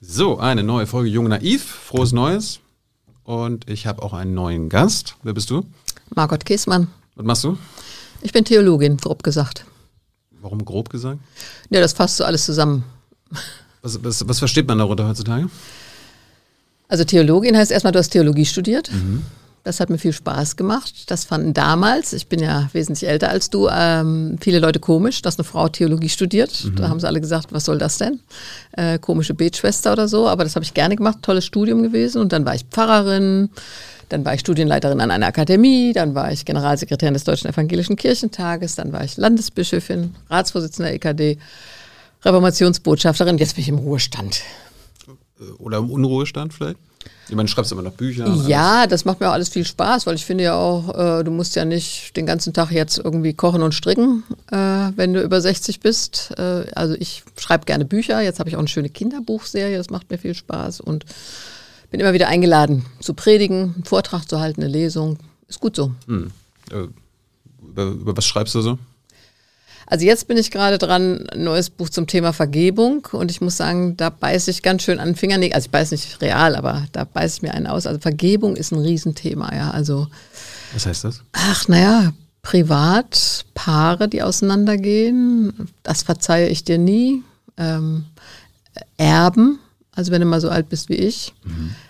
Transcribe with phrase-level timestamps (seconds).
[0.00, 1.64] So, eine neue Folge Jung Naiv.
[1.64, 2.60] Frohes Neues.
[3.24, 5.16] Und ich habe auch einen neuen Gast.
[5.24, 5.66] Wer bist du?
[6.14, 6.86] Margot Kiesmann.
[7.16, 7.58] Was machst du?
[8.22, 9.64] Ich bin Theologin, grob gesagt.
[10.40, 11.18] Warum grob gesagt?
[11.70, 12.84] Ja, das fasst so alles zusammen.
[13.82, 15.48] Was, was, was versteht man darunter heutzutage?
[16.86, 18.90] Also Theologin heißt erstmal, du hast Theologie studiert.
[19.68, 21.10] Das hat mir viel Spaß gemacht.
[21.10, 25.38] Das fanden damals, ich bin ja wesentlich älter als du, ähm, viele Leute komisch, dass
[25.38, 26.70] eine Frau Theologie studiert.
[26.74, 28.20] Da haben sie alle gesagt, was soll das denn?
[28.72, 30.26] Äh, komische Betschwester oder so.
[30.26, 32.22] Aber das habe ich gerne gemacht, tolles Studium gewesen.
[32.22, 33.50] Und dann war ich Pfarrerin,
[34.08, 38.74] dann war ich Studienleiterin an einer Akademie, dann war ich Generalsekretärin des Deutschen Evangelischen Kirchentages,
[38.74, 41.36] dann war ich Landesbischöfin, Ratsvorsitzende EKD,
[42.24, 43.36] Reformationsbotschafterin.
[43.36, 44.40] Jetzt bin ich im Ruhestand.
[45.58, 46.78] Oder im Unruhestand vielleicht?
[47.28, 48.26] Ich meine, du schreibst immer noch Bücher.
[48.46, 51.30] Ja, das macht mir auch alles viel Spaß, weil ich finde ja auch, äh, du
[51.30, 54.56] musst ja nicht den ganzen Tag jetzt irgendwie kochen und stricken, äh,
[54.96, 56.32] wenn du über 60 bist.
[56.38, 58.22] Äh, also ich schreibe gerne Bücher.
[58.22, 61.04] Jetzt habe ich auch eine schöne Kinderbuchserie, das macht mir viel Spaß und
[61.90, 65.18] bin immer wieder eingeladen zu predigen, einen Vortrag zu halten, eine Lesung.
[65.48, 65.92] Ist gut so.
[66.06, 66.32] alles.
[66.70, 66.86] Hm.
[66.86, 66.88] Äh,
[67.68, 68.78] über, über was schreibst du so?
[69.90, 73.56] Also jetzt bin ich gerade dran, ein neues Buch zum Thema Vergebung und ich muss
[73.56, 75.54] sagen, da beiße ich ganz schön an den Fingernägel.
[75.54, 77.86] Also ich beiße nicht real, aber da beiße ich mir einen aus.
[77.86, 79.70] Also Vergebung ist ein Riesenthema, ja.
[79.70, 80.06] Also
[80.74, 81.22] Was heißt das?
[81.32, 87.22] Ach, naja, privat, Paare, die auseinandergehen, das verzeihe ich dir nie.
[87.56, 88.04] Ähm,
[88.98, 89.58] Erben,
[89.94, 91.32] also wenn du mal so alt bist wie ich,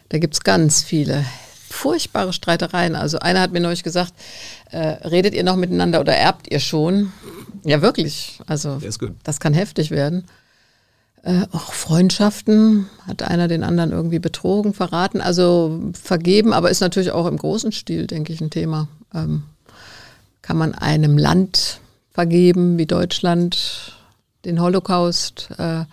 [0.08, 1.24] da gibt's ganz viele
[1.68, 2.96] furchtbare Streitereien.
[2.96, 4.14] Also einer hat mir neulich gesagt,
[4.70, 7.12] äh, redet ihr noch miteinander oder erbt ihr schon?
[7.64, 8.40] Ja, wirklich.
[8.46, 8.80] Also
[9.22, 10.24] das kann heftig werden.
[11.22, 15.20] Äh, auch Freundschaften, hat einer den anderen irgendwie betrogen, verraten.
[15.20, 18.88] Also vergeben, aber ist natürlich auch im großen Stil, denke ich, ein Thema.
[19.14, 19.42] Ähm,
[20.42, 21.80] kann man einem Land
[22.12, 23.92] vergeben wie Deutschland,
[24.44, 25.84] den Holocaust, äh,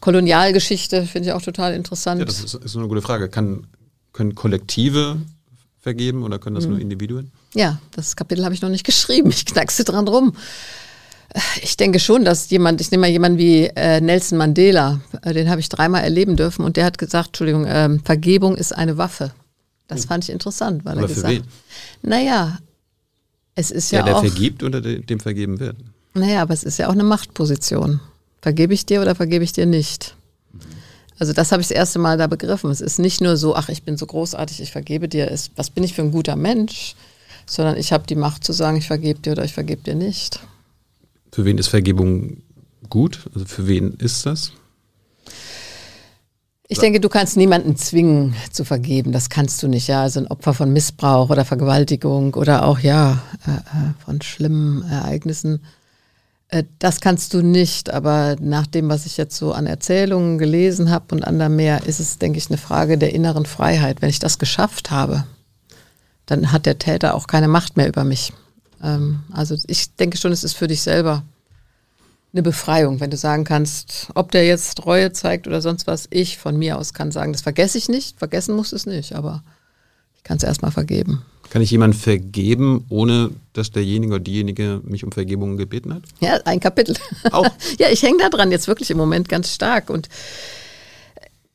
[0.00, 2.18] Kolonialgeschichte, finde ich auch total interessant.
[2.18, 3.28] Ja, das ist, ist eine gute Frage.
[3.28, 3.66] Kann,
[4.12, 5.18] können Kollektive
[5.80, 7.30] vergeben oder können das nur Individuen?
[7.54, 9.30] Ja, das Kapitel habe ich noch nicht geschrieben.
[9.30, 10.34] Ich knackse dran rum.
[11.62, 15.48] Ich denke schon, dass jemand, ich nehme mal jemanden wie äh, Nelson Mandela, äh, den
[15.48, 19.32] habe ich dreimal erleben dürfen und der hat gesagt, Entschuldigung, ähm, Vergebung ist eine Waffe.
[19.88, 21.44] Das fand ich interessant, weil Aber er gesagt wen?
[22.02, 22.58] Naja,
[23.54, 25.76] es ist Der, ja der auch, vergibt oder der, dem vergeben wird?
[26.14, 28.00] naja, aber es ist ja auch eine Machtposition.
[28.40, 30.14] Vergebe ich dir oder vergebe ich dir nicht?
[31.18, 32.70] Also das habe ich das erste Mal da begriffen.
[32.70, 35.70] Es ist nicht nur so, ach, ich bin so großartig, ich vergebe dir, es, was
[35.70, 36.94] bin ich für ein guter Mensch,
[37.46, 40.40] sondern ich habe die Macht zu sagen, ich vergebe dir oder ich vergebe dir nicht.
[41.32, 42.42] Für wen ist Vergebung
[42.90, 43.20] gut?
[43.34, 44.52] Also für wen ist das?
[46.68, 49.12] Ich denke, du kannst niemanden zwingen zu vergeben.
[49.12, 49.88] Das kannst du nicht.
[49.88, 54.82] Ja, also ein Opfer von Missbrauch oder Vergewaltigung oder auch ja äh, äh, von schlimmen
[54.88, 55.64] Ereignissen.
[56.48, 57.90] Äh, das kannst du nicht.
[57.90, 62.00] Aber nach dem, was ich jetzt so an Erzählungen gelesen habe und anderem mehr, ist
[62.00, 64.00] es, denke ich, eine Frage der inneren Freiheit.
[64.00, 65.24] Wenn ich das geschafft habe,
[66.26, 68.32] dann hat der Täter auch keine Macht mehr über mich.
[68.82, 71.22] Ähm, also ich denke schon, es ist für dich selber
[72.32, 76.38] eine Befreiung, wenn du sagen kannst, ob der jetzt Reue zeigt oder sonst was, ich
[76.38, 79.42] von mir aus kann sagen, das vergesse ich nicht, vergessen muss es nicht, aber
[80.16, 81.22] ich kann es erstmal vergeben.
[81.50, 86.02] Kann ich jemanden vergeben, ohne dass derjenige oder diejenige mich um Vergebung gebeten hat?
[86.20, 86.96] Ja, ein Kapitel.
[87.30, 87.44] Auch?
[87.78, 90.08] ja, ich hänge da dran jetzt wirklich im Moment ganz stark und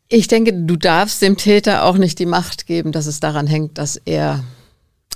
[0.09, 3.77] ich denke, du darfst dem Täter auch nicht die Macht geben, dass es daran hängt,
[3.77, 4.43] dass er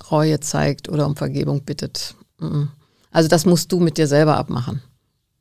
[0.10, 2.16] Reue zeigt oder um Vergebung bittet.
[3.12, 4.82] Also das musst du mit dir selber abmachen.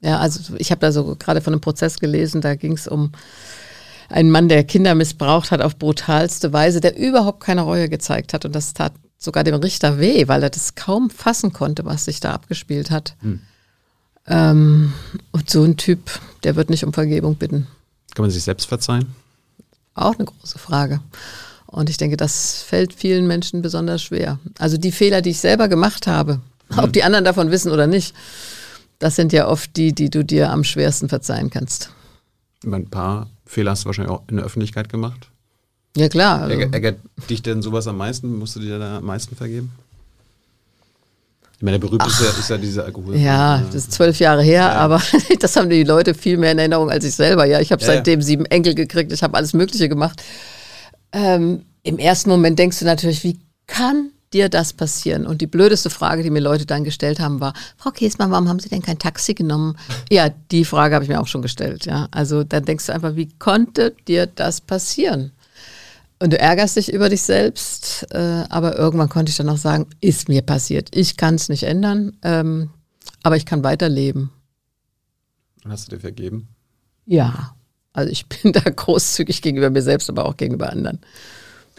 [0.00, 3.12] Ja, also ich habe da so gerade von einem Prozess gelesen, da ging es um
[4.08, 8.44] einen Mann, der Kinder missbraucht hat auf brutalste Weise, der überhaupt keine Reue gezeigt hat.
[8.44, 12.18] Und das tat sogar dem Richter weh, weil er das kaum fassen konnte, was sich
[12.20, 13.14] da abgespielt hat.
[14.26, 14.92] Ähm,
[15.30, 17.66] und so ein Typ, der wird nicht um Vergebung bitten.
[18.14, 19.14] Kann man sich selbst verzeihen?
[19.94, 21.00] Auch eine große Frage.
[21.70, 24.38] Und ich denke, das fällt vielen Menschen besonders schwer.
[24.58, 26.40] Also die Fehler, die ich selber gemacht habe,
[26.76, 28.14] ob die anderen davon wissen oder nicht,
[28.98, 31.90] das sind ja oft die, die du dir am schwersten verzeihen kannst.
[32.66, 35.28] Ein paar Fehler hast du wahrscheinlich auch in der Öffentlichkeit gemacht.
[35.96, 36.42] Ja klar.
[36.42, 36.98] Also, Ärger, ärgert
[37.28, 38.36] dich denn sowas am meisten?
[38.38, 39.70] Musst du dir da am meisten vergeben?
[41.56, 43.16] Ich meine, der berühmte ist ja, ist ja dieser Alkohol.
[43.16, 45.02] ja, das ist zwölf Jahre her, aber
[45.40, 47.44] das haben die Leute viel mehr in Erinnerung als ich selber.
[47.44, 47.94] Ja, ich habe Ja, ja.
[47.96, 50.22] seitdem sieben Enkel gekriegt, ich habe alles Mögliche gemacht.
[51.12, 55.26] Ähm, Im ersten Moment denkst du natürlich, wie kann dir das passieren?
[55.26, 58.60] Und die blödeste Frage, die mir Leute dann gestellt haben, war, Frau Käsmann, warum haben
[58.60, 59.76] Sie denn kein Taxi genommen?
[60.10, 61.86] Ja, die Frage habe ich mir auch schon gestellt.
[61.86, 65.32] Ja, also dann denkst du einfach, wie konnte dir das passieren?
[66.18, 69.86] Und du ärgerst dich über dich selbst, äh, aber irgendwann konnte ich dann auch sagen,
[70.00, 70.94] ist mir passiert.
[70.94, 72.70] Ich kann es nicht ändern, ähm,
[73.22, 74.30] aber ich kann weiterleben.
[75.66, 76.48] Hast du dir vergeben?
[77.06, 77.54] Ja,
[78.00, 80.98] Also ich bin da großzügig gegenüber mir selbst, aber auch gegenüber anderen.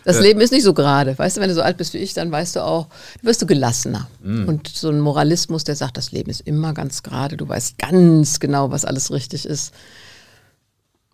[0.04, 0.22] Das äh.
[0.22, 1.18] Leben ist nicht so gerade.
[1.18, 2.88] Weißt du, wenn du so alt bist wie ich, dann weißt du auch,
[3.22, 4.08] wirst du gelassener.
[4.24, 4.48] Mm.
[4.48, 8.40] Und so ein Moralismus, der sagt, das Leben ist immer ganz gerade, du weißt ganz
[8.40, 9.74] genau, was alles richtig ist.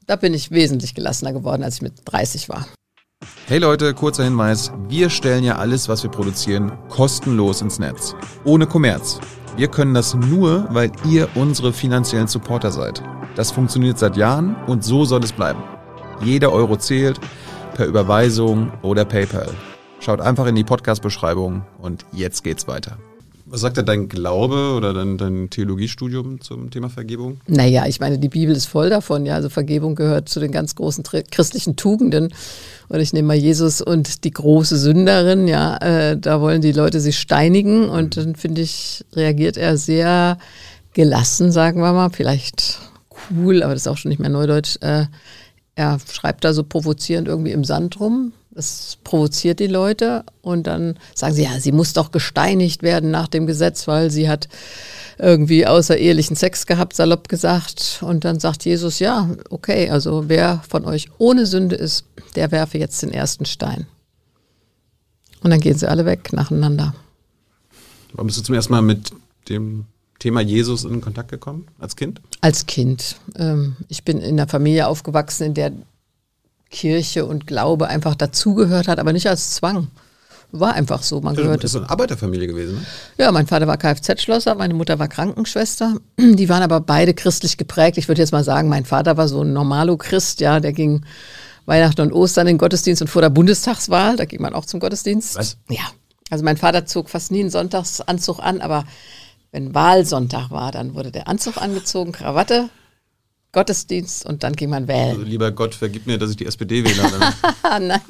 [0.06, 2.66] Da bin ich wesentlich gelassener geworden, als ich mit 30 war.
[3.48, 4.72] Hey Leute, kurzer Hinweis.
[4.88, 8.16] Wir stellen ja alles, was wir produzieren, kostenlos ins Netz.
[8.46, 9.20] Ohne Kommerz.
[9.58, 13.02] Wir können das nur, weil ihr unsere finanziellen Supporter seid.
[13.38, 15.62] Das funktioniert seit Jahren und so soll es bleiben.
[16.24, 17.20] Jeder Euro zählt
[17.76, 19.50] per Überweisung oder PayPal.
[20.00, 22.98] Schaut einfach in die Podcast-Beschreibung und jetzt geht's weiter.
[23.46, 27.40] Was sagt denn dein Glaube oder dein, dein Theologiestudium zum Thema Vergebung?
[27.46, 29.28] Naja, ich meine, die Bibel ist voll davon.
[29.28, 32.34] Ja, also Vergebung gehört zu den ganz großen christlichen Tugenden.
[32.90, 35.48] Und ich nehme mal Jesus und die große Sünderin.
[35.48, 37.88] Ja, äh, da wollen die Leute sich steinigen.
[37.88, 40.40] Und dann finde ich, reagiert er sehr
[40.94, 42.10] gelassen, sagen wir mal.
[42.10, 42.80] Vielleicht
[43.32, 44.78] cool, aber das ist auch schon nicht mehr Neudeutsch.
[44.82, 45.06] Äh,
[45.76, 48.34] er schreibt da so provozierend irgendwie im Sand rum.
[48.52, 53.28] Das provoziert die Leute und dann sagen sie, ja, sie muss doch gesteinigt werden nach
[53.28, 54.48] dem Gesetz, weil sie hat
[55.20, 58.00] irgendwie außerehelichen Sex gehabt, salopp gesagt.
[58.02, 62.80] Und dann sagt Jesus, ja, okay, also wer von euch ohne Sünde ist, der werfe
[62.80, 63.86] jetzt den ersten Stein.
[65.42, 66.96] Und dann gehen sie alle weg nacheinander.
[68.14, 69.12] Warum bist du zum ersten Mal mit
[69.50, 69.86] dem
[70.20, 72.22] Thema Jesus in Kontakt gekommen als Kind?
[72.42, 73.18] Als Kind.
[73.36, 75.72] Ähm, ich bin in einer Familie aufgewachsen, in der
[76.70, 79.88] Kirche und Glaube einfach dazugehört hat, aber nicht als Zwang.
[80.52, 81.20] War einfach so.
[81.20, 81.64] Man gehört.
[81.64, 82.76] Das ist eine Arbeiterfamilie gewesen.
[82.76, 82.86] Ne?
[83.18, 85.98] Ja, mein Vater war Kfz-Schlosser, meine Mutter war Krankenschwester.
[86.18, 87.98] Die waren aber beide christlich geprägt.
[87.98, 91.04] Ich würde jetzt mal sagen, mein Vater war so ein Normalo-Christ, ja, der ging
[91.66, 94.80] Weihnachten und Ostern in den Gottesdienst und vor der Bundestagswahl, da ging man auch zum
[94.80, 95.36] Gottesdienst.
[95.36, 95.58] Was?
[95.70, 95.84] Ja.
[96.30, 98.86] Also mein Vater zog fast nie einen Sonntagsanzug an, aber
[99.52, 102.70] wenn Wahlsonntag war, dann wurde der Anzug angezogen, Krawatte,
[103.54, 105.12] Gottesdienst und dann ging man wählen.
[105.12, 107.10] Also lieber Gott, vergib mir, dass ich die SPD wähle.
[107.80, 108.02] Nein,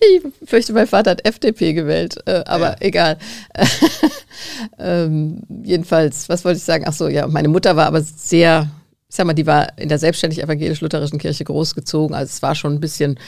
[0.00, 2.76] ich fürchte, mein Vater hat FDP gewählt, äh, aber ja.
[2.80, 3.18] egal.
[4.78, 6.84] ähm, jedenfalls, was wollte ich sagen?
[6.86, 8.70] Ach so, ja, meine Mutter war aber sehr,
[9.08, 12.74] ich sag mal, die war in der selbstständig evangelisch-lutherischen Kirche großgezogen, also es war schon
[12.74, 13.18] ein bisschen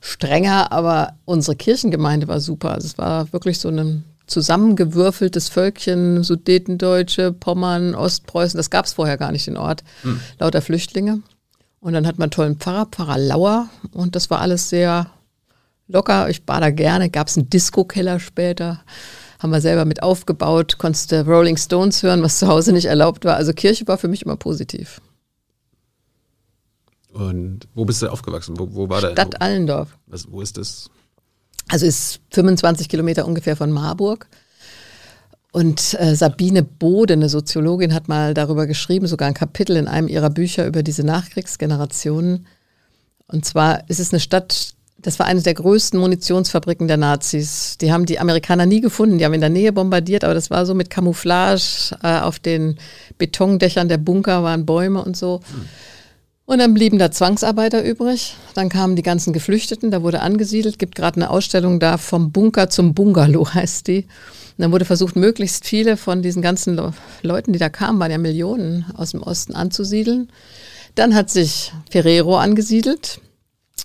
[0.00, 2.72] strenger, aber unsere Kirchengemeinde war super.
[2.72, 9.18] Also es war wirklich so eine zusammengewürfeltes Völkchen, Sudetendeutsche, Pommern, Ostpreußen, das gab es vorher
[9.18, 10.20] gar nicht, den Ort, hm.
[10.38, 11.22] lauter Flüchtlinge.
[11.80, 15.10] Und dann hat man einen tollen Pfarrer, Pfarrer Lauer, und das war alles sehr
[15.86, 16.30] locker.
[16.30, 18.80] Ich war da gerne, gab es einen Disco-Keller später,
[19.38, 23.26] haben wir selber mit aufgebaut, konntest du Rolling Stones hören, was zu Hause nicht erlaubt
[23.26, 23.36] war.
[23.36, 25.00] Also Kirche war für mich immer positiv.
[27.12, 28.58] Und wo bist du aufgewachsen?
[28.58, 29.22] Wo, wo war Stadt da?
[29.22, 29.96] Stadt Allendorf.
[30.06, 30.90] Was, wo ist das?
[31.68, 34.28] Also ist 25 Kilometer ungefähr von Marburg.
[35.52, 40.08] Und äh, Sabine Bode, eine Soziologin, hat mal darüber geschrieben, sogar ein Kapitel in einem
[40.08, 42.46] ihrer Bücher über diese Nachkriegsgenerationen.
[43.28, 47.78] Und zwar ist es eine Stadt, das war eine der größten Munitionsfabriken der Nazis.
[47.78, 50.66] Die haben die Amerikaner nie gefunden, die haben in der Nähe bombardiert, aber das war
[50.66, 51.96] so mit Camouflage.
[52.02, 52.76] Äh, auf den
[53.16, 55.40] Betondächern der Bunker waren Bäume und so.
[55.52, 55.68] Hm.
[56.46, 58.36] Und dann blieben da Zwangsarbeiter übrig.
[58.52, 60.78] Dann kamen die ganzen Geflüchteten, da wurde angesiedelt.
[60.78, 64.02] Gibt gerade eine Ausstellung da vom Bunker zum Bungalow heißt die.
[64.02, 66.92] Und dann wurde versucht, möglichst viele von diesen ganzen Le
[67.22, 70.30] Leuten, die da kamen, waren ja Millionen aus dem Osten anzusiedeln.
[70.94, 73.20] Dann hat sich Ferrero angesiedelt.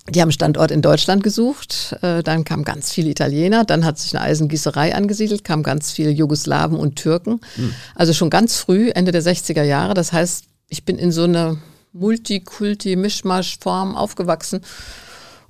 [0.10, 1.96] Die haben Standort in Deutschland gesucht.
[2.01, 3.63] Äh, dann kamen ganz viele Italiener.
[3.63, 7.39] Dann hat sich eine Eisengießerei angesiedelt, kamen ganz viele Jugoslawen und Türken.
[7.56, 7.74] Hm.
[7.96, 9.94] Also schon ganz früh, Ende der 60er Jahre.
[9.94, 11.58] Das heißt, ich bin in so eine
[11.93, 14.62] Multikulti-Mischmasch-Form aufgewachsen.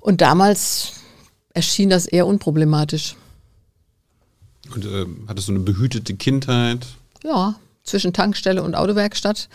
[0.00, 0.92] Und damals
[1.52, 3.16] erschien das eher unproblematisch.
[4.74, 6.86] Und äh, hattest du eine behütete Kindheit?
[7.24, 9.48] Ja, zwischen Tankstelle und Autowerkstatt.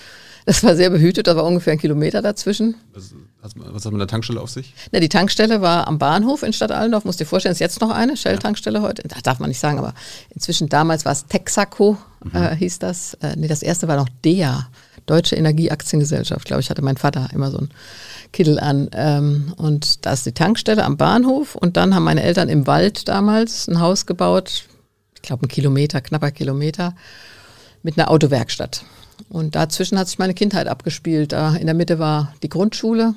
[0.45, 2.75] Das war sehr behütet, da war ungefähr ein Kilometer dazwischen.
[2.93, 3.15] Was,
[3.55, 4.75] was hat mit der Tankstelle auf sich?
[4.91, 7.89] Na, die Tankstelle war am Bahnhof in Stadt Allendorf, musst dir vorstellen, ist jetzt noch
[7.89, 9.07] eine Shell-Tankstelle heute.
[9.07, 9.95] Das darf man nicht sagen, aber
[10.29, 12.35] inzwischen damals war es Texaco, mhm.
[12.35, 13.15] äh, hieß das.
[13.15, 14.67] Äh, nee, das erste war noch DEA.
[15.05, 17.69] Deutsche Energieaktiengesellschaft, glaube ich, hatte mein Vater immer so ein
[18.31, 18.89] Kittel an.
[18.93, 23.07] Ähm, und da ist die Tankstelle am Bahnhof und dann haben meine Eltern im Wald
[23.07, 24.65] damals ein Haus gebaut,
[25.15, 26.95] ich glaube ein Kilometer, knapper Kilometer,
[27.83, 28.83] mit einer Autowerkstatt.
[29.29, 31.31] Und dazwischen hat sich meine Kindheit abgespielt.
[31.31, 33.13] Da in der Mitte war die Grundschule.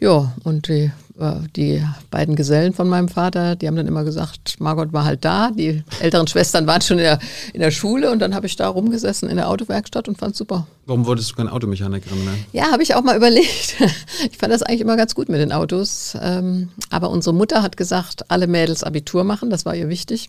[0.00, 4.60] Ja, und die äh, die beiden Gesellen von meinem Vater, die haben dann immer gesagt,
[4.60, 7.18] Margot war halt da, die älteren Schwestern waren schon in der,
[7.52, 10.38] in der Schule und dann habe ich da rumgesessen in der Autowerkstatt und fand es
[10.38, 10.66] super.
[10.86, 12.46] Warum wolltest du keine Automechanikerin werden?
[12.52, 13.76] Ja, habe ich auch mal überlegt.
[14.30, 16.16] Ich fand das eigentlich immer ganz gut mit den Autos.
[16.20, 20.28] Ähm, aber unsere Mutter hat gesagt, alle Mädels Abitur machen, das war ihr wichtig.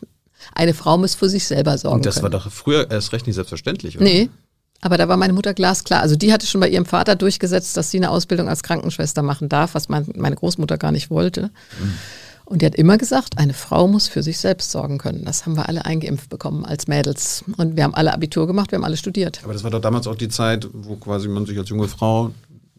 [0.54, 1.98] Eine Frau muss für sich selber sorgen.
[1.98, 2.24] Und das können.
[2.24, 4.06] war doch früher erst recht nicht selbstverständlich, oder?
[4.06, 4.30] Nee,
[4.82, 6.02] Aber da war meine Mutter glasklar.
[6.02, 9.50] Also die hatte schon bei ihrem Vater durchgesetzt, dass sie eine Ausbildung als Krankenschwester machen
[9.50, 11.52] darf, was mein, meine Großmutter gar nicht wollte.
[11.82, 11.94] Mhm.
[12.46, 15.24] Und die hat immer gesagt, eine Frau muss für sich selbst sorgen können.
[15.24, 17.44] Das haben wir alle eingeimpft bekommen als Mädels.
[17.58, 19.42] Und wir haben alle Abitur gemacht, wir haben alle studiert.
[19.44, 22.32] Aber das war doch damals auch die Zeit, wo quasi man sich als junge Frau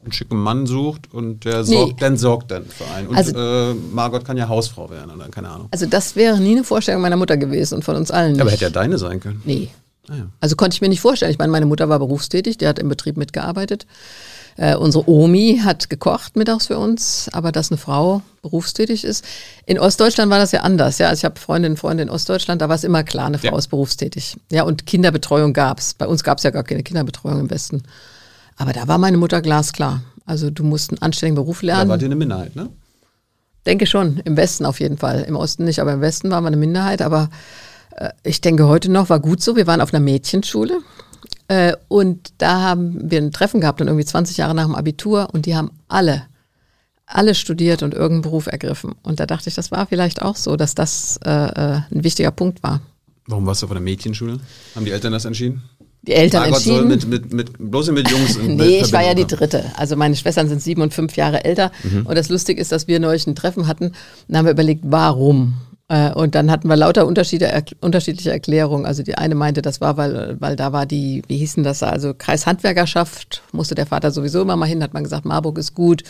[0.03, 1.97] einen schicken Mann sucht und der sorgt, nee.
[2.01, 3.09] dann sorgt dann für einen.
[3.09, 5.69] Und also, äh, Margot kann ja Hausfrau werden oder keine Ahnung.
[5.71, 8.41] Also das wäre nie eine Vorstellung meiner Mutter gewesen und von uns allen nicht.
[8.41, 9.43] Aber hätte ja deine sein können.
[9.45, 9.69] Nee.
[10.11, 10.29] Ah, ja.
[10.41, 11.31] Also konnte ich mir nicht vorstellen.
[11.31, 13.87] Ich meine, meine Mutter war berufstätig, die hat im Betrieb mitgearbeitet.
[14.57, 19.25] Äh, unsere Omi hat gekocht mittags für uns, aber dass eine Frau berufstätig ist.
[19.67, 20.99] In Ostdeutschland war das ja anders.
[20.99, 23.39] Ja, also ich habe Freundinnen und Freunde in Ostdeutschland, da war es immer klar, eine
[23.39, 23.59] Frau ja.
[23.59, 24.37] ist berufstätig.
[24.51, 25.95] Ja, und Kinderbetreuung gab es.
[25.95, 27.85] Bei uns gab es ja gar keine Kinderbetreuung im Westen.
[28.57, 30.03] Aber da war meine Mutter glasklar.
[30.27, 31.89] Also du musst einen anständigen Beruf lernen.
[31.89, 32.69] Da war dir eine Minderheit, ne?
[33.67, 35.23] Denke schon, im Westen auf jeden Fall.
[35.23, 37.03] Im Osten nicht, aber im Westen waren wir eine Minderheit.
[37.03, 37.31] Aber
[38.23, 39.57] ich denke heute noch, war gut so.
[39.57, 40.79] Wir waren auf einer Mädchenschule
[41.49, 45.29] äh, und da haben wir ein Treffen gehabt, dann irgendwie 20 Jahre nach dem Abitur
[45.33, 46.25] und die haben alle,
[47.07, 48.95] alle studiert und irgendeinen Beruf ergriffen.
[49.03, 52.31] Und da dachte ich, das war vielleicht auch so, dass das äh, äh ein wichtiger
[52.31, 52.81] Punkt war.
[53.27, 54.41] Warum warst du auf einer Mädchenschule?
[54.75, 55.63] Haben die Eltern das entschieden?
[56.03, 56.89] die Eltern Margot entschieden.
[56.89, 58.39] Mit, mit, mit, bloß mit Jungs.
[58.43, 59.65] nee, ich war ja die dritte.
[59.77, 61.73] Also meine Schwestern sind sieben und fünf Jahre älter.
[61.83, 62.07] Mhm.
[62.07, 63.93] Und das Lustige ist, dass wir neulich ein Treffen hatten.
[64.29, 65.55] Dann haben wir überlegt, warum?
[65.91, 68.87] Äh, und dann hatten wir lauter Unterschiede, unterschiedliche Erklärungen.
[68.87, 72.15] Also die eine meinte, das war, weil, weil da war die, wie hießen das, also
[72.15, 76.05] Kreishandwerkerschaft, musste der Vater sowieso immer mal hin, hat man gesagt, Marburg ist gut.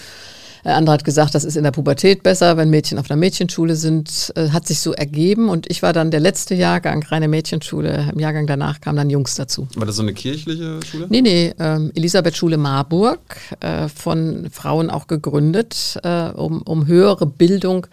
[0.65, 3.77] Der andere hat gesagt, das ist in der Pubertät besser, wenn Mädchen auf einer Mädchenschule
[3.77, 4.33] sind.
[4.37, 8.11] Äh, hat sich so ergeben und ich war dann der letzte Jahrgang, reine Mädchenschule.
[8.13, 9.69] Im Jahrgang danach kamen dann Jungs dazu.
[9.77, 11.07] War das so eine kirchliche Schule?
[11.09, 13.21] Nee, nee, ähm, Elisabeth-Schule Marburg,
[13.61, 17.87] äh, von Frauen auch gegründet, äh, um, um höhere Bildung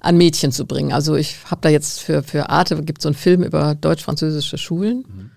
[0.00, 0.92] an Mädchen zu bringen.
[0.92, 5.04] Also ich habe da jetzt für, für Arte, gibt so einen Film über deutsch-französische Schulen.
[5.08, 5.30] Mhm.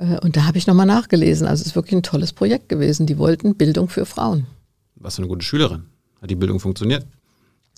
[0.00, 1.46] Äh, und da habe ich nochmal nachgelesen.
[1.46, 3.06] Also es ist wirklich ein tolles Projekt gewesen.
[3.06, 4.46] Die wollten Bildung für Frauen.
[4.96, 5.84] Warst du eine gute Schülerin?
[6.20, 7.06] Hat die Bildung funktioniert?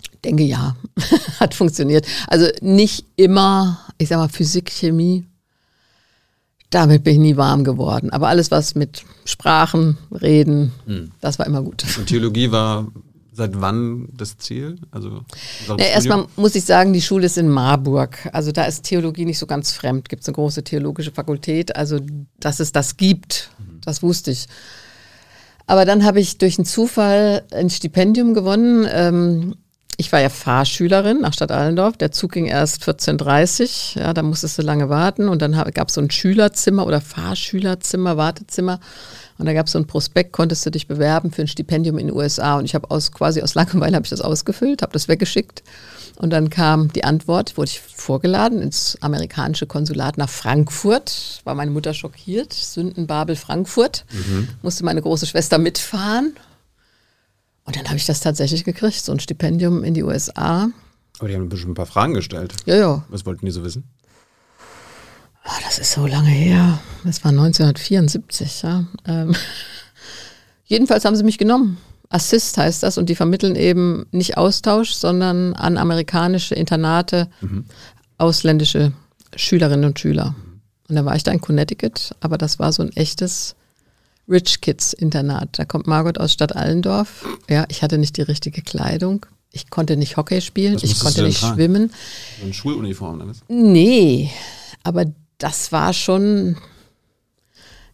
[0.01, 0.75] Ich denke ja,
[1.39, 2.05] hat funktioniert.
[2.27, 5.25] Also nicht immer, ich sag mal, Physik, Chemie,
[6.69, 8.09] damit bin ich nie warm geworden.
[8.09, 11.11] Aber alles, was mit Sprachen, Reden, hm.
[11.21, 11.85] das war immer gut.
[11.97, 12.87] Und Theologie war
[13.33, 14.77] seit wann das Ziel?
[14.91, 15.23] Also
[15.67, 18.29] ja, erstmal muss ich sagen, die Schule ist in Marburg.
[18.31, 20.07] Also da ist Theologie nicht so ganz fremd.
[20.07, 21.75] Gibt es eine große theologische Fakultät.
[21.75, 21.99] Also
[22.39, 23.81] dass es das gibt, mhm.
[23.81, 24.47] das wusste ich.
[25.65, 28.87] Aber dann habe ich durch einen Zufall ein Stipendium gewonnen.
[28.91, 29.55] Ähm,
[29.97, 31.97] ich war ja Fahrschülerin nach Stadt Allendorf.
[31.97, 35.29] Der Zug ging erst 14.30 Ja, da musstest du lange warten.
[35.29, 38.79] Und dann gab es so ein Schülerzimmer oder Fahrschülerzimmer, Wartezimmer.
[39.37, 42.07] Und da gab es so ein Prospekt, konntest du dich bewerben für ein Stipendium in
[42.07, 42.57] den USA.
[42.57, 45.63] Und ich habe aus quasi aus Langeweile habe ich das ausgefüllt, habe das weggeschickt.
[46.17, 51.41] Und dann kam die Antwort, wurde ich vorgeladen ins amerikanische Konsulat nach Frankfurt.
[51.43, 52.53] War meine Mutter schockiert.
[52.53, 54.05] Sündenbabel Frankfurt.
[54.11, 54.49] Mhm.
[54.61, 56.35] Musste meine große Schwester mitfahren.
[57.65, 60.69] Und dann habe ich das tatsächlich gekriegt, so ein Stipendium in die USA.
[61.19, 62.53] Aber die haben bestimmt ein paar Fragen gestellt.
[62.65, 63.03] Ja, ja.
[63.09, 63.85] Was wollten die so wissen?
[65.45, 66.79] Oh, das ist so lange her.
[67.03, 68.85] Das war 1974, ja.
[69.05, 69.35] Ähm,
[70.65, 71.77] jedenfalls haben sie mich genommen.
[72.09, 77.65] Assist heißt das und die vermitteln eben nicht Austausch, sondern an amerikanische Internate mhm.
[78.17, 78.93] ausländische
[79.35, 80.35] Schülerinnen und Schüler.
[80.87, 83.55] Und da war ich da in Connecticut, aber das war so ein echtes
[84.29, 85.57] Rich Kids Internat.
[85.57, 87.25] Da kommt Margot aus Stadt Allendorf.
[87.49, 89.25] Ja, ich hatte nicht die richtige Kleidung.
[89.51, 91.55] Ich konnte nicht Hockey spielen, ich konnte nicht tragen?
[91.55, 91.91] schwimmen.
[92.39, 93.41] So eine Schuluniform, oder was?
[93.49, 94.31] Nee,
[94.83, 95.05] aber
[95.43, 96.57] das war schon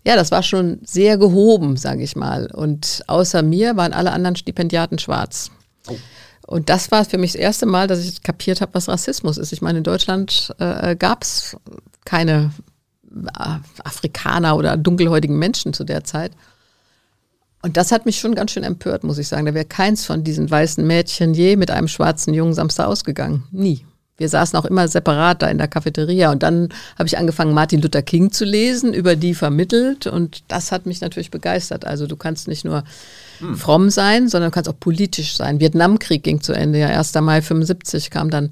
[0.05, 2.49] ja, das war schon sehr gehoben, sage ich mal.
[2.51, 5.51] Und außer mir waren alle anderen Stipendiaten schwarz.
[5.87, 5.95] Oh.
[6.47, 9.51] Und das war für mich das erste Mal, dass ich kapiert habe, was Rassismus ist.
[9.51, 11.57] Ich meine, in Deutschland äh, gab es
[12.05, 12.51] keine
[13.13, 16.31] äh, Afrikaner oder dunkelhäutigen Menschen zu der Zeit.
[17.61, 19.45] Und das hat mich schon ganz schön empört, muss ich sagen.
[19.45, 23.43] Da wäre keins von diesen weißen Mädchen je mit einem schwarzen Jungen Samstag ausgegangen.
[23.51, 23.85] Nie.
[24.19, 27.81] Wir saßen auch immer separat da in der Cafeteria und dann habe ich angefangen, Martin
[27.81, 31.85] Luther King zu lesen, über die vermittelt und das hat mich natürlich begeistert.
[31.85, 32.83] Also du kannst nicht nur
[33.39, 33.55] hm.
[33.55, 35.59] fromm sein, sondern du kannst auch politisch sein.
[35.59, 37.15] Vietnamkrieg ging zu Ende, ja, 1.
[37.15, 38.51] Mai 75 kam dann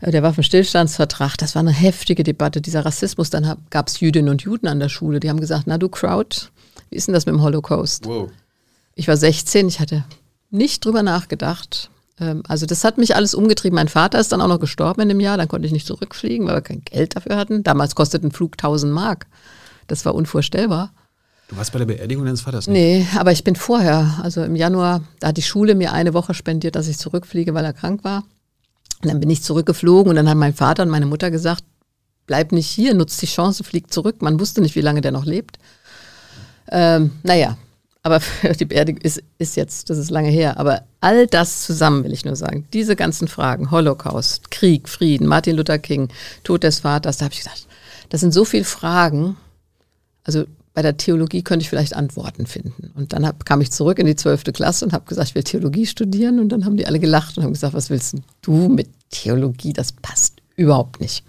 [0.00, 1.36] äh, der Waffenstillstandsvertrag.
[1.38, 3.30] Das war eine heftige Debatte, dieser Rassismus.
[3.30, 6.48] Dann gab es Jüdinnen und Juden an der Schule, die haben gesagt, na du Crowd,
[6.90, 8.06] wie ist denn das mit dem Holocaust?
[8.06, 8.30] Wow.
[8.96, 10.04] Ich war 16, ich hatte
[10.50, 11.90] nicht drüber nachgedacht.
[12.20, 13.76] Ähm, also das hat mich alles umgetrieben.
[13.76, 16.46] Mein Vater ist dann auch noch gestorben in dem Jahr, dann konnte ich nicht zurückfliegen,
[16.46, 17.62] weil wir kein Geld dafür hatten.
[17.62, 19.26] Damals kostete ein Flug 1000 Mark.
[19.86, 20.92] Das war unvorstellbar.
[21.48, 22.66] Du warst bei der Beerdigung deines Vaters?
[22.66, 22.74] Nicht?
[22.74, 26.32] Nee, aber ich bin vorher, also im Januar, da hat die Schule mir eine Woche
[26.32, 28.24] spendiert, dass ich zurückfliege, weil er krank war.
[29.02, 31.62] Und dann bin ich zurückgeflogen und dann haben mein Vater und meine Mutter gesagt,
[32.26, 34.22] bleib nicht hier, nutzt die Chance, flieg zurück.
[34.22, 35.58] Man wusste nicht, wie lange der noch lebt.
[36.70, 37.58] Ähm, naja,
[38.04, 38.20] aber
[38.60, 40.58] die Beerdigung ist, ist jetzt, das ist lange her.
[40.58, 42.68] Aber all das zusammen will ich nur sagen.
[42.72, 46.08] Diese ganzen Fragen, Holocaust, Krieg, Frieden, Martin Luther King,
[46.44, 47.66] Tod des Vaters, da habe ich gedacht,
[48.10, 49.36] das sind so viele Fragen.
[50.22, 50.44] Also
[50.74, 52.92] bei der Theologie könnte ich vielleicht Antworten finden.
[52.94, 55.42] Und dann hab, kam ich zurück in die zwölfte Klasse und habe gesagt, ich will
[55.42, 56.40] Theologie studieren.
[56.40, 59.72] Und dann haben die alle gelacht und haben gesagt, was willst du mit Theologie?
[59.72, 61.24] Das passt überhaupt nicht.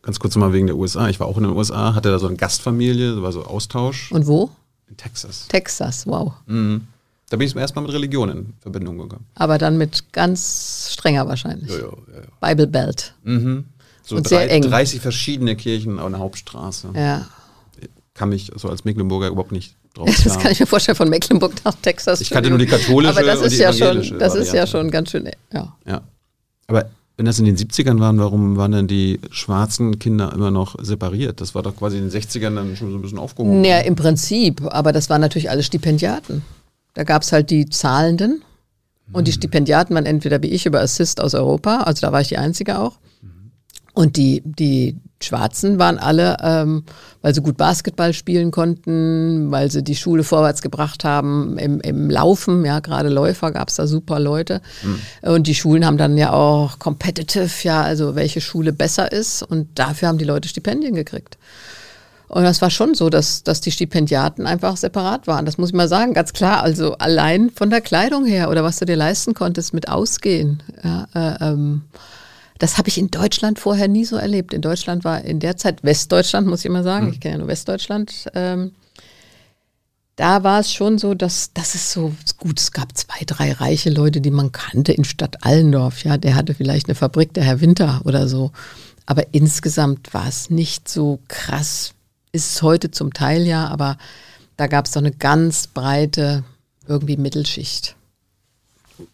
[0.00, 1.08] Ganz kurz mal wegen der USA.
[1.10, 4.10] Ich war auch in den USA, hatte da so eine Gastfamilie, war so Austausch.
[4.12, 4.50] Und wo?
[4.92, 5.48] In Texas.
[5.48, 6.34] Texas, wow.
[6.46, 6.86] Mhm.
[7.30, 9.24] Da bin ich zum ersten Mal mit Religion in Verbindung gekommen.
[9.34, 11.70] Aber dann mit ganz strenger wahrscheinlich.
[11.70, 13.14] Ja, ja, ja, Bible Belt.
[13.22, 13.64] Mhm.
[14.02, 14.62] So Und drei, sehr eng.
[14.62, 16.90] 30 verschiedene Kirchen auf einer Hauptstraße.
[16.94, 17.26] Ja.
[18.12, 21.54] Kann mich so als Mecklenburger überhaupt nicht drauf Das kann ich mir vorstellen, von Mecklenburg
[21.64, 22.20] nach Texas.
[22.20, 25.10] Ich kannte nur die katholische Aber das ist ja schon, das ist ja schon ganz
[25.10, 25.74] schön, ja.
[25.86, 26.02] Ja.
[26.66, 30.76] Aber wenn das in den 70ern waren, warum waren denn die schwarzen Kinder immer noch
[30.82, 31.40] separiert?
[31.40, 33.64] Das war doch quasi in den 60ern dann schon so ein bisschen aufgehoben.
[33.64, 34.62] Ja, im Prinzip.
[34.72, 36.42] Aber das waren natürlich alle Stipendiaten.
[36.94, 38.42] Da gab es halt die Zahlenden.
[39.12, 39.38] Und die hm.
[39.38, 42.78] Stipendiaten waren entweder wie ich über Assist aus Europa, also da war ich die Einzige
[42.78, 42.98] auch.
[43.94, 46.84] Und die, die Schwarzen waren alle, ähm,
[47.20, 52.10] weil sie gut Basketball spielen konnten, weil sie die Schule vorwärts gebracht haben im, im
[52.10, 54.60] Laufen, ja, gerade Läufer gab es da super Leute.
[54.82, 55.34] Mhm.
[55.34, 59.42] Und die Schulen haben dann ja auch competitive, ja, also welche Schule besser ist.
[59.42, 61.38] Und dafür haben die Leute Stipendien gekriegt.
[62.32, 65.44] Und das war schon so, dass, dass die Stipendiaten einfach separat waren.
[65.44, 66.62] Das muss ich mal sagen, ganz klar.
[66.62, 70.62] Also allein von der Kleidung her oder was du dir leisten konntest mit Ausgehen.
[70.82, 71.82] Ja, äh, ähm,
[72.62, 74.54] das habe ich in Deutschland vorher nie so erlebt.
[74.54, 77.06] In Deutschland war in der Zeit Westdeutschland, muss ich immer sagen.
[77.06, 77.12] Mhm.
[77.12, 78.26] Ich kenne ja nur Westdeutschland.
[78.34, 78.70] Ähm,
[80.14, 82.60] da war es schon so, dass das ist so gut.
[82.60, 86.04] Es gab zwei, drei reiche Leute, die man kannte in Stadt Allendorf.
[86.04, 88.52] Ja, der hatte vielleicht eine Fabrik, der Herr Winter oder so.
[89.06, 91.94] Aber insgesamt war es nicht so krass.
[92.30, 93.98] Ist es heute zum Teil ja, aber
[94.56, 96.44] da gab es doch eine ganz breite
[96.86, 97.96] irgendwie Mittelschicht.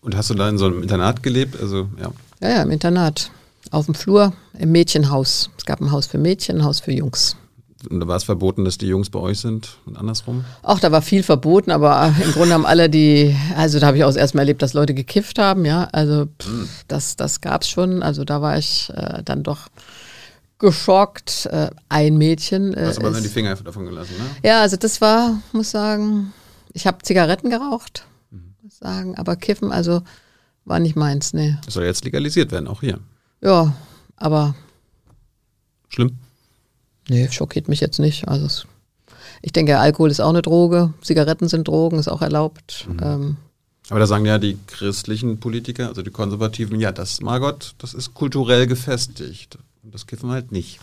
[0.02, 1.59] Und hast du da in so einem Internat gelebt?
[1.59, 2.12] Also ja.
[2.43, 3.31] Ja, ja, im Internat
[3.70, 5.50] auf dem Flur im Mädchenhaus.
[5.58, 7.36] Es gab ein Haus für Mädchen, ein Haus für Jungs.
[7.88, 10.45] Und da war es verboten, dass die Jungs bei euch sind und andersrum?
[10.62, 14.02] Auch da war viel verboten, aber im Grunde haben alle die, also da habe ich
[14.02, 15.88] auch das erste Mal erlebt, dass Leute gekifft haben, ja.
[15.93, 16.69] Also pff, mhm.
[16.88, 18.02] das, das gab es schon.
[18.02, 19.69] Also da war ich äh, dann doch
[20.58, 21.47] geschockt.
[21.47, 22.75] Äh, ein Mädchen.
[22.75, 24.49] Äh, Hast aber dann die Finger davon gelassen, ne?
[24.49, 26.32] Ja, also das war, muss sagen,
[26.73, 28.54] ich habe Zigaretten geraucht, mhm.
[28.62, 30.02] muss sagen, aber Kiffen, also
[30.64, 31.60] war nicht meins, ne.
[31.64, 32.99] Das soll jetzt legalisiert werden, auch hier.
[33.40, 33.74] Ja,
[34.16, 34.54] aber.
[35.88, 36.18] Schlimm?
[37.08, 38.28] Nee, schockiert mich jetzt nicht.
[38.28, 38.66] Also es,
[39.42, 42.86] ich denke, Alkohol ist auch eine Droge, Zigaretten sind Drogen, ist auch erlaubt.
[42.88, 42.98] Mhm.
[43.02, 43.36] Ähm,
[43.90, 48.12] aber da sagen ja die christlichen Politiker, also die Konservativen, ja, das, Margot, das ist
[48.12, 49.56] kulturell gefestigt.
[49.82, 50.78] Und das kiffen wir halt nicht.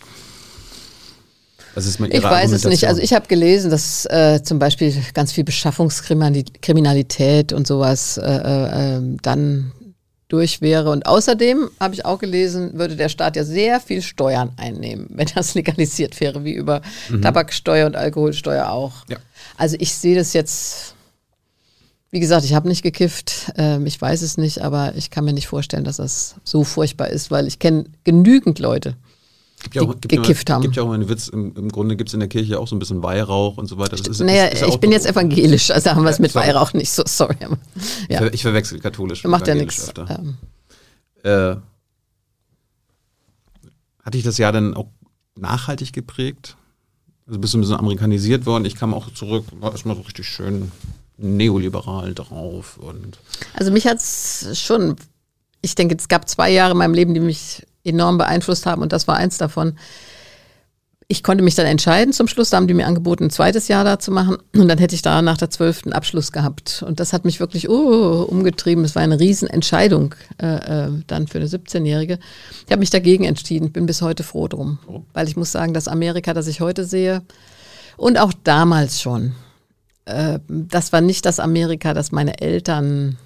[1.75, 2.87] Das ist ich weiß es nicht.
[2.87, 8.95] Also ich habe gelesen, dass äh, zum Beispiel ganz viel Beschaffungskriminalität und sowas äh, äh,
[8.95, 9.73] ähm, dann
[10.35, 10.89] durch wäre.
[10.89, 15.27] Und außerdem habe ich auch gelesen, würde der Staat ja sehr viel Steuern einnehmen, wenn
[15.33, 17.21] das legalisiert wäre, wie über mhm.
[17.21, 19.05] Tabaksteuer und Alkoholsteuer auch.
[19.07, 19.17] Ja.
[19.57, 20.95] Also ich sehe das jetzt,
[22.11, 25.33] wie gesagt, ich habe nicht gekifft, äh, ich weiß es nicht, aber ich kann mir
[25.33, 28.97] nicht vorstellen, dass das so furchtbar ist, weil ich kenne genügend Leute,
[29.65, 30.61] Gibt ja auch, gibt gekifft immer, haben.
[30.61, 32.75] gibt ja auch einen Witz, im, im Grunde gibt es in der Kirche auch so
[32.75, 33.95] ein bisschen Weihrauch und so weiter.
[33.95, 36.91] Ist, naja, ist, ist ich bin jetzt evangelisch, also haben wir es mit Weihrauch nicht
[36.91, 37.35] so, sorry.
[38.07, 38.27] Ja.
[38.27, 39.91] Ich, ich verwechsel katholisch Macht ja nichts.
[40.07, 40.37] Ähm.
[41.23, 41.55] Äh,
[44.03, 44.89] hat dich das Jahr dann auch
[45.35, 46.55] nachhaltig geprägt?
[47.25, 48.65] Also bist du ein bisschen amerikanisiert worden.
[48.65, 50.71] Ich kam auch zurück, war erstmal so richtig schön
[51.17, 52.77] neoliberal drauf.
[52.77, 53.17] Und
[53.55, 54.95] also mich hat es schon,
[55.61, 58.91] ich denke, es gab zwei Jahre in meinem Leben, die mich enorm beeinflusst haben und
[58.91, 59.77] das war eins davon.
[61.07, 63.83] Ich konnte mich dann entscheiden zum Schluss, da haben die mir angeboten, ein zweites Jahr
[63.83, 66.83] da zu machen und dann hätte ich da nach der zwölften Abschluss gehabt.
[66.85, 68.83] Und das hat mich wirklich uh, umgetrieben.
[68.83, 72.17] Es war eine Riesenentscheidung äh, äh, dann für eine 17-Jährige.
[72.65, 74.79] Ich habe mich dagegen entschieden, bin bis heute froh drum.
[74.87, 75.03] Oh.
[75.13, 77.21] Weil ich muss sagen, das Amerika, das ich heute sehe
[77.97, 79.33] und auch damals schon,
[80.05, 83.17] äh, das war nicht das Amerika, das meine Eltern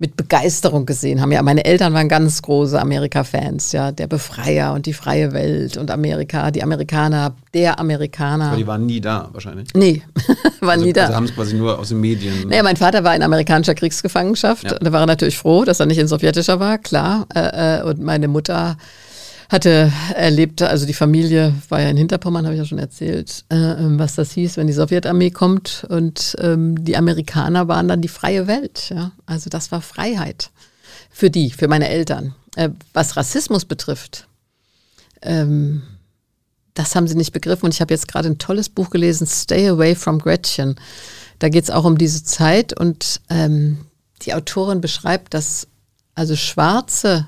[0.00, 1.30] mit Begeisterung gesehen haben.
[1.30, 5.90] Ja, meine Eltern waren ganz große Amerika-Fans, ja, der Befreier und die freie Welt und
[5.90, 8.46] Amerika, die Amerikaner, der Amerikaner.
[8.46, 9.68] Aber die waren nie da, wahrscheinlich.
[9.74, 10.02] Nee,
[10.60, 11.02] waren also, nie da.
[11.02, 12.48] Also haben es quasi nur aus den Medien.
[12.48, 14.64] Naja, mein Vater war in amerikanischer Kriegsgefangenschaft.
[14.64, 14.78] Ja.
[14.78, 17.26] Da war er natürlich froh, dass er nicht in sowjetischer war, klar.
[17.34, 18.78] Äh, äh, und meine Mutter
[19.50, 23.56] hatte erlebt, also die Familie war ja in Hinterpommern, habe ich ja schon erzählt, äh,
[23.56, 28.08] ähm, was das hieß, wenn die Sowjetarmee kommt und ähm, die Amerikaner waren dann die
[28.08, 28.90] freie Welt.
[28.90, 29.10] Ja?
[29.26, 30.50] Also das war Freiheit
[31.10, 32.36] für die, für meine Eltern.
[32.54, 34.28] Äh, was Rassismus betrifft,
[35.20, 35.82] ähm,
[36.74, 37.64] das haben sie nicht begriffen.
[37.64, 40.76] Und ich habe jetzt gerade ein tolles Buch gelesen, Stay Away from Gretchen.
[41.40, 43.86] Da geht es auch um diese Zeit und ähm,
[44.22, 45.66] die Autorin beschreibt, dass
[46.14, 47.26] also schwarze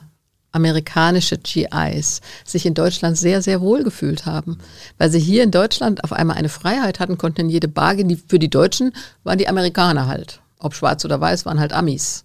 [0.52, 4.58] amerikanische GIs sich in Deutschland sehr, sehr wohl gefühlt haben.
[4.98, 8.08] Weil sie hier in Deutschland auf einmal eine Freiheit hatten, konnten in jede Bar gehen.
[8.08, 8.92] Die, für die Deutschen
[9.24, 10.40] waren die Amerikaner halt.
[10.58, 12.24] Ob schwarz oder weiß, waren halt Amis.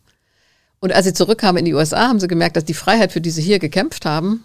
[0.80, 3.32] Und als sie zurückkamen in die USA, haben sie gemerkt, dass die Freiheit, für die
[3.32, 4.44] sie hier gekämpft haben,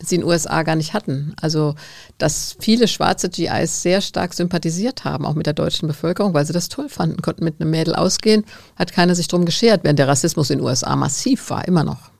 [0.00, 1.34] sie in den USA gar nicht hatten.
[1.40, 1.74] Also,
[2.18, 6.52] dass viele schwarze GIs sehr stark sympathisiert haben, auch mit der deutschen Bevölkerung, weil sie
[6.52, 8.44] das toll fanden, konnten mit einem Mädel ausgehen,
[8.76, 12.13] hat keiner sich drum geschert, während der Rassismus in den USA massiv war, immer noch.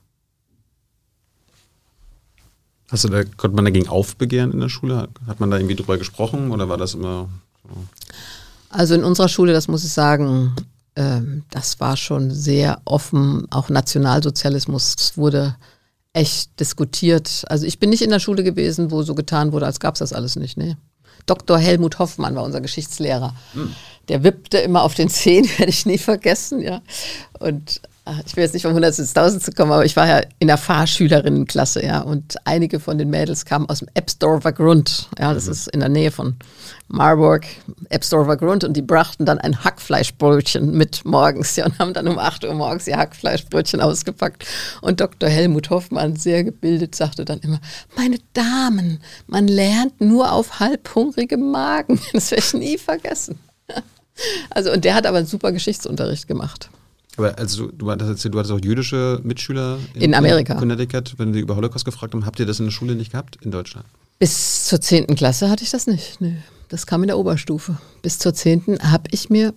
[2.95, 5.09] Hast du da, konnte man dagegen aufbegehren in der Schule?
[5.27, 7.29] Hat man da irgendwie drüber gesprochen oder war das immer
[7.65, 7.71] so?
[8.71, 10.55] Also in unserer Schule, das muss ich sagen,
[10.95, 15.57] ähm, das war schon sehr offen, auch Nationalsozialismus wurde
[16.13, 17.43] echt diskutiert.
[17.49, 19.99] Also ich bin nicht in der Schule gewesen, wo so getan wurde, als gab es
[19.99, 20.57] das alles nicht.
[20.57, 20.77] Nee.
[21.27, 21.59] Dr.
[21.59, 23.35] Helmut Hoffmann war unser Geschichtslehrer.
[23.55, 23.75] Hm.
[24.07, 26.81] Der wippte immer auf den Zehen, werde ich nie vergessen, ja.
[27.41, 27.81] Und
[28.27, 30.49] ich will jetzt nicht von 100 ins 1000 zu kommen, aber ich war ja in
[30.49, 35.47] der Fahrschülerinnenklasse, ja, und einige von den Mädels kamen aus dem Ebsdorfer Grund, ja, das
[35.47, 35.53] mhm.
[35.53, 36.37] ist in der Nähe von
[36.89, 37.47] Marburg,
[37.89, 42.19] Ebsdorfer Grund, und die brachten dann ein Hackfleischbrötchen mit morgens, ja, und haben dann um
[42.19, 44.45] 8 Uhr morgens ihr Hackfleischbrötchen ausgepackt.
[44.83, 45.31] Und Dr.
[45.31, 47.61] Helmut Hoffmann, sehr gebildet, sagte dann immer,
[47.97, 52.01] meine Damen, man lernt nur auf halbhungrige Magen.
[52.13, 53.39] Das werde ich nie vergessen.
[54.51, 56.69] Also, und der hat aber einen super Geschichtsunterricht gemacht.
[57.17, 60.55] Aber also du, hattest, du hattest auch jüdische Mitschüler in, in Amerika.
[60.55, 63.39] Connecticut, wenn die über Holocaust gefragt haben, habt ihr das in der Schule nicht gehabt
[63.43, 63.87] in Deutschland?
[64.19, 65.15] Bis zur 10.
[65.17, 66.21] Klasse hatte ich das nicht.
[66.21, 66.37] Nee,
[66.69, 67.77] das kam in der Oberstufe.
[68.03, 68.79] Bis zur 10.
[68.83, 69.55] habe ich mir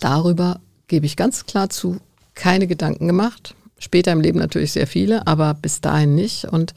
[0.00, 1.98] darüber, gebe ich ganz klar zu,
[2.34, 3.54] keine Gedanken gemacht.
[3.78, 6.44] Später im Leben natürlich sehr viele, aber bis dahin nicht.
[6.44, 6.74] Und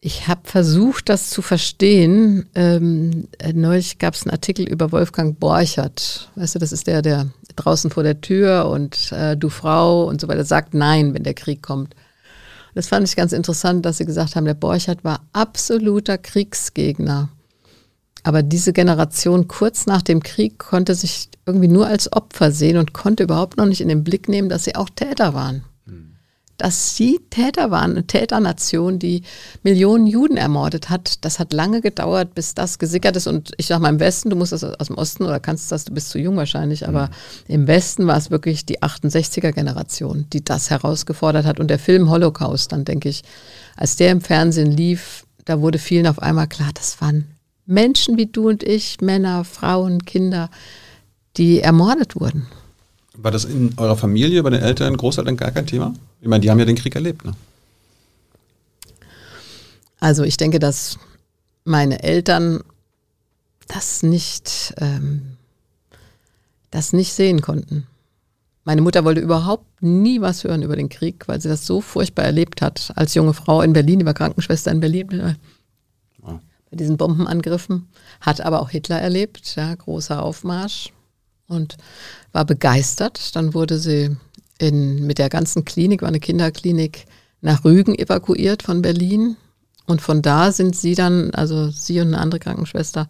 [0.00, 2.48] ich habe versucht, das zu verstehen.
[2.54, 6.30] Ähm, äh, neulich gab es einen Artikel über Wolfgang Borchert.
[6.36, 7.26] Weißt du, das ist der, der
[7.64, 11.34] draußen vor der Tür und äh, du Frau und so weiter sagt Nein, wenn der
[11.34, 11.94] Krieg kommt.
[12.74, 17.28] Das fand ich ganz interessant, dass sie gesagt haben, der Borchert war absoluter Kriegsgegner.
[18.22, 22.92] Aber diese Generation kurz nach dem Krieg konnte sich irgendwie nur als Opfer sehen und
[22.92, 25.64] konnte überhaupt noch nicht in den Blick nehmen, dass sie auch Täter waren
[26.58, 29.22] dass sie Täter waren, eine Täternation, die
[29.62, 31.24] Millionen Juden ermordet hat.
[31.24, 33.28] Das hat lange gedauert, bis das gesickert ist.
[33.28, 35.84] Und ich sage mal im Westen, du musst das aus dem Osten oder kannst das,
[35.84, 37.54] du bist zu jung wahrscheinlich, aber mhm.
[37.54, 41.60] im Westen war es wirklich die 68er Generation, die das herausgefordert hat.
[41.60, 43.22] Und der Film Holocaust, dann denke ich,
[43.76, 47.24] als der im Fernsehen lief, da wurde vielen auf einmal klar, das waren
[47.64, 50.50] Menschen wie du und ich, Männer, Frauen, Kinder,
[51.36, 52.48] die ermordet wurden.
[53.20, 55.92] War das in eurer Familie, bei den Eltern, Großeltern gar kein Thema?
[56.20, 57.32] Ich meine, die haben ja den Krieg erlebt, ne?
[59.98, 60.98] Also ich denke, dass
[61.64, 62.60] meine Eltern
[63.66, 65.36] das nicht, ähm,
[66.70, 67.88] das nicht sehen konnten.
[68.62, 72.24] Meine Mutter wollte überhaupt nie was hören über den Krieg, weil sie das so furchtbar
[72.24, 72.92] erlebt hat.
[72.94, 75.34] Als junge Frau in Berlin, die war Krankenschwester in Berlin, äh,
[76.22, 77.88] bei diesen Bombenangriffen,
[78.20, 80.92] hat aber auch Hitler erlebt, ja, großer Aufmarsch
[81.48, 81.76] und
[82.32, 83.34] war begeistert.
[83.34, 84.16] Dann wurde sie
[84.58, 87.06] in, mit der ganzen Klinik, war eine Kinderklinik,
[87.40, 89.36] nach Rügen evakuiert von Berlin.
[89.86, 93.08] Und von da sind sie dann, also sie und eine andere Krankenschwester,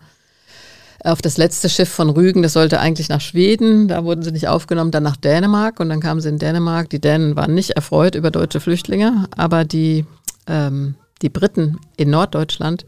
[1.04, 4.48] auf das letzte Schiff von Rügen, das sollte eigentlich nach Schweden, da wurden sie nicht
[4.48, 6.90] aufgenommen, dann nach Dänemark und dann kamen sie in Dänemark.
[6.90, 10.06] Die Dänen waren nicht erfreut über deutsche Flüchtlinge, aber die,
[10.48, 12.84] ähm, die Briten in Norddeutschland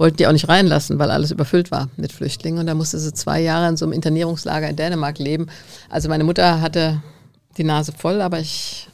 [0.00, 2.60] wollten die auch nicht reinlassen, weil alles überfüllt war mit Flüchtlingen.
[2.60, 5.48] Und da musste sie zwei Jahre in so einem Internierungslager in Dänemark leben.
[5.90, 7.02] Also meine Mutter hatte
[7.58, 8.88] die Nase voll, aber ich.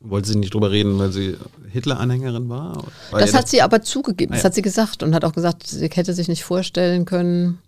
[0.00, 1.38] Wollte sie nicht drüber reden, weil sie
[1.72, 2.84] Hitler-Anhängerin war?
[3.10, 5.32] War das hat das sie aber zugegeben, ah, das hat sie gesagt und hat auch
[5.32, 7.58] gesagt, sie hätte sich nicht vorstellen können,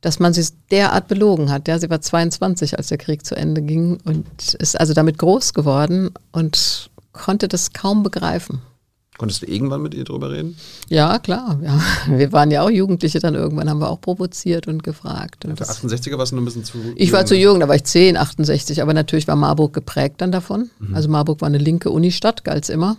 [0.00, 1.68] dass man sie derart belogen hat.
[1.68, 5.54] Ja, sie war 22, als der Krieg zu Ende ging und ist also damit groß
[5.54, 8.60] geworden und konnte das kaum begreifen.
[9.18, 10.56] Konntest du irgendwann mit ihr drüber reden?
[10.88, 11.60] Ja, klar.
[11.62, 11.80] Ja.
[12.16, 15.44] Wir waren ja auch Jugendliche dann irgendwann, haben wir auch provoziert und gefragt.
[15.44, 17.60] Und ja, für 68er warst du noch ein bisschen zu Ich jung, war zu jung,
[17.60, 20.70] da war ich 10, 68, aber natürlich war Marburg geprägt dann davon.
[20.78, 20.94] Mhm.
[20.94, 22.96] Also Marburg war eine linke Unistadt, galt es immer.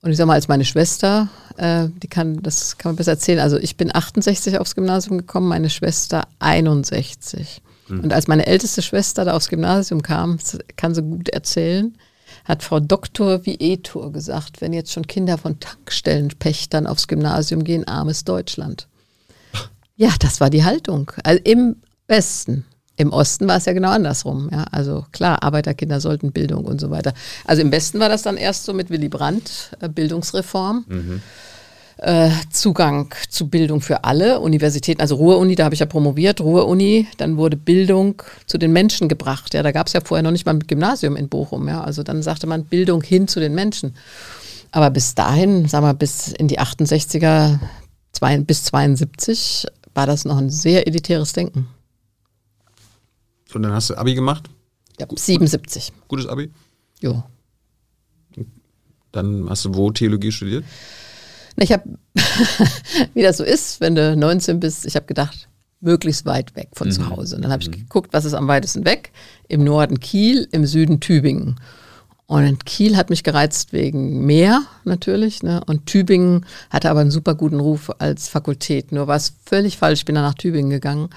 [0.00, 3.38] Und ich sag mal, als meine Schwester, äh, die kann, das kann man besser erzählen.
[3.38, 7.62] Also ich bin 68 aufs Gymnasium gekommen, meine Schwester 61.
[7.88, 8.00] Mhm.
[8.00, 10.38] Und als meine älteste Schwester da aufs Gymnasium kam,
[10.76, 11.94] kann sie gut erzählen,
[12.44, 17.86] hat Frau Doktor wie Etor gesagt, wenn jetzt schon Kinder von Tankstellenpächtern aufs Gymnasium gehen,
[17.88, 18.86] armes Deutschland.
[19.96, 21.12] Ja, das war die Haltung.
[21.22, 21.76] Also im
[22.08, 22.64] Westen.
[22.96, 24.48] Im Osten war es ja genau andersrum.
[24.52, 27.12] Ja, also klar, Arbeiterkinder sollten Bildung und so weiter.
[27.44, 30.84] Also im Westen war das dann erst so mit Willy Brandt, äh, Bildungsreform.
[30.86, 31.22] Mhm.
[31.98, 37.06] Äh, Zugang zu Bildung für alle Universitäten, also Ruhr-Uni, da habe ich ja promoviert, Ruhr-Uni,
[37.16, 39.54] dann wurde Bildung zu den Menschen gebracht.
[39.54, 41.68] Ja, da gab es ja vorher noch nicht mal ein Gymnasium in Bochum.
[41.68, 43.94] Ja, also dann sagte man Bildung hin zu den Menschen.
[44.72, 47.60] Aber bis dahin, sagen wir bis in die 68er,
[48.12, 51.68] zwei, bis 72, war das noch ein sehr elitäres Denken.
[53.54, 54.50] Und dann hast du Abi gemacht?
[54.98, 55.92] Ja, 77.
[56.08, 56.50] Gutes Abi?
[57.00, 57.22] Jo.
[59.12, 60.64] Dann hast du wo Theologie studiert?
[61.56, 61.84] Ich habe,
[63.14, 65.48] wie das so ist, wenn du 19 bist, ich habe gedacht,
[65.80, 66.92] möglichst weit weg von mhm.
[66.92, 67.36] zu Hause.
[67.36, 67.72] Und dann habe ich mhm.
[67.72, 69.12] geguckt, was ist am weitesten weg?
[69.48, 71.60] Im Norden Kiel, im Süden Tübingen.
[72.26, 75.42] Und Kiel hat mich gereizt wegen Meer natürlich.
[75.42, 75.62] Ne?
[75.66, 78.92] Und Tübingen hatte aber einen super guten Ruf als Fakultät.
[78.92, 80.00] Nur war es völlig falsch.
[80.00, 81.10] Ich bin dann nach Tübingen gegangen.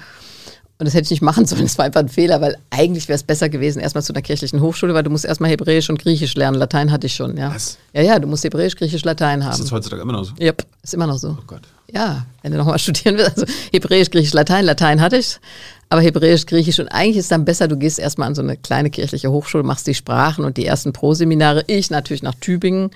[0.80, 1.62] Und das hätte ich nicht machen sollen.
[1.62, 4.60] Das war einfach ein Fehler, weil eigentlich wäre es besser gewesen, erstmal zu einer kirchlichen
[4.60, 6.56] Hochschule, weil du musst erstmal Hebräisch und Griechisch lernen.
[6.56, 7.52] Latein hatte ich schon, ja.
[7.52, 7.78] Was?
[7.92, 9.52] Ja, ja, du musst Hebräisch, Griechisch, Latein haben.
[9.52, 10.34] Ist das heutzutage immer noch so?
[10.38, 11.30] Ja, yep, ist immer noch so.
[11.30, 11.62] Oh Gott.
[11.92, 13.40] Ja, wenn du nochmal studieren willst.
[13.40, 14.64] Also Hebräisch, Griechisch, Latein.
[14.64, 15.40] Latein hatte ich
[15.90, 18.90] aber Hebräisch, Griechisch und eigentlich ist dann besser, du gehst erstmal an so eine kleine
[18.90, 21.64] kirchliche Hochschule, machst die Sprachen und die ersten Pro-Seminare.
[21.66, 22.90] Ich natürlich nach Tübingen.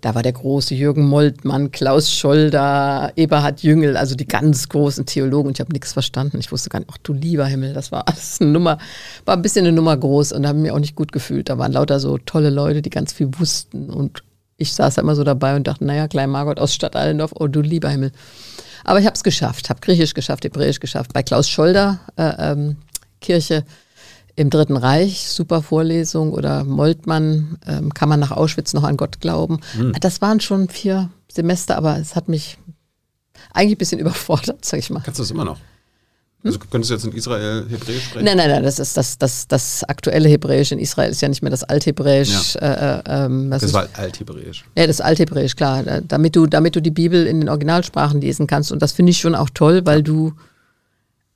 [0.00, 5.48] Da war der große Jürgen Moltmann, Klaus Scholder, Eberhard Jüngel, also die ganz großen Theologen
[5.48, 6.38] und ich habe nichts verstanden.
[6.38, 8.78] Ich wusste gar nicht, ach du lieber Himmel, das war alles eine Nummer,
[9.24, 11.48] war ein bisschen eine Nummer groß und habe mir auch nicht gut gefühlt.
[11.48, 14.22] Da waren lauter so tolle Leute, die ganz viel wussten und
[14.56, 17.48] ich saß da immer so dabei und dachte, naja, Klein Margot aus Stadt Allendorf, oh
[17.48, 18.12] du lieber Himmel.
[18.84, 21.12] Aber ich habe es geschafft, habe Griechisch geschafft, Hebräisch geschafft.
[21.12, 22.76] Bei Klaus Scholder, äh, ähm,
[23.20, 23.64] Kirche
[24.36, 29.20] im Dritten Reich, super Vorlesung oder Moltmann, ähm, kann man nach Auschwitz noch an Gott
[29.20, 29.60] glauben.
[29.76, 29.94] Mhm.
[30.00, 32.58] Das waren schon vier Semester, aber es hat mich
[33.52, 35.00] eigentlich ein bisschen überfordert, sag ich mal.
[35.02, 35.58] Kannst du das immer noch?
[36.44, 38.24] Also könntest du jetzt in Israel Hebräisch sprechen?
[38.24, 41.42] Nein, nein, nein, das ist das, das, das aktuelle Hebräisch in Israel ist ja nicht
[41.42, 42.54] mehr das Althebräisch.
[42.54, 42.60] Ja.
[42.60, 44.64] Äh, äh, ähm, das war Althebräisch.
[44.76, 45.82] Ja, das Althebräisch, klar.
[46.06, 48.70] Damit du, damit du die Bibel in den Originalsprachen lesen kannst.
[48.70, 50.34] Und das finde ich schon auch toll, weil du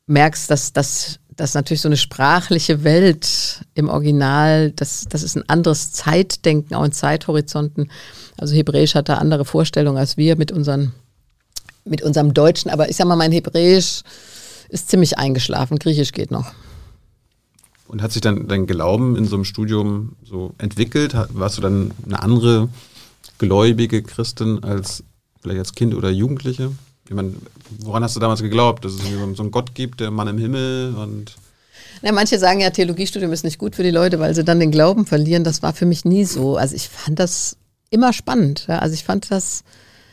[0.06, 5.48] merkst, dass, dass, dass natürlich so eine sprachliche Welt im Original, das, das ist ein
[5.48, 7.90] anderes Zeitdenken, auch in Zeithorizonten.
[8.36, 10.92] Also Hebräisch hat da andere Vorstellungen als wir mit, unseren,
[11.84, 12.70] mit unserem Deutschen.
[12.70, 14.02] Aber ich sag mal, mein Hebräisch
[14.70, 15.78] ist ziemlich eingeschlafen.
[15.78, 16.52] Griechisch geht noch.
[17.88, 21.14] Und hat sich dann dein Glauben in so einem Studium so entwickelt?
[21.30, 22.68] Warst du dann eine andere
[23.38, 25.02] gläubige Christin als
[25.40, 26.70] vielleicht als Kind oder Jugendliche?
[27.08, 27.34] Ich meine,
[27.80, 29.00] woran hast du damals geglaubt, dass es
[29.36, 31.34] so einen Gott gibt, der Mann im Himmel und
[32.02, 34.70] na, manche sagen ja, Theologiestudium ist nicht gut für die Leute, weil sie dann den
[34.70, 35.44] Glauben verlieren.
[35.44, 36.56] Das war für mich nie so.
[36.56, 37.56] Also ich fand das
[37.90, 38.66] immer spannend.
[38.68, 38.78] Ja.
[38.78, 39.64] Also ich fand das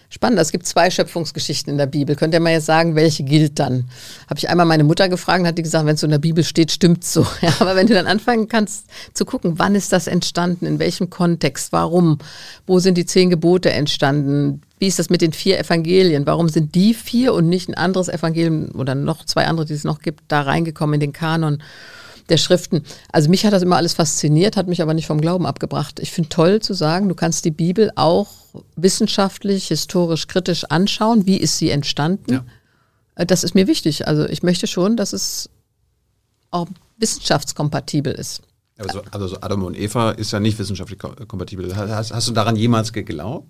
[0.09, 2.15] Spannend, es gibt zwei Schöpfungsgeschichten in der Bibel.
[2.15, 3.89] Könnt ihr mal jetzt sagen, welche gilt dann?
[4.29, 6.17] Habe ich einmal meine Mutter gefragt und hat die gesagt, wenn es so in der
[6.17, 7.27] Bibel steht, stimmt so.
[7.41, 11.09] Ja, aber wenn du dann anfangen kannst zu gucken, wann ist das entstanden, in welchem
[11.09, 12.19] Kontext, warum,
[12.65, 16.73] wo sind die zehn Gebote entstanden, wie ist das mit den vier Evangelien, warum sind
[16.73, 20.23] die vier und nicht ein anderes Evangelium oder noch zwei andere, die es noch gibt,
[20.29, 21.61] da reingekommen in den Kanon?
[22.29, 22.83] der Schriften.
[23.09, 26.01] Also mich hat das immer alles fasziniert, hat mich aber nicht vom Glauben abgebracht.
[26.01, 28.27] Ich finde toll zu sagen, du kannst die Bibel auch
[28.75, 31.25] wissenschaftlich, historisch, kritisch anschauen.
[31.25, 32.33] Wie ist sie entstanden?
[32.33, 32.45] Ja.
[33.15, 34.07] Äh, das ist mir wichtig.
[34.07, 35.49] Also ich möchte schon, dass es
[36.51, 36.67] auch
[36.97, 38.41] wissenschaftskompatibel ist.
[38.77, 41.75] Also, also Adam und Eva ist ja nicht wissenschaftlich kompatibel.
[41.75, 43.47] Hast, hast du daran jemals geglaubt?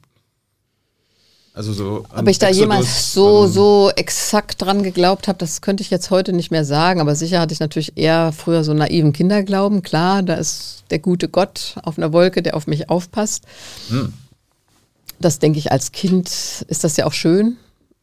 [1.57, 5.89] Also so Ob ich da jemals so, so exakt dran geglaubt habe, das könnte ich
[5.89, 7.01] jetzt heute nicht mehr sagen.
[7.01, 9.81] Aber sicher hatte ich natürlich eher früher so naiven Kinderglauben.
[9.81, 13.45] Klar, da ist der gute Gott auf einer Wolke, der auf mich aufpasst.
[13.89, 14.13] Hm.
[15.19, 16.27] Das denke ich als Kind
[16.67, 17.57] ist das ja auch schön,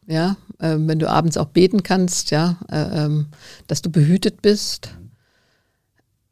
[0.07, 3.27] ja, äh, wenn du abends auch beten kannst, ja, äh, ähm,
[3.67, 4.89] dass du behütet bist.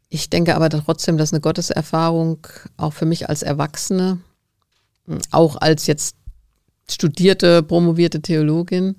[0.10, 2.46] Ich denke aber trotzdem, dass eine Gotteserfahrung
[2.78, 4.20] auch für mich als Erwachsene,
[5.32, 6.16] auch als jetzt
[6.90, 8.96] studierte, promovierte Theologin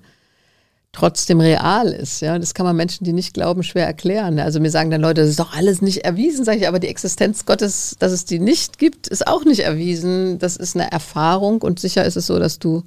[0.95, 2.21] trotzdem real ist.
[2.21, 4.39] Ja, das kann man Menschen, die nicht glauben, schwer erklären.
[4.39, 6.87] Also mir sagen dann Leute, das ist doch alles nicht erwiesen, sage ich, aber die
[6.87, 10.39] Existenz Gottes, dass es die nicht gibt, ist auch nicht erwiesen.
[10.39, 12.83] Das ist eine Erfahrung und sicher ist es so, dass du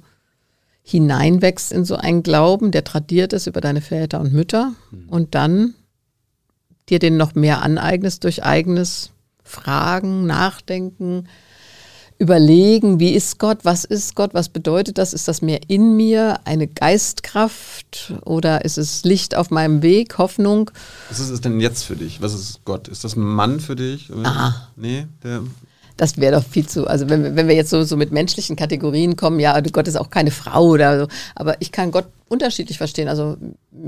[0.81, 5.09] hineinwächst in so einen Glauben, der tradiert ist über deine Väter und Mütter mhm.
[5.09, 5.75] und dann
[6.89, 9.11] dir den noch mehr aneignest durch eigenes
[9.43, 11.27] Fragen, Nachdenken,
[12.19, 15.13] überlegen, wie ist Gott, was ist Gott, was bedeutet das?
[15.13, 20.69] Ist das mehr in mir, eine Geistkraft oder ist es Licht auf meinem Weg, Hoffnung?
[21.07, 22.21] Was ist es denn jetzt für dich?
[22.21, 22.89] Was ist Gott?
[22.89, 24.11] Ist das ein Mann für dich?
[24.23, 24.69] Aha.
[24.75, 25.41] Nee, der
[25.99, 29.17] das wäre doch viel zu, also wenn, wenn wir jetzt so, so mit menschlichen Kategorien
[29.17, 33.09] kommen, ja, Gott ist auch keine Frau oder so, aber ich kann Gott unterschiedlich verstehen.
[33.09, 33.35] Also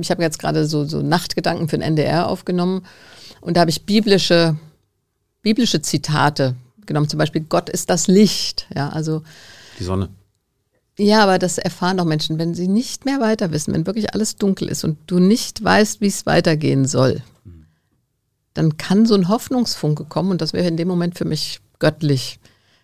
[0.02, 2.86] ich habe jetzt gerade so, so Nachtgedanken für den NDR aufgenommen
[3.40, 4.58] und da habe ich biblische,
[5.42, 6.56] biblische Zitate
[6.92, 7.10] genommen.
[7.10, 8.68] Zum Beispiel Gott ist das Licht.
[8.76, 9.24] Ja, also
[9.80, 10.10] die Sonne.
[10.98, 14.36] Ja, aber das erfahren doch Menschen, wenn sie nicht mehr weiter wissen, wenn wirklich alles
[14.36, 17.24] dunkel ist und du nicht weißt, wie es weitergehen soll,
[18.54, 22.40] dann kann so ein Hoffnungsfunke kommen und das wäre in dem Moment für mich göttlich,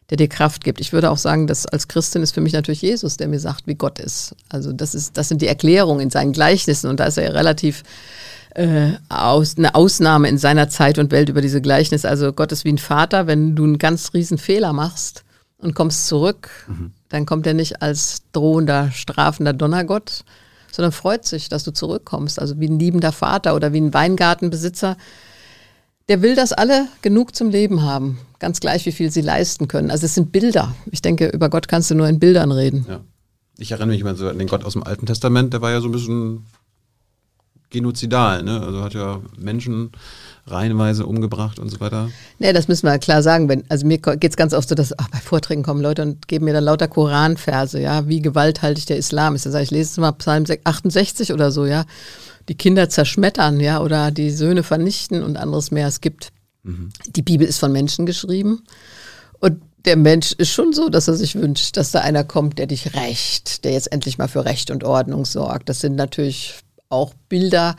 [0.10, 0.80] der dir Kraft gibt.
[0.80, 3.68] Ich würde auch sagen, dass als Christin ist für mich natürlich Jesus, der mir sagt,
[3.68, 4.36] wie Gott ist.
[4.50, 7.32] Also das ist, das sind die Erklärungen in seinen Gleichnissen und da ist er ja
[7.32, 7.84] relativ
[8.58, 12.10] äh, aus, eine Ausnahme in seiner Zeit und Welt über diese Gleichnisse.
[12.10, 15.24] Also Gott ist wie ein Vater, wenn du einen ganz riesen Fehler machst
[15.60, 16.92] und kommst zurück, mhm.
[17.10, 20.24] dann kommt er nicht als drohender, strafender Donnergott,
[20.72, 22.40] sondern freut sich, dass du zurückkommst.
[22.40, 24.98] Also wie ein liebender Vater oder wie ein Weingartenbesitzer,
[26.10, 28.18] der will, dass alle genug zum Leben haben.
[28.40, 29.92] Ganz gleich, wie viel sie leisten können.
[29.92, 30.74] Also es sind Bilder.
[30.92, 32.88] Ich denke, über Gott kannst du nur in Bildern reden.
[32.90, 33.02] Ja.
[33.60, 35.82] Ich erinnere mich immer so an den Gott aus dem Alten Testament, der war ja
[35.82, 36.46] so ein bisschen
[37.70, 38.62] genozidal, ne?
[38.62, 39.92] Also hat ja Menschen
[40.46, 42.10] reihenweise umgebracht und so weiter.
[42.40, 43.50] Nee, das müssen wir klar sagen.
[43.50, 46.28] Wenn, also mir geht es ganz oft so, dass ach, bei Vorträgen kommen Leute und
[46.28, 49.46] geben mir dann lauter Koranverse, ja, wie gewalthaltig der Islam ist.
[49.46, 51.86] Dann sage ich, lese es mal Psalm 68 oder so, ja
[52.50, 55.88] die Kinder zerschmettern, ja, oder die Söhne vernichten und anderes mehr.
[55.88, 56.30] Es gibt,
[56.64, 56.90] mhm.
[57.08, 58.64] die Bibel ist von Menschen geschrieben
[59.40, 62.68] und der Mensch ist schon so, dass er sich wünscht, dass da einer kommt, der
[62.68, 65.70] dich rächt, der jetzt endlich mal für Recht und Ordnung sorgt.
[65.70, 66.56] Das sind natürlich
[66.90, 67.76] auch Bilder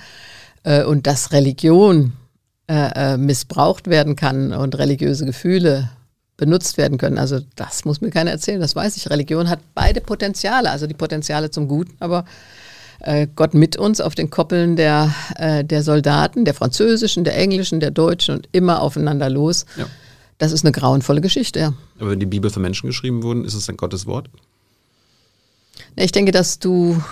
[0.65, 2.13] äh, und dass Religion
[2.69, 5.91] äh, äh, missbraucht werden kann und religiöse Gefühle
[6.37, 7.19] benutzt werden können.
[7.19, 9.11] Also das muss mir keiner erzählen, das weiß ich.
[9.11, 12.25] Religion hat beide Potenziale, also die Potenziale zum Guten, aber
[13.01, 17.81] äh, Gott mit uns auf den Koppeln der, äh, der Soldaten, der französischen, der englischen,
[17.81, 19.67] der deutschen und immer aufeinander los.
[19.77, 19.87] Ja.
[20.39, 21.75] Das ist eine grauenvolle Geschichte, ja.
[21.99, 24.29] Aber wenn die Bibel für Menschen geschrieben wurde, ist es dann Gottes Wort?
[25.97, 27.03] Ich denke, dass du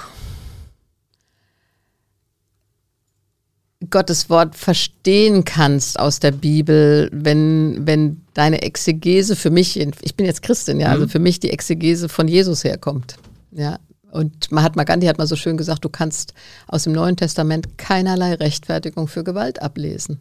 [3.90, 10.24] Gottes Wort verstehen kannst aus der Bibel, wenn, wenn deine Exegese für mich, ich bin
[10.24, 11.02] jetzt Christin, ja, also mhm.
[11.02, 13.16] also für mich die Exegese von Jesus herkommt.
[13.52, 13.78] Ja,
[14.10, 16.32] und Mahatma Gandhi hat mal so schön gesagt, du kannst
[16.68, 20.20] aus dem Neuen Testament keinerlei Rechtfertigung für Gewalt ablesen.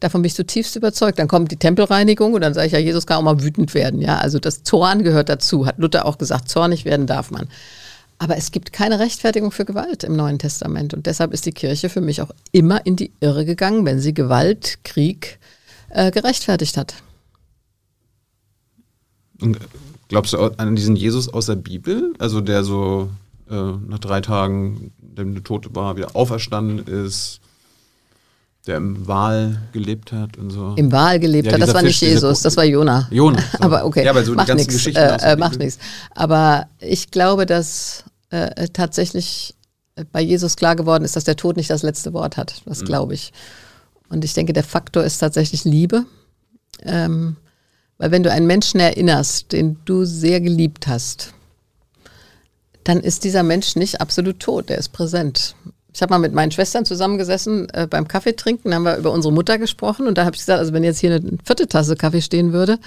[0.00, 1.18] Davon bin ich zutiefst überzeugt.
[1.18, 4.00] Dann kommt die Tempelreinigung und dann sage ich ja, Jesus kann auch mal wütend werden.
[4.00, 7.48] Ja, also das Zorn gehört dazu, hat Luther auch gesagt, zornig werden darf man.
[8.18, 10.94] Aber es gibt keine Rechtfertigung für Gewalt im Neuen Testament.
[10.94, 14.14] Und deshalb ist die Kirche für mich auch immer in die Irre gegangen, wenn sie
[14.14, 15.38] Gewalt, Krieg
[15.90, 16.94] äh, gerechtfertigt hat.
[19.40, 19.58] Und
[20.08, 22.14] Glaubst du an diesen Jesus aus der Bibel?
[22.18, 23.10] Also der so
[23.50, 27.40] äh, nach drei Tagen, der tot war, wieder auferstanden ist,
[28.66, 30.74] der im Wahl gelebt hat und so.
[30.76, 33.08] Im Wahl gelebt ja, hat, das war nicht Jesus, das war Jona.
[33.10, 33.38] Jona.
[33.52, 33.58] So.
[33.60, 35.78] aber okay, ja, weil so macht Geschichten äh, äh, macht nichts.
[36.14, 39.54] Aber ich glaube, dass äh, tatsächlich
[40.12, 42.62] bei Jesus klar geworden ist, dass der Tod nicht das letzte Wort hat.
[42.66, 42.84] Das mhm.
[42.86, 43.32] glaube ich.
[44.08, 46.04] Und ich denke, der Faktor ist tatsächlich Liebe.
[46.82, 47.36] Ähm,
[47.98, 51.32] weil wenn du einen Menschen erinnerst, den du sehr geliebt hast,
[52.84, 55.56] dann ist dieser Mensch nicht absolut tot, der ist präsent.
[55.96, 59.32] Ich habe mal mit meinen Schwestern zusammengesessen äh, beim Kaffee trinken, haben wir über unsere
[59.32, 62.20] Mutter gesprochen und da habe ich gesagt, also wenn jetzt hier eine vierte Tasse Kaffee
[62.20, 62.78] stehen würde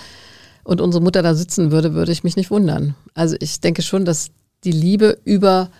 [0.64, 2.94] und unsere Mutter da sitzen würde, würde ich mich nicht wundern.
[3.16, 4.30] Also ich denke schon, dass
[4.64, 5.72] die Liebe über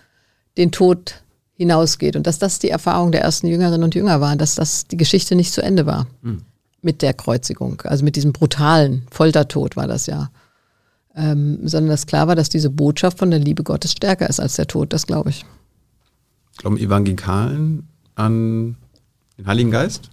[0.58, 1.22] den Tod
[1.54, 4.98] hinausgeht und dass das die Erfahrung der ersten Jüngerinnen und Jünger war, dass das die
[4.98, 6.08] Geschichte nicht zu Ende war.
[6.24, 6.42] Mhm
[6.82, 10.30] mit der Kreuzigung, also mit diesem brutalen Foltertod war das ja.
[11.16, 14.56] Ähm, sondern dass klar war, dass diese Botschaft von der Liebe Gottes stärker ist als
[14.56, 15.46] der Tod, das glaube ich.
[16.60, 18.76] Glauben Evangelikalen an
[19.38, 20.10] den Heiligen Geist?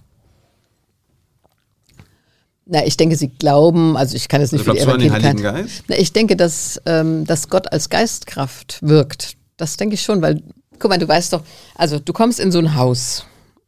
[2.65, 5.11] Na, ich denke, sie glauben, also ich kann es nicht also für die an den
[5.11, 5.83] Heiligen Geist?
[5.87, 9.35] Na, ich denke, dass, ähm, dass Gott als Geistkraft wirkt.
[9.57, 10.41] Das denke ich schon, weil,
[10.79, 11.43] guck mal, du weißt doch,
[11.75, 13.25] also du kommst in so ein Haus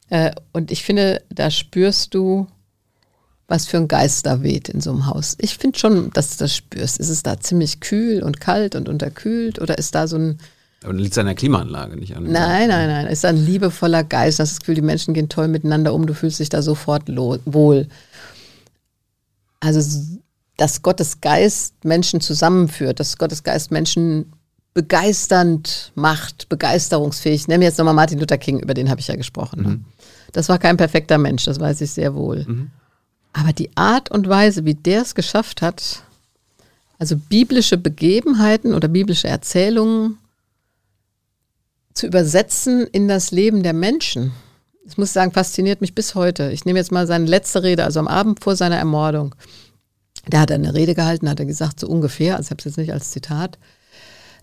[0.08, 2.46] äh, und ich finde, da spürst du
[3.46, 5.36] was für ein Geist da weht in so einem Haus.
[5.38, 6.98] Ich finde schon, dass du das spürst.
[6.98, 10.38] Ist es da ziemlich kühl und kalt und unterkühlt oder ist da so ein.
[10.82, 12.24] Aber liegt es an der Klimaanlage nicht an?
[12.24, 13.06] Nein, nein, nein.
[13.06, 14.38] Es ist ein liebevoller Geist.
[14.38, 16.06] Du hast das Gefühl, die Menschen gehen toll miteinander um.
[16.06, 17.04] Du fühlst dich da sofort
[17.44, 17.88] wohl.
[19.60, 20.00] Also,
[20.56, 24.32] dass Gottes Geist Menschen zusammenführt, dass Gottes Geist Menschen
[24.72, 27.48] begeisternd macht, begeisterungsfähig.
[27.48, 29.62] Nehmen wir jetzt nochmal Martin Luther King, über den habe ich ja gesprochen.
[29.62, 29.68] Ne?
[29.68, 29.84] Mhm.
[30.32, 32.44] Das war kein perfekter Mensch, das weiß ich sehr wohl.
[32.46, 32.70] Mhm.
[33.32, 36.02] Aber die Art und Weise, wie der es geschafft hat,
[36.98, 40.18] also biblische Begebenheiten oder biblische Erzählungen
[41.94, 44.32] zu übersetzen in das Leben der Menschen,
[44.84, 46.50] das muss ich sagen, fasziniert mich bis heute.
[46.50, 49.34] Ich nehme jetzt mal seine letzte Rede, also am Abend vor seiner Ermordung.
[50.28, 52.64] Da hat er eine Rede gehalten, hat er gesagt, so ungefähr, also ich habe es
[52.64, 53.58] jetzt nicht als Zitat.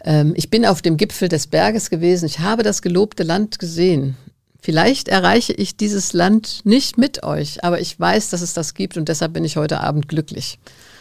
[0.05, 4.15] Ähm, ich bin auf dem Gipfel des Berges gewesen, ich habe das gelobte Land gesehen.
[4.61, 8.95] Vielleicht erreiche ich dieses Land nicht mit euch, aber ich weiß, dass es das gibt
[8.95, 10.59] und deshalb bin ich heute Abend glücklich.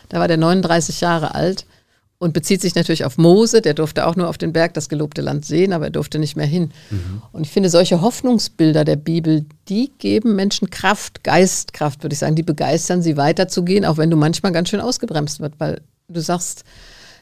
[0.08, 1.66] Da war der 39 Jahre alt
[2.18, 5.20] und bezieht sich natürlich auf Mose, der durfte auch nur auf den Berg das gelobte
[5.20, 6.70] Land sehen, aber er durfte nicht mehr hin.
[6.90, 7.22] Mhm.
[7.32, 12.36] Und ich finde, solche Hoffnungsbilder der Bibel, die geben Menschen Kraft, Geistkraft, würde ich sagen,
[12.36, 16.64] die begeistern sie weiterzugehen, auch wenn du manchmal ganz schön ausgebremst wird, weil du sagst,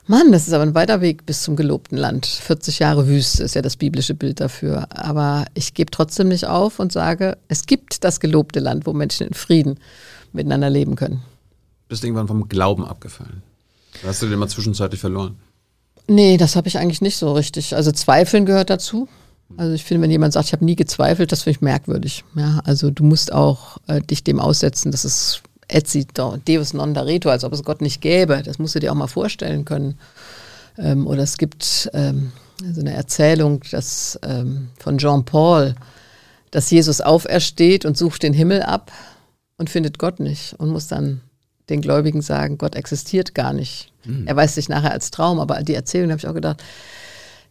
[0.07, 2.27] Mann, das ist aber ein weiter Weg bis zum gelobten Land.
[2.27, 4.87] 40 Jahre Wüste ist ja das biblische Bild dafür.
[4.91, 9.27] Aber ich gebe trotzdem nicht auf und sage, es gibt das gelobte Land, wo Menschen
[9.27, 9.81] in Frieden
[10.33, 11.23] miteinander leben können.
[11.89, 13.43] Bist du irgendwann vom Glauben abgefallen?
[14.05, 15.37] Hast du den mal zwischenzeitlich verloren?
[16.07, 17.75] Nee, das habe ich eigentlich nicht so richtig.
[17.75, 19.09] Also Zweifeln gehört dazu.
[19.57, 22.25] Also ich finde, wenn jemand sagt, ich habe nie gezweifelt, das finde ich merkwürdig.
[22.35, 26.07] Ja, also du musst auch äh, dich dem aussetzen, dass es etsi
[26.45, 28.43] deus non dareto, als ob es Gott nicht gäbe.
[28.43, 29.99] Das musst du dir auch mal vorstellen können.
[30.79, 32.33] Ähm, oder es gibt ähm,
[32.73, 35.75] so eine Erzählung dass, ähm, von Jean Paul,
[36.51, 38.93] dass Jesus aufersteht und sucht den Himmel ab
[39.57, 41.21] und findet Gott nicht und muss dann
[41.69, 43.93] den Gläubigen sagen, Gott existiert gar nicht.
[44.05, 44.27] Mhm.
[44.27, 46.63] Er weiß sich nachher als Traum, aber die Erzählung habe ich auch gedacht,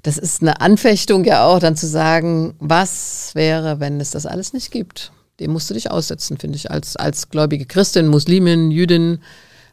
[0.04, 4.54] das ist eine Anfechtung ja auch, dann zu sagen, was wäre, wenn es das alles
[4.54, 9.20] nicht gibt dem musst du dich aussetzen, finde ich, als, als gläubige Christin, Muslimin, Jüdin.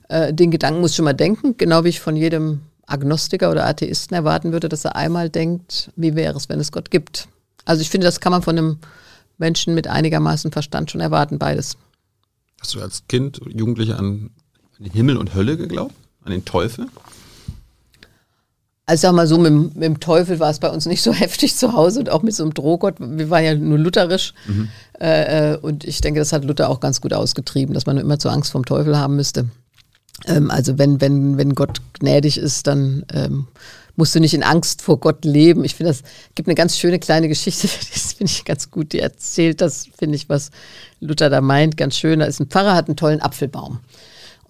[0.08, 3.66] Äh, den Gedanken musst du schon mal denken, genau wie ich von jedem Agnostiker oder
[3.66, 7.28] Atheisten erwarten würde, dass er einmal denkt, wie wäre es, wenn es Gott gibt.
[7.64, 8.78] Also ich finde, das kann man von einem
[9.38, 11.76] Menschen mit einigermaßen Verstand schon erwarten, beides.
[12.60, 14.30] Hast du als Kind, Jugendlicher an
[14.78, 15.94] den Himmel und Hölle geglaubt?
[16.22, 16.86] An den Teufel?
[18.84, 21.56] Also sag mal so, mit, mit, dem Teufel war es bei uns nicht so heftig
[21.56, 22.96] zu Hause und auch mit so einem Drohgott.
[22.98, 24.34] Wir waren ja nur lutherisch.
[24.46, 24.68] Mhm.
[25.00, 28.18] Äh, äh, und ich denke, das hat Luther auch ganz gut ausgetrieben, dass man immer
[28.18, 29.46] zu Angst vom Teufel haben müsste.
[30.26, 33.46] Ähm, also wenn, wenn, wenn Gott gnädig ist, dann ähm,
[33.96, 35.64] musst du nicht in Angst vor Gott leben.
[35.64, 36.02] Ich finde, das
[36.34, 38.92] gibt eine ganz schöne kleine Geschichte, das finde ich ganz gut.
[38.92, 40.50] Die erzählt das, finde ich, was
[41.00, 42.20] Luther da meint, ganz schön.
[42.20, 43.80] Da ist ein Pfarrer, hat einen tollen Apfelbaum.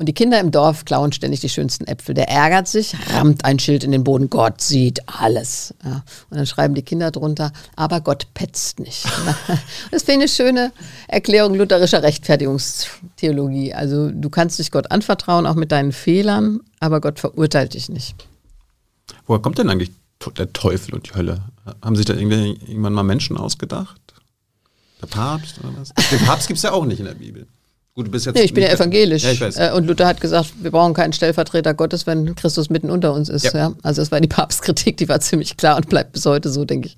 [0.01, 2.15] Und die Kinder im Dorf klauen ständig die schönsten Äpfel.
[2.15, 4.31] Der ärgert sich, rammt ein Schild in den Boden.
[4.31, 5.75] Gott sieht alles.
[5.85, 6.03] Ja.
[6.31, 9.05] Und dann schreiben die Kinder drunter, aber Gott petzt nicht.
[9.91, 10.73] das finde ich eine schöne
[11.07, 13.75] Erklärung lutherischer Rechtfertigungstheologie.
[13.75, 18.15] Also du kannst dich Gott anvertrauen, auch mit deinen Fehlern, aber Gott verurteilt dich nicht.
[19.31, 19.93] Woher kommt denn eigentlich
[20.37, 21.43] der Teufel und die Hölle?
[21.83, 24.01] Haben sich da irgendwann mal Menschen ausgedacht?
[25.01, 25.91] Der Papst oder was?
[26.11, 27.47] Den Papst gibt es ja auch nicht in der Bibel.
[27.95, 28.35] Gut, du bist jetzt.
[28.35, 29.23] Nee, ich bin ja evangelisch.
[29.23, 29.57] Ja, ich weiß.
[29.57, 33.29] Äh, und Luther hat gesagt, wir brauchen keinen Stellvertreter Gottes, wenn Christus mitten unter uns
[33.29, 33.45] ist.
[33.45, 33.57] Ja.
[33.57, 33.73] ja?
[33.85, 36.89] Also das war die Papstkritik, die war ziemlich klar und bleibt bis heute so, denke
[36.89, 36.97] ich,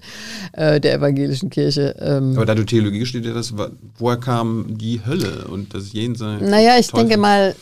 [0.53, 1.95] äh, der evangelischen Kirche.
[2.01, 3.53] Ähm Aber da du Theologie studiert hast,
[3.99, 6.43] woher kam die Hölle und das Jenseits?
[6.49, 7.09] Naja, ich Teufel?
[7.09, 7.55] denke mal,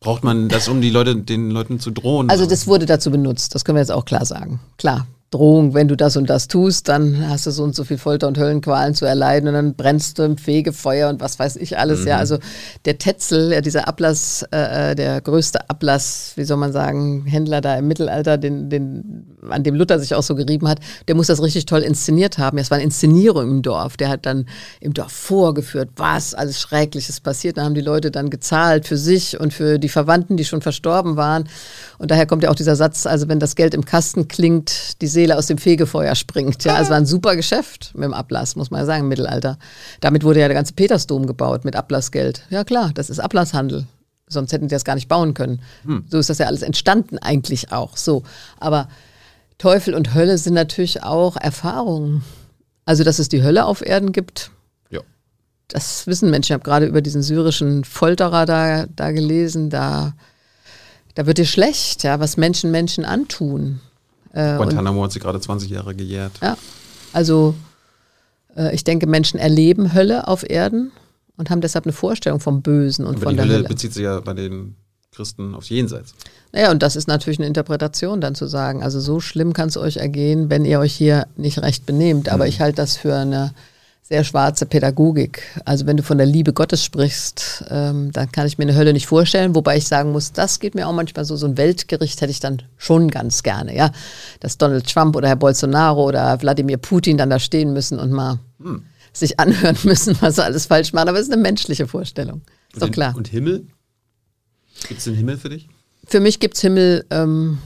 [0.00, 2.30] Braucht man das, um die Leute, den Leuten zu drohen?
[2.30, 4.60] Also das wurde dazu benutzt, das können wir jetzt auch klar sagen.
[4.78, 7.98] Klar, Drohung, wenn du das und das tust, dann hast du so und so viel
[7.98, 11.78] Folter und Höllenqualen zu erleiden und dann brennst du im Fegefeuer und was weiß ich
[11.78, 12.00] alles.
[12.00, 12.08] Mhm.
[12.08, 12.38] Ja, also
[12.86, 17.60] der Tetzel, ja, dieser Ablass, äh, äh, der größte Ablass, wie soll man sagen, Händler
[17.60, 21.26] da im Mittelalter, den, den, an dem Luther sich auch so gerieben hat, der muss
[21.26, 22.56] das richtig toll inszeniert haben.
[22.56, 23.98] Es war eine Inszenierung im Dorf.
[23.98, 24.46] Der hat dann
[24.80, 27.58] im Dorf vorgeführt, was alles Schreckliches passiert.
[27.58, 31.16] Da haben die Leute dann gezahlt für sich und für die Verwandten, die schon verstorben
[31.16, 31.48] waren.
[31.98, 35.08] Und daher kommt ja auch dieser Satz, also wenn das Geld im Kasten klingt, die
[35.08, 36.62] Seele aus dem Fegefeuer springt.
[36.64, 39.58] Ja, es war ein super Geschäft mit dem Ablass, muss man ja sagen, im Mittelalter.
[40.00, 42.42] Damit wurde ja der ganze Petersdom gebaut mit Ablassgeld.
[42.50, 43.86] Ja klar, das ist Ablasshandel.
[44.28, 45.60] Sonst hätten die das gar nicht bauen können.
[45.84, 46.04] Hm.
[46.08, 47.96] So ist das ja alles entstanden eigentlich auch.
[47.96, 48.22] So,
[48.60, 48.88] aber
[49.58, 52.22] Teufel und Hölle sind natürlich auch Erfahrungen.
[52.84, 54.50] Also, dass es die Hölle auf Erden gibt,
[54.90, 55.00] ja.
[55.66, 56.52] das wissen Menschen.
[56.52, 59.68] Ich habe gerade über diesen syrischen Folterer da, da gelesen.
[59.68, 60.14] Da,
[61.18, 63.80] da wird dir schlecht, ja, was Menschen Menschen antun.
[64.32, 66.30] Äh, Guantanamo hat sie gerade 20 Jahre gejährt.
[66.40, 66.56] Ja,
[67.12, 67.56] also
[68.56, 70.92] äh, ich denke, Menschen erleben Hölle auf Erden
[71.36, 73.54] und haben deshalb eine Vorstellung vom Bösen und Aber von die der Hölle.
[73.56, 74.76] Hölle bezieht sich ja bei den
[75.10, 76.14] Christen aufs Jenseits.
[76.52, 79.76] Naja, und das ist natürlich eine Interpretation dann zu sagen, also so schlimm kann es
[79.76, 82.28] euch ergehen, wenn ihr euch hier nicht recht benehmt.
[82.28, 82.50] Aber mhm.
[82.50, 83.54] ich halte das für eine
[84.08, 85.42] sehr schwarze Pädagogik.
[85.66, 88.94] Also wenn du von der Liebe Gottes sprichst, ähm, dann kann ich mir eine Hölle
[88.94, 92.18] nicht vorstellen, wobei ich sagen muss, das geht mir auch manchmal so, so ein Weltgericht
[92.22, 93.92] hätte ich dann schon ganz gerne, ja.
[94.40, 98.38] Dass Donald Trump oder Herr Bolsonaro oder Wladimir Putin dann da stehen müssen und mal
[98.60, 98.82] hm.
[99.12, 101.10] sich anhören müssen, was sie alles falsch machen.
[101.10, 102.40] Aber es ist eine menschliche Vorstellung.
[102.72, 103.14] Ist und doch klar.
[103.14, 103.66] Und Himmel?
[104.88, 105.68] Gibt es den Himmel für dich?
[106.06, 107.58] Für mich gibt es Himmel, ähm,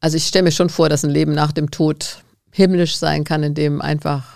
[0.00, 3.42] also ich stelle mir schon vor, dass ein Leben nach dem Tod himmlisch sein kann,
[3.42, 4.35] in dem einfach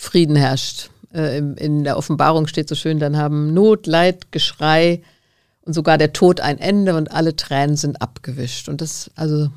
[0.00, 0.88] Frieden herrscht.
[1.12, 5.02] Äh, in der Offenbarung steht so schön, dann haben Not, Leid, Geschrei
[5.60, 8.70] und sogar der Tod ein Ende und alle Tränen sind abgewischt.
[8.70, 9.50] Und das, also,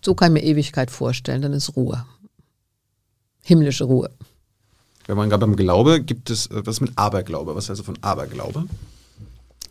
[0.00, 2.06] so kann ich mir Ewigkeit vorstellen, dann ist Ruhe.
[3.42, 4.10] Himmlische Ruhe.
[5.06, 7.56] Wenn man gerade beim Glaube, gibt es äh, was mit Aberglaube?
[7.56, 8.66] Was heißt also von Aberglaube?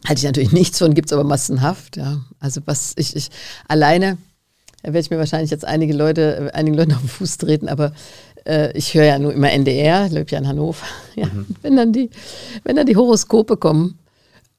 [0.06, 2.26] Halte ich natürlich nichts von, gibt es aber massenhaft, ja.
[2.42, 3.30] Also was ich, ich
[3.70, 4.18] alleine,
[4.82, 7.94] da werde ich mir wahrscheinlich jetzt einige Leute, einigen Leuten auf den Fuß treten, aber
[8.46, 10.86] äh, ich höre ja nur immer NDR, lebe ja in Hannover.
[11.16, 11.46] Ja, mhm.
[11.62, 12.10] wenn, dann die,
[12.64, 14.00] wenn dann die Horoskope kommen,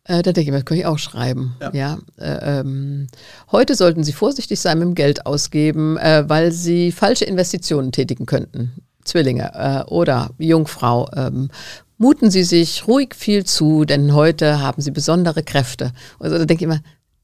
[0.04, 1.56] äh, da denke ich mir, das kann ich auch schreiben.
[1.60, 1.70] Ja.
[1.72, 3.08] ja äh, ähm,
[3.50, 8.26] heute sollten Sie vorsichtig sein mit dem Geld ausgeben, äh, weil Sie falsche Investitionen tätigen
[8.26, 8.72] könnten.
[9.04, 11.10] Zwillinge äh, oder Jungfrau.
[11.16, 11.50] Ähm,
[11.98, 15.92] muten Sie sich ruhig viel zu, denn heute haben Sie besondere Kräfte.
[16.20, 16.82] Also da denke ich immer,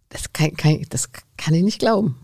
[0.08, 2.19] das kann, kann, das kann ich nicht glauben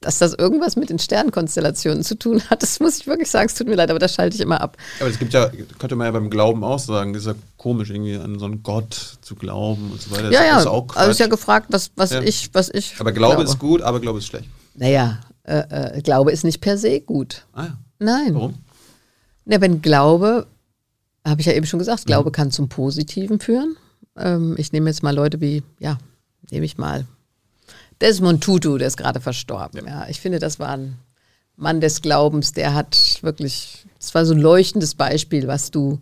[0.00, 2.62] dass das irgendwas mit den Sternkonstellationen zu tun hat.
[2.62, 4.76] Das muss ich wirklich sagen, es tut mir leid, aber das schalte ich immer ab.
[5.00, 7.90] Aber es gibt ja, könnte man ja beim Glauben auch sagen, das ist ja komisch,
[7.90, 10.30] irgendwie an so einen Gott zu glauben und so weiter.
[10.30, 12.20] Ja, ja, ist auch also ist ja gefragt, was, was ja.
[12.20, 12.94] ich, was ich.
[12.98, 14.48] Aber Glaube, glaube, ist gut, aber Glaube ist schlecht.
[14.74, 17.46] Naja, äh, äh, Glaube ist nicht per se gut.
[17.52, 17.78] Ah ja.
[17.98, 18.34] Nein.
[18.34, 18.54] Warum?
[19.46, 20.46] Na, wenn Glaube,
[21.26, 22.32] habe ich ja eben schon gesagt, Glaube mhm.
[22.32, 23.76] kann zum Positiven führen.
[24.16, 25.98] Ähm, ich nehme jetzt mal Leute wie, ja,
[26.50, 27.06] nehme ich mal
[28.00, 29.86] Desmond Tutu, der ist gerade verstorben.
[29.86, 30.06] Ja.
[30.08, 30.98] ich finde, das war ein
[31.56, 36.00] Mann des Glaubens, der hat wirklich, das war so ein leuchtendes Beispiel, was du,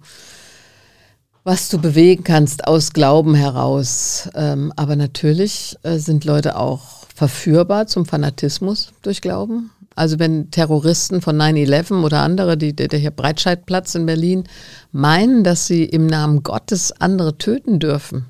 [1.44, 4.28] was du bewegen kannst aus Glauben heraus.
[4.34, 9.70] Ähm, aber natürlich äh, sind Leute auch verführbar zum Fanatismus durch Glauben.
[9.94, 14.44] Also wenn Terroristen von 9-11 oder andere, die, der hier Breitscheidplatz in Berlin,
[14.90, 18.26] meinen, dass sie im Namen Gottes andere töten dürfen,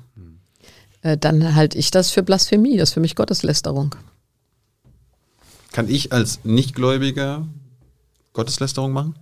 [1.05, 3.93] dann halte ich das für Blasphemie, das ist für mich Gotteslästerung.
[5.71, 7.47] Kann ich als Nichtgläubiger
[8.33, 9.15] Gotteslästerung machen?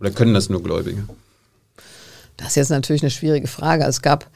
[0.00, 1.06] Oder können das nur Gläubige?
[2.38, 3.84] Das ist jetzt natürlich eine schwierige Frage.
[3.84, 4.30] Es gab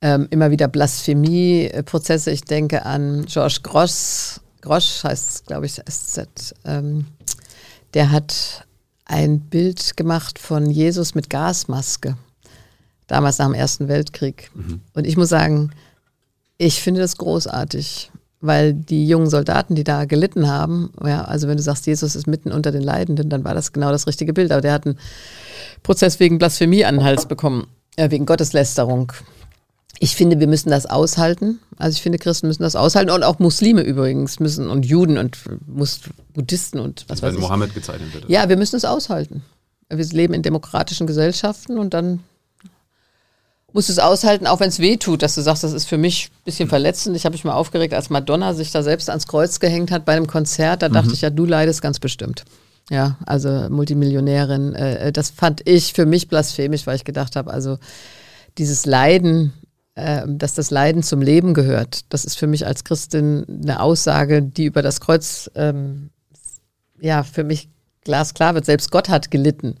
[0.00, 2.32] ähm, immer wieder Blasphemie-Prozesse.
[2.32, 6.54] Ich denke an George Grosch, Grosch heißt es, glaube ich, SZ.
[6.64, 7.06] Ähm,
[7.94, 8.66] der hat
[9.04, 12.16] ein Bild gemacht von Jesus mit Gasmaske
[13.12, 14.50] damals nach dem Ersten Weltkrieg.
[14.54, 14.80] Mhm.
[14.94, 15.70] Und ich muss sagen,
[16.56, 18.10] ich finde das großartig,
[18.40, 22.26] weil die jungen Soldaten, die da gelitten haben, ja, also wenn du sagst, Jesus ist
[22.26, 24.50] mitten unter den Leidenden, dann war das genau das richtige Bild.
[24.50, 24.98] Aber der hat einen
[25.82, 29.12] Prozess wegen Blasphemie an den Hals bekommen, äh, wegen Gotteslästerung.
[29.98, 31.60] Ich finde, wir müssen das aushalten.
[31.76, 35.38] Also ich finde, Christen müssen das aushalten und auch Muslime übrigens müssen und Juden und
[35.66, 36.00] Mus
[36.32, 37.40] Buddhisten und was weiß ich.
[37.40, 38.28] Mohammed gezeichnet wird.
[38.28, 39.42] Ja, wir müssen es aushalten.
[39.90, 42.20] Wir leben in demokratischen Gesellschaften und dann
[43.72, 46.30] musst es aushalten, auch wenn es weh tut, dass du sagst, das ist für mich
[46.30, 47.16] ein bisschen verletzend.
[47.16, 50.12] Ich habe mich mal aufgeregt, als Madonna sich da selbst ans Kreuz gehängt hat bei
[50.12, 50.82] einem Konzert.
[50.82, 50.94] Da mhm.
[50.94, 52.44] dachte ich, ja, du leidest ganz bestimmt.
[52.90, 54.74] Ja, also Multimillionärin.
[54.74, 57.78] Äh, äh, das fand ich für mich blasphemisch, weil ich gedacht habe, also
[58.58, 59.52] dieses Leiden,
[59.94, 64.42] äh, dass das Leiden zum Leben gehört, das ist für mich als Christin eine Aussage,
[64.42, 66.10] die über das Kreuz, ähm,
[67.00, 67.68] ja, für mich
[68.04, 68.66] glasklar wird.
[68.66, 69.76] Selbst Gott hat gelitten.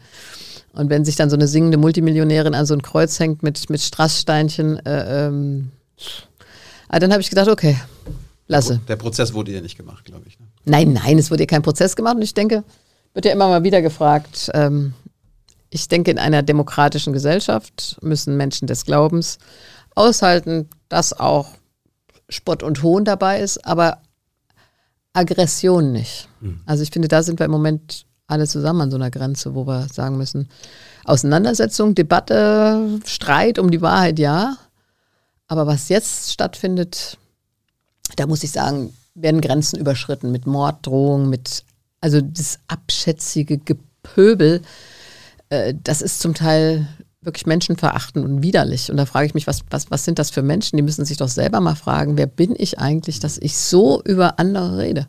[0.72, 3.80] Und wenn sich dann so eine singende Multimillionärin an so ein Kreuz hängt mit, mit
[3.80, 5.70] Strasssteinchen, äh, ähm,
[6.88, 7.76] ah, dann habe ich gedacht, okay,
[8.46, 8.80] lasse.
[8.88, 10.38] Der Prozess wurde ihr nicht gemacht, glaube ich.
[10.40, 10.46] Ne?
[10.64, 12.16] Nein, nein, es wurde ihr kein Prozess gemacht.
[12.16, 12.64] Und ich denke,
[13.14, 14.94] wird ja immer mal wieder gefragt, ähm,
[15.70, 19.38] ich denke, in einer demokratischen Gesellschaft müssen Menschen des Glaubens
[19.94, 21.48] aushalten, dass auch
[22.28, 23.98] Spott und Hohn dabei ist, aber
[25.12, 26.28] Aggression nicht.
[26.40, 26.60] Mhm.
[26.66, 29.66] Also ich finde, da sind wir im Moment alle zusammen an so einer Grenze, wo
[29.66, 30.48] wir sagen müssen,
[31.04, 34.56] Auseinandersetzung, Debatte, Streit um die Wahrheit, ja.
[35.46, 37.18] Aber was jetzt stattfindet,
[38.16, 41.64] da muss ich sagen, werden Grenzen überschritten mit Morddrohungen, mit,
[42.00, 44.62] also das abschätzige Gepöbel,
[45.50, 46.88] äh, das ist zum Teil
[47.20, 48.90] wirklich menschenverachtend und widerlich.
[48.90, 50.76] Und da frage ich mich, was, was, was sind das für Menschen?
[50.76, 54.38] Die müssen sich doch selber mal fragen, wer bin ich eigentlich, dass ich so über
[54.38, 55.06] andere rede?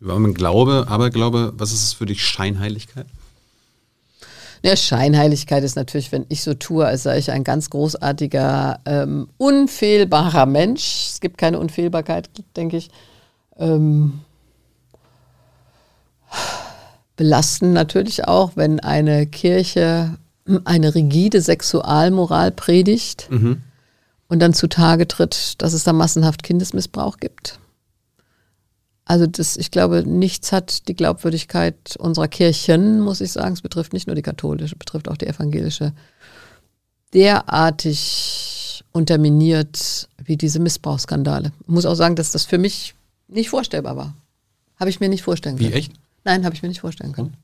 [0.00, 3.06] Über meinen Glaube, Aberglaube, was ist es für dich Scheinheiligkeit?
[4.62, 9.28] Ja, Scheinheiligkeit ist natürlich, wenn ich so tue, als sei ich ein ganz großartiger, ähm,
[9.36, 11.08] unfehlbarer Mensch.
[11.08, 12.90] Es gibt keine Unfehlbarkeit, denke ich.
[13.56, 14.20] Ähm,
[17.16, 20.16] belasten natürlich auch, wenn eine Kirche
[20.64, 23.62] eine rigide Sexualmoral predigt mhm.
[24.28, 27.58] und dann zutage tritt, dass es da massenhaft Kindesmissbrauch gibt.
[29.08, 33.54] Also das, ich glaube, nichts hat die Glaubwürdigkeit unserer Kirchen, muss ich sagen.
[33.54, 35.94] Es betrifft nicht nur die katholische, betrifft auch die evangelische,
[37.14, 41.52] derartig unterminiert wie diese Missbrauchsskandale.
[41.62, 42.94] Ich muss auch sagen, dass das für mich
[43.28, 44.14] nicht vorstellbar war.
[44.78, 45.72] Habe ich mir nicht vorstellen können.
[45.72, 45.92] Wie echt?
[46.24, 47.34] Nein, habe ich mir nicht vorstellen können.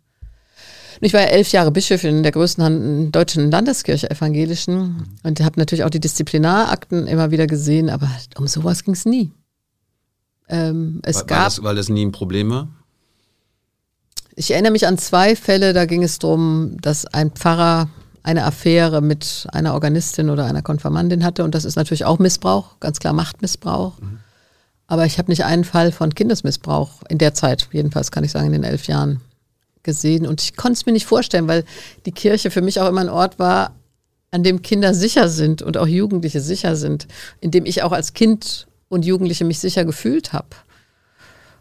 [1.00, 5.04] Ich war ja elf Jahre Bischöfin der größten deutschen Landeskirche evangelischen mhm.
[5.22, 9.32] und habe natürlich auch die Disziplinarakten immer wieder gesehen, aber um sowas ging es nie.
[10.48, 12.68] Ähm, es weil, gab, weil das, weil das nie ein Problem war?
[14.36, 17.88] Ich erinnere mich an zwei Fälle, da ging es darum, dass ein Pfarrer
[18.24, 21.44] eine Affäre mit einer Organistin oder einer Konfirmandin hatte.
[21.44, 24.00] Und das ist natürlich auch Missbrauch, ganz klar Machtmissbrauch.
[24.00, 24.18] Mhm.
[24.86, 28.46] Aber ich habe nicht einen Fall von Kindesmissbrauch in der Zeit, jedenfalls kann ich sagen,
[28.46, 29.20] in den elf Jahren
[29.82, 30.26] gesehen.
[30.26, 31.64] Und ich konnte es mir nicht vorstellen, weil
[32.06, 33.72] die Kirche für mich auch immer ein Ort war,
[34.30, 37.06] an dem Kinder sicher sind und auch Jugendliche sicher sind,
[37.40, 40.48] in dem ich auch als Kind und Jugendliche mich sicher gefühlt habe.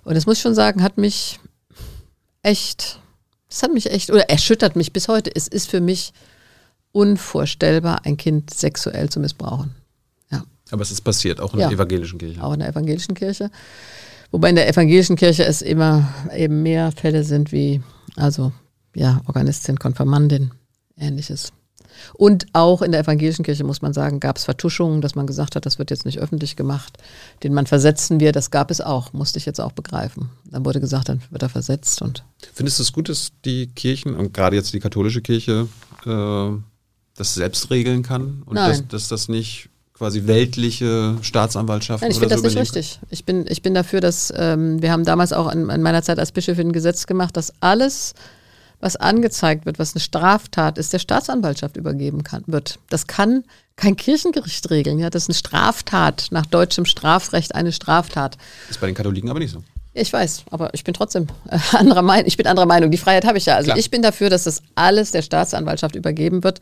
[0.04, 1.40] Und das muss ich schon sagen, hat mich
[2.42, 3.00] echt,
[3.50, 5.32] das hat mich echt, oder erschüttert mich bis heute.
[5.34, 6.14] Es ist für mich
[6.92, 9.76] unvorstellbar, ein Kind sexuell zu missbrauchen.
[10.32, 10.44] Ja.
[10.72, 11.68] Aber es ist passiert, auch in ja.
[11.68, 12.44] der evangelischen Kirche.
[12.44, 13.50] Auch in der evangelischen Kirche.
[14.32, 17.82] Wobei in der evangelischen Kirche es immer eben mehr Fälle sind wie,
[18.16, 18.52] also
[18.96, 20.52] ja, Organistin, Konfirmandin,
[20.98, 21.54] ähnliches.
[22.14, 25.56] Und auch in der evangelischen Kirche, muss man sagen, gab es Vertuschungen, dass man gesagt
[25.56, 26.98] hat, das wird jetzt nicht öffentlich gemacht.
[27.44, 30.30] Den Mann versetzen wir, das gab es auch, musste ich jetzt auch begreifen.
[30.46, 32.02] Dann wurde gesagt, dann wird er versetzt.
[32.02, 32.24] Und
[32.54, 35.68] Findest du es gut, dass die Kirchen und gerade jetzt die katholische Kirche
[36.06, 36.50] äh,
[37.16, 38.44] das selbst regeln kann?
[38.46, 38.72] Und Nein.
[38.72, 43.00] Dass, dass das nicht quasi weltliche Staatsanwaltschaften Nein, ich finde so das nicht richtig.
[43.10, 46.20] Ich bin, ich bin dafür, dass ähm, wir haben damals auch in, in meiner Zeit
[46.20, 48.14] als Bischöfin ein Gesetz gemacht, dass alles
[48.84, 52.80] was angezeigt wird, was eine Straftat ist, der Staatsanwaltschaft übergeben kann, wird.
[52.90, 53.46] Das kann
[53.78, 55.00] kein Kirchengericht regeln.
[55.00, 55.10] Ja?
[55.10, 58.38] Das ist eine Straftat, nach deutschem Strafrecht eine Straftat.
[58.70, 59.64] Ist bei den Katholiken aber nicht so.
[59.96, 62.26] Ich weiß, aber ich bin trotzdem äh, anderer Meinung.
[62.26, 62.92] Ich bin anderer Meinung.
[62.92, 63.56] Die Freiheit habe ich ja.
[63.56, 63.78] Also Klar.
[63.78, 66.60] ich bin dafür, dass das alles der Staatsanwaltschaft übergeben wird,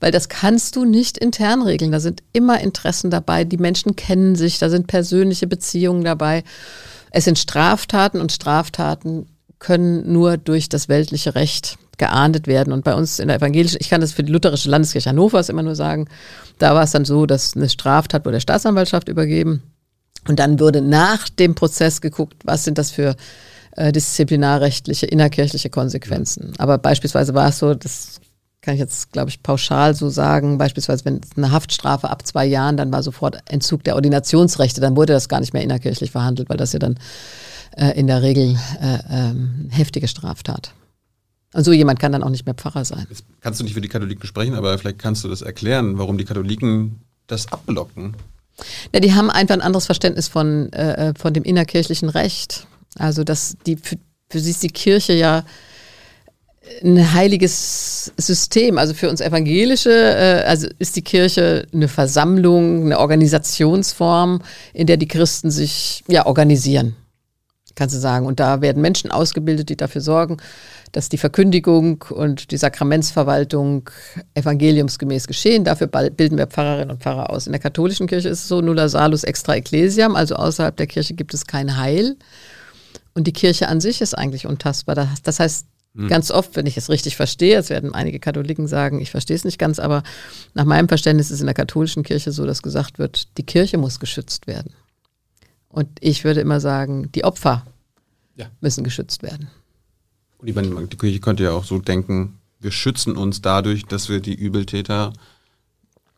[0.00, 1.92] weil das kannst du nicht intern regeln.
[1.92, 3.44] Da sind immer Interessen dabei.
[3.44, 4.58] Die Menschen kennen sich.
[4.58, 6.42] Da sind persönliche Beziehungen dabei.
[7.12, 9.26] Es sind Straftaten und Straftaten
[9.62, 12.72] können nur durch das weltliche Recht geahndet werden.
[12.72, 15.62] Und bei uns in der evangelischen, ich kann das für die lutherische Landeskirche Hannovers immer
[15.62, 16.08] nur sagen,
[16.58, 19.62] da war es dann so, dass eine Straftat wurde der Staatsanwaltschaft übergeben.
[20.26, 23.14] Und dann wurde nach dem Prozess geguckt, was sind das für
[23.76, 26.54] äh, disziplinarrechtliche, innerkirchliche Konsequenzen.
[26.58, 28.20] Aber beispielsweise war es so, das
[28.62, 32.76] kann ich jetzt, glaube ich, pauschal so sagen, beispielsweise wenn eine Haftstrafe ab zwei Jahren,
[32.76, 36.56] dann war sofort Entzug der Ordinationsrechte, dann wurde das gar nicht mehr innerkirchlich verhandelt, weil
[36.56, 36.98] das ja dann
[37.76, 40.74] äh, in der Regel äh, ähm, heftige Straftat.
[41.54, 43.06] Und so jemand kann dann auch nicht mehr Pfarrer sein.
[43.10, 46.16] Jetzt kannst du nicht für die Katholiken sprechen, aber vielleicht kannst du das erklären, warum
[46.16, 48.14] die Katholiken das abblocken.
[48.92, 52.66] Ja, die haben einfach ein anderes Verständnis von, äh, äh von dem innerkirchlichen Recht.
[52.98, 53.96] Also dass die für,
[54.28, 55.44] für sie ist die Kirche ja
[56.82, 58.78] ein heiliges System.
[58.78, 64.42] Also für uns Evangelische äh, also ist die Kirche eine Versammlung, eine Organisationsform,
[64.72, 66.96] in der die Christen sich ja organisieren
[67.74, 68.26] kannst du sagen.
[68.26, 70.38] Und da werden Menschen ausgebildet, die dafür sorgen,
[70.92, 73.88] dass die Verkündigung und die Sakramentsverwaltung
[74.34, 75.64] evangeliumsgemäß geschehen.
[75.64, 77.46] Dafür bilden wir Pfarrerinnen und Pfarrer aus.
[77.46, 81.14] In der katholischen Kirche ist es so, nulla salus extra ecclesiam, also außerhalb der Kirche
[81.14, 82.16] gibt es kein Heil.
[83.14, 84.94] Und die Kirche an sich ist eigentlich untastbar.
[85.22, 86.08] Das heißt, hm.
[86.08, 89.44] ganz oft, wenn ich es richtig verstehe, es werden einige Katholiken sagen, ich verstehe es
[89.44, 90.02] nicht ganz, aber
[90.54, 93.76] nach meinem Verständnis ist es in der katholischen Kirche so, dass gesagt wird, die Kirche
[93.76, 94.72] muss geschützt werden.
[95.72, 97.66] Und ich würde immer sagen, die Opfer
[98.36, 98.46] ja.
[98.60, 99.48] müssen geschützt werden.
[100.38, 104.08] Und ich meine, die Kirche könnte ja auch so denken, wir schützen uns dadurch, dass
[104.08, 105.12] wir die Übeltäter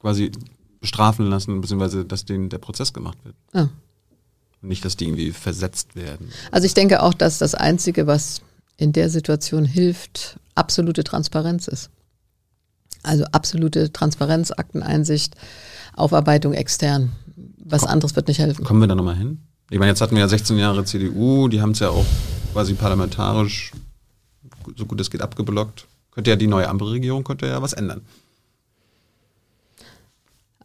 [0.01, 0.33] quasi
[0.81, 3.37] bestrafen lassen, beziehungsweise dass denen der Prozess gemacht wird.
[3.55, 3.71] Ja.
[4.61, 6.31] Nicht, dass die irgendwie versetzt werden.
[6.51, 8.43] Also ich denke auch, dass das Einzige, was
[8.77, 11.91] in der Situation hilft, absolute Transparenz ist.
[13.03, 15.37] Also absolute Transparenz, Akteneinsicht,
[15.95, 17.13] Aufarbeitung extern.
[17.65, 18.65] Was Komm, anderes wird nicht helfen.
[18.65, 19.41] Kommen wir da nochmal hin?
[19.71, 22.07] Ich meine, jetzt hatten wir ja 16 Jahre CDU, die haben es ja auch
[22.53, 23.73] quasi parlamentarisch
[24.77, 25.87] so gut es geht abgeblockt.
[26.11, 28.03] Könnte ja die neue Ampelregierung könnte ja was ändern.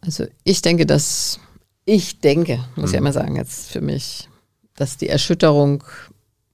[0.00, 1.40] Also ich denke, dass
[1.84, 2.94] ich denke, muss mhm.
[2.94, 4.28] ich immer sagen, jetzt für mich,
[4.76, 5.84] dass die Erschütterung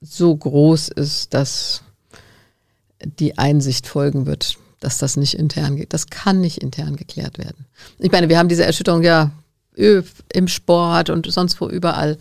[0.01, 1.83] so groß ist, dass
[3.05, 5.93] die Einsicht folgen wird, dass das nicht intern geht.
[5.93, 7.67] Das kann nicht intern geklärt werden.
[7.99, 9.31] Ich meine, wir haben diese Erschütterung ja
[9.77, 12.19] im Sport und sonst wo überall.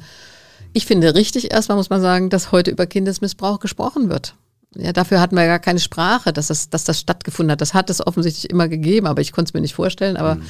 [0.74, 4.36] Ich finde richtig erstmal muss man sagen, dass heute über Kindesmissbrauch gesprochen wird.
[4.76, 7.62] Ja, dafür hatten wir gar keine Sprache, dass das, dass das stattgefunden hat.
[7.62, 10.18] Das hat es offensichtlich immer gegeben, aber ich konnte es mir nicht vorstellen.
[10.18, 10.44] Aber mhm.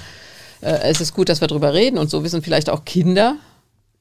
[0.62, 3.38] äh, es ist gut, dass wir darüber reden und so wissen vielleicht auch Kinder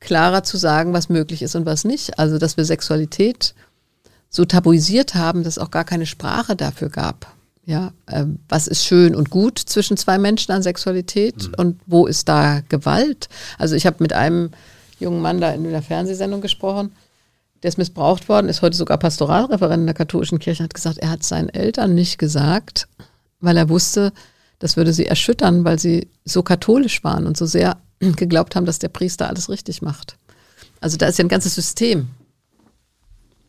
[0.01, 2.19] klarer zu sagen, was möglich ist und was nicht.
[2.19, 3.55] Also, dass wir Sexualität
[4.31, 7.34] so tabuisiert haben, dass es auch gar keine Sprache dafür gab.
[7.67, 11.55] Ja, äh, was ist schön und gut zwischen zwei Menschen an Sexualität mhm.
[11.57, 13.29] und wo ist da Gewalt?
[13.59, 14.51] Also ich habe mit einem
[15.01, 16.93] jungen Mann da in einer Fernsehsendung gesprochen,
[17.63, 21.11] der ist missbraucht worden, ist heute sogar Pastoralreferent in der katholischen Kirche, hat gesagt, er
[21.11, 22.87] hat seinen Eltern nicht gesagt,
[23.41, 24.13] weil er wusste,
[24.59, 28.79] das würde sie erschüttern, weil sie so katholisch waren und so sehr geglaubt haben, dass
[28.79, 30.19] der Priester alles richtig macht.
[30.81, 32.09] Also da ist ja ein ganzes System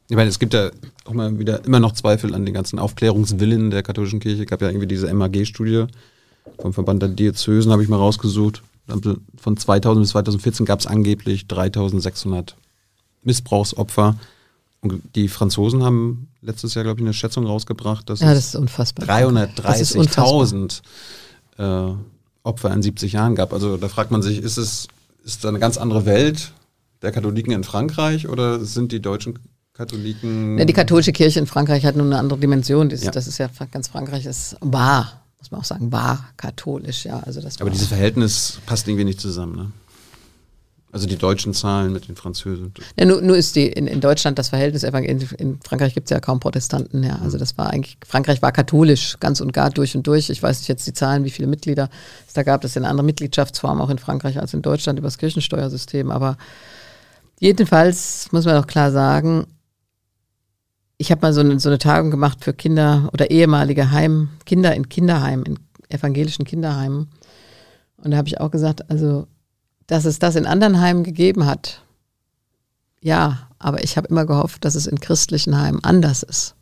[0.08, 0.70] Ich meine, es gibt ja
[1.06, 4.44] auch mal wieder immer noch Zweifel an den ganzen Aufklärungswillen der katholischen Kirche.
[4.44, 5.86] Es gab ja irgendwie diese MAG-Studie
[6.60, 8.62] vom Verband der Diözesen, habe ich mal rausgesucht.
[9.38, 12.56] Von 2000 bis 2014 gab es angeblich 3600
[13.24, 14.16] Missbrauchsopfer.
[14.82, 18.56] Und die Franzosen haben letztes Jahr, glaube ich, eine Schätzung rausgebracht, dass ja, das ist
[18.56, 19.08] unfassbar.
[19.08, 20.82] 330.000
[21.58, 21.94] äh,
[22.44, 23.54] Opfer in 70 Jahren gab.
[23.54, 24.88] Also da fragt man sich, ist es
[25.24, 26.52] ist da eine ganz andere Welt
[27.02, 29.40] der Katholiken in Frankreich oder sind die deutschen
[29.76, 30.58] Katholiken.
[30.58, 32.88] Ja, die katholische Kirche in Frankreich hat nun eine andere Dimension.
[32.88, 33.12] Das, ja.
[33.12, 37.20] das ist ja ganz Frankreich ist wahr, muss man auch sagen, wahr katholisch, ja.
[37.20, 39.72] Also das Aber dieses Verhältnis passt irgendwie nicht zusammen, ne?
[40.94, 42.74] Also die deutschen Zahlen mit den Französen.
[42.98, 46.22] Ja, nur, nur ist die in, in Deutschland das Verhältnis, in Frankreich gibt es ja
[46.22, 47.20] kaum Protestanten, ja.
[47.22, 50.30] Also das war eigentlich, Frankreich war katholisch, ganz und gar durch und durch.
[50.30, 51.90] Ich weiß nicht jetzt die Zahlen, wie viele Mitglieder
[52.26, 52.62] es da gab.
[52.62, 56.12] Das ist eine andere Mitgliedschaftsform auch in Frankreich als in Deutschland über das Kirchensteuersystem.
[56.12, 56.38] Aber
[57.42, 59.48] jedenfalls muss man auch klar sagen,
[60.98, 64.76] ich habe mal so eine, so eine Tagung gemacht für Kinder oder ehemalige Heim, Kinder
[64.76, 67.10] in Kinderheimen, in evangelischen Kinderheimen.
[67.98, 69.28] Und da habe ich auch gesagt, also,
[69.88, 71.82] dass es das in anderen Heimen gegeben hat,
[73.02, 76.56] ja, aber ich habe immer gehofft, dass es in christlichen Heimen anders ist.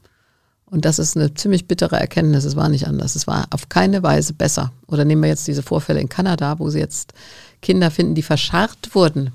[0.66, 2.46] Und das ist eine ziemlich bittere Erkenntnis.
[2.46, 3.16] Es war nicht anders.
[3.16, 4.72] Es war auf keine Weise besser.
[4.88, 7.14] Oder nehmen wir jetzt diese Vorfälle in Kanada, wo sie jetzt
[7.62, 9.32] Kinder finden, die verscharrt wurden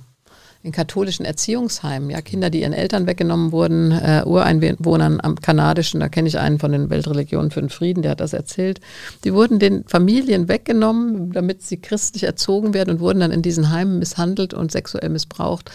[0.63, 6.09] in katholischen Erziehungsheimen, ja, Kinder, die ihren Eltern weggenommen wurden, äh, Ureinwohnern am kanadischen, da
[6.09, 8.81] kenne ich einen von den Weltreligionen für den Frieden, der hat das erzählt,
[9.23, 13.71] die wurden den Familien weggenommen, damit sie christlich erzogen werden und wurden dann in diesen
[13.71, 15.71] Heimen misshandelt und sexuell missbraucht.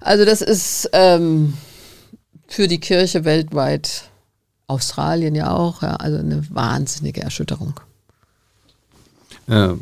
[0.00, 1.54] Also das ist ähm,
[2.46, 4.04] für die Kirche weltweit,
[4.68, 7.74] Australien ja auch, ja, also eine wahnsinnige Erschütterung.
[9.48, 9.76] Ja,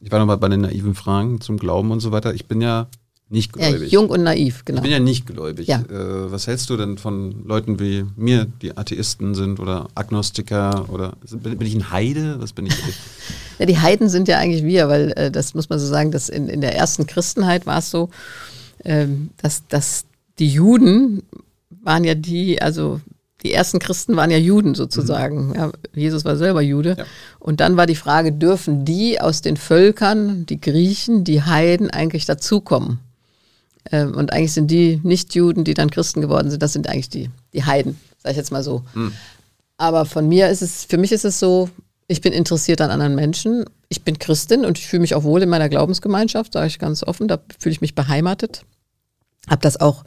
[0.00, 2.34] ich war nochmal bei den naiven Fragen zum Glauben und so weiter.
[2.34, 2.86] Ich bin ja
[3.28, 3.90] nicht gläubig.
[3.90, 4.78] Ja, jung und naiv, genau.
[4.78, 5.66] Ich bin ja nicht gläubig.
[5.66, 5.80] Ja.
[5.80, 11.14] Äh, was hältst du denn von Leuten wie mir, die Atheisten sind oder Agnostiker oder
[11.30, 12.40] bin, bin ich ein Heide?
[12.40, 12.74] Was bin ich?
[13.58, 16.28] ja, die Heiden sind ja eigentlich wir, weil äh, das muss man so sagen, dass
[16.28, 18.10] in, in der ersten Christenheit war es so,
[18.84, 20.04] ähm, dass, dass
[20.38, 21.24] die Juden
[21.82, 23.00] waren ja die, also
[23.42, 25.48] die ersten Christen waren ja Juden sozusagen.
[25.48, 25.54] Mhm.
[25.54, 26.94] Ja, Jesus war selber Jude.
[26.96, 27.04] Ja.
[27.40, 32.24] Und dann war die Frage, dürfen die aus den Völkern, die Griechen, die Heiden eigentlich
[32.24, 33.00] dazukommen?
[33.92, 37.30] Ähm, und eigentlich sind die Nicht-Juden, die dann Christen geworden sind, das sind eigentlich die,
[37.52, 38.82] die Heiden, sage ich jetzt mal so.
[38.94, 39.12] Mhm.
[39.76, 41.68] Aber von mir ist es, für mich ist es so,
[42.08, 43.64] ich bin interessiert an anderen Menschen.
[43.88, 47.02] Ich bin Christin und ich fühle mich auch wohl in meiner Glaubensgemeinschaft, sage ich ganz
[47.02, 47.28] offen.
[47.28, 48.64] Da fühle ich mich beheimatet.
[49.48, 50.04] Habe das auch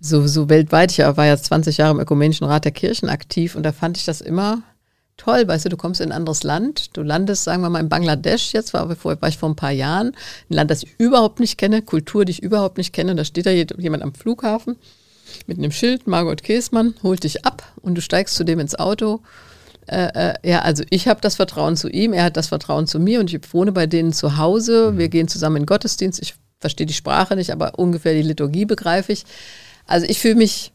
[0.00, 0.90] so, so weltweit.
[0.92, 4.04] Ich war ja 20 Jahre im Ökumenischen Rat der Kirchen aktiv und da fand ich
[4.04, 4.62] das immer
[5.16, 7.88] toll, weißt du, du kommst in ein anderes Land, du landest, sagen wir mal, in
[7.88, 10.08] Bangladesch, jetzt war, war ich vor ein paar Jahren,
[10.50, 13.46] ein Land, das ich überhaupt nicht kenne, Kultur, die ich überhaupt nicht kenne, da steht
[13.46, 14.76] da jemand am Flughafen
[15.46, 19.20] mit einem Schild, Margot Käßmann, holt dich ab und du steigst zu dem ins Auto.
[19.86, 23.00] Äh, äh, ja, also ich habe das Vertrauen zu ihm, er hat das Vertrauen zu
[23.00, 24.96] mir und ich wohne bei denen zu Hause.
[24.96, 26.20] Wir gehen zusammen in den Gottesdienst.
[26.22, 29.24] Ich verstehe die Sprache nicht, aber ungefähr die Liturgie begreife ich.
[29.86, 30.72] Also ich fühle mich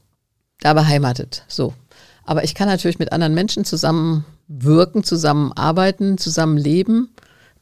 [0.59, 1.43] da beheimatet.
[1.47, 1.73] So.
[2.27, 7.09] Aber ich kann natürlich mit anderen Menschen zusammenwirken, zusammenarbeiten, zusammenleben,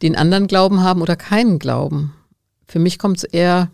[0.02, 2.14] die einen anderen Glauben haben oder keinen Glauben.
[2.68, 3.70] Für mich kommt es eher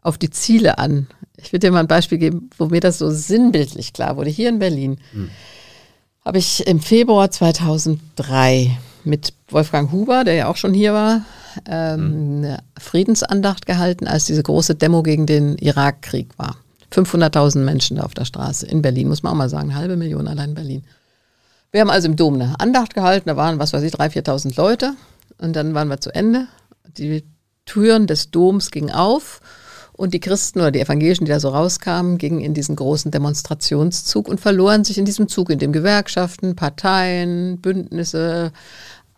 [0.00, 1.06] auf die Ziele an.
[1.36, 4.30] Ich will dir mal ein Beispiel geben, wo mir das so sinnbildlich klar wurde.
[4.30, 5.28] Hier in Berlin hm.
[6.24, 11.26] habe ich im Februar 2003 mit Wolfgang Huber, der ja auch schon hier war,
[11.66, 12.36] ähm, hm.
[12.38, 16.56] eine Friedensandacht gehalten, als diese große Demo gegen den Irakkrieg war.
[16.94, 19.96] 500.000 Menschen da auf der Straße in Berlin, muss man auch mal sagen, eine halbe
[19.96, 20.84] Million allein in Berlin.
[21.72, 24.56] Wir haben also im Dom eine Andacht gehalten, da waren, was weiß ich, 3.000, 4.000
[24.56, 24.94] Leute
[25.38, 26.46] und dann waren wir zu Ende.
[26.96, 27.24] Die
[27.66, 29.40] Türen des Doms gingen auf
[29.92, 34.28] und die Christen oder die Evangelischen, die da so rauskamen, gingen in diesen großen Demonstrationszug
[34.28, 38.52] und verloren sich in diesem Zug, in dem Gewerkschaften, Parteien, Bündnisse,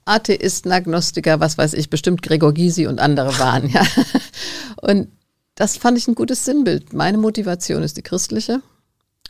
[0.04, 3.68] Atheisten, Agnostiker, was weiß ich, bestimmt Gregor Gysi und andere waren.
[3.68, 3.82] Ja.
[4.80, 5.08] Und
[5.56, 6.92] das fand ich ein gutes Sinnbild.
[6.92, 8.60] Meine Motivation ist die christliche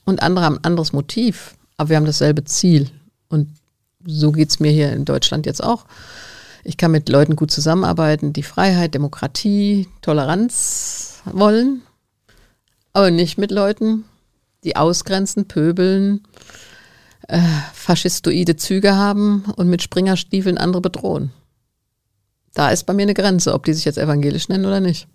[0.05, 2.91] und andere haben ein anderes Motiv, aber wir haben dasselbe Ziel.
[3.29, 3.49] Und
[4.05, 5.87] so geht es mir hier in Deutschland jetzt auch.
[6.65, 11.83] Ich kann mit Leuten gut zusammenarbeiten, die Freiheit, Demokratie, Toleranz wollen,
[12.93, 14.05] aber nicht mit Leuten,
[14.65, 16.27] die ausgrenzen, pöbeln,
[17.29, 17.39] äh,
[17.73, 21.31] faschistoide Züge haben und mit Springerstiefeln andere bedrohen.
[22.53, 25.07] Da ist bei mir eine Grenze, ob die sich jetzt evangelisch nennen oder nicht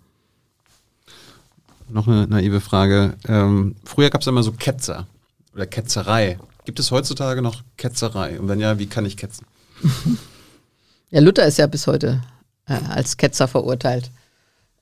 [1.92, 3.14] noch eine naive Frage.
[3.28, 5.08] Ähm, früher gab es immer so Ketzer
[5.54, 6.38] oder Ketzerei.
[6.66, 8.40] Gibt es heutzutage noch Ketzerei?
[8.40, 9.46] Und wenn ja, wie kann ich ketzen?
[11.14, 12.22] Ja, Luther ist ja bis heute
[12.68, 14.10] äh, als Ketzer verurteilt.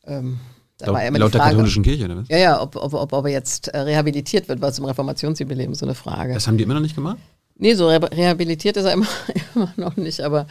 [0.05, 0.39] Ähm,
[0.77, 2.27] Da war immer laut der Frage- katholischen Kirche, oder was?
[2.27, 5.87] Ja, ja, ob, ob, ob, ob er jetzt äh, rehabilitiert wird, war zum Reformationsjubiläum so
[5.87, 6.35] eine Frage.
[6.35, 7.17] Das haben die immer noch nicht gemacht?
[7.57, 9.07] Nee, so re rehabilitiert ist er immer,
[9.55, 10.45] immer noch nicht, aber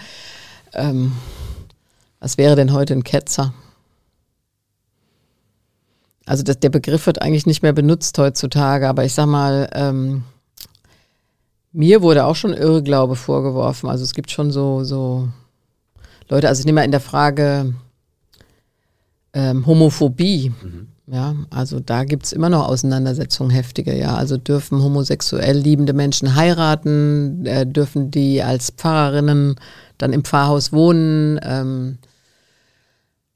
[0.73, 1.13] ähm,
[2.19, 3.55] was wäre denn heute ein Ketzer?
[6.29, 10.25] Also das, der Begriff wird eigentlich nicht mehr benutzt heutzutage, aber ich sag mal, ähm,
[11.73, 13.89] mir wurde auch schon Irrglaube vorgeworfen.
[13.89, 15.29] Also es gibt schon so, so
[16.29, 17.75] Leute, also ich nehme mal in der Frage
[19.33, 20.53] ähm, Homophobie.
[21.11, 24.15] Ja, also da gibt's immer noch Auseinandersetzungen heftige, ja.
[24.15, 29.57] Also dürfen homosexuell liebende Menschen heiraten, äh, dürfen die als Pfarrerinnen
[29.97, 31.41] dann im Pfarrhaus wohnen.
[31.43, 31.99] Ähm,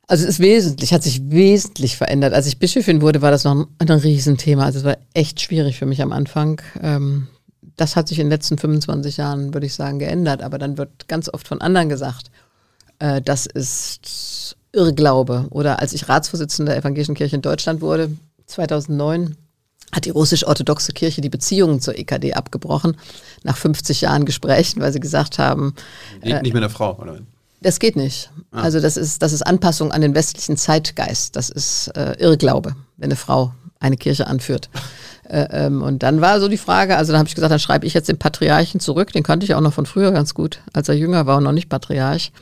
[0.08, 2.34] also es ist wesentlich, hat sich wesentlich verändert.
[2.34, 4.64] Als ich Bischöfin wurde, war das noch ein, ein Riesenthema.
[4.64, 6.60] Also es war echt schwierig für mich am Anfang.
[6.82, 7.28] Ähm,
[7.76, 10.42] das hat sich in den letzten 25 Jahren, würde ich sagen, geändert.
[10.42, 12.30] Aber dann wird ganz oft von anderen gesagt,
[12.98, 15.46] äh, das ist Irrglaube.
[15.50, 18.10] Oder als ich Ratsvorsitzende der Evangelischen Kirche in Deutschland wurde,
[18.46, 19.36] 2009,
[19.92, 22.96] hat die russisch-orthodoxe Kirche die Beziehungen zur EKD abgebrochen,
[23.44, 25.74] nach 50 Jahren Gesprächen, weil sie gesagt haben,
[26.22, 27.20] Nicht, nicht mit einer Frau, oder?
[27.62, 28.30] Das geht nicht.
[28.50, 31.36] Also das ist, das ist Anpassung an den westlichen Zeitgeist.
[31.36, 34.68] Das ist äh, Irrglaube, wenn eine Frau eine Kirche anführt.
[35.28, 37.86] Äh, ähm, und dann war so die Frage, also dann habe ich gesagt, dann schreibe
[37.86, 39.12] ich jetzt den Patriarchen zurück.
[39.12, 41.52] Den kannte ich auch noch von früher ganz gut, als er jünger war und noch
[41.52, 42.32] nicht Patriarch.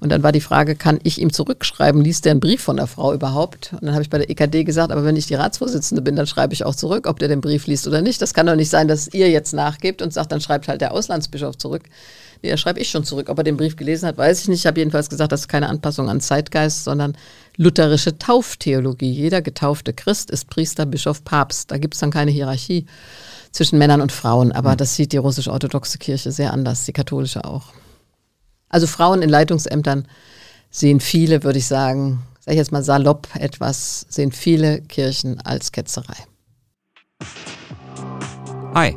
[0.00, 2.02] Und dann war die Frage, kann ich ihm zurückschreiben?
[2.02, 3.72] Liest der einen Brief von der Frau überhaupt?
[3.72, 6.26] Und dann habe ich bei der EKD gesagt, aber wenn ich die Ratsvorsitzende bin, dann
[6.26, 8.20] schreibe ich auch zurück, ob der den Brief liest oder nicht.
[8.20, 10.92] Das kann doch nicht sein, dass ihr jetzt nachgebt und sagt, dann schreibt halt der
[10.92, 11.84] Auslandsbischof zurück.
[12.42, 13.28] Nee, da schreibe ich schon zurück.
[13.28, 14.60] Ob er den Brief gelesen hat, weiß ich nicht.
[14.60, 17.16] Ich habe jedenfalls gesagt, das ist keine Anpassung an Zeitgeist, sondern
[17.56, 19.10] lutherische Tauftheologie.
[19.10, 21.70] Jeder getaufte Christ ist Priester, Bischof, Papst.
[21.70, 22.86] Da gibt es dann keine Hierarchie
[23.50, 24.52] zwischen Männern und Frauen.
[24.52, 27.72] Aber das sieht die russisch-orthodoxe Kirche sehr anders, die katholische auch.
[28.68, 30.06] Also Frauen in Leitungsämtern
[30.70, 35.72] sehen viele, würde ich sagen, sage ich jetzt mal salopp etwas, sehen viele Kirchen als
[35.72, 36.16] Ketzerei.
[38.74, 38.94] Hi,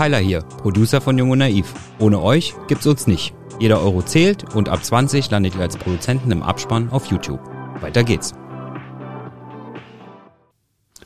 [0.00, 1.74] Tyler hier, Producer von Jung und Naiv.
[1.98, 3.34] Ohne euch gibt's uns nicht.
[3.58, 7.38] Jeder Euro zählt und ab 20 landet ihr als Produzenten im Abspann auf YouTube.
[7.82, 8.32] Weiter geht's.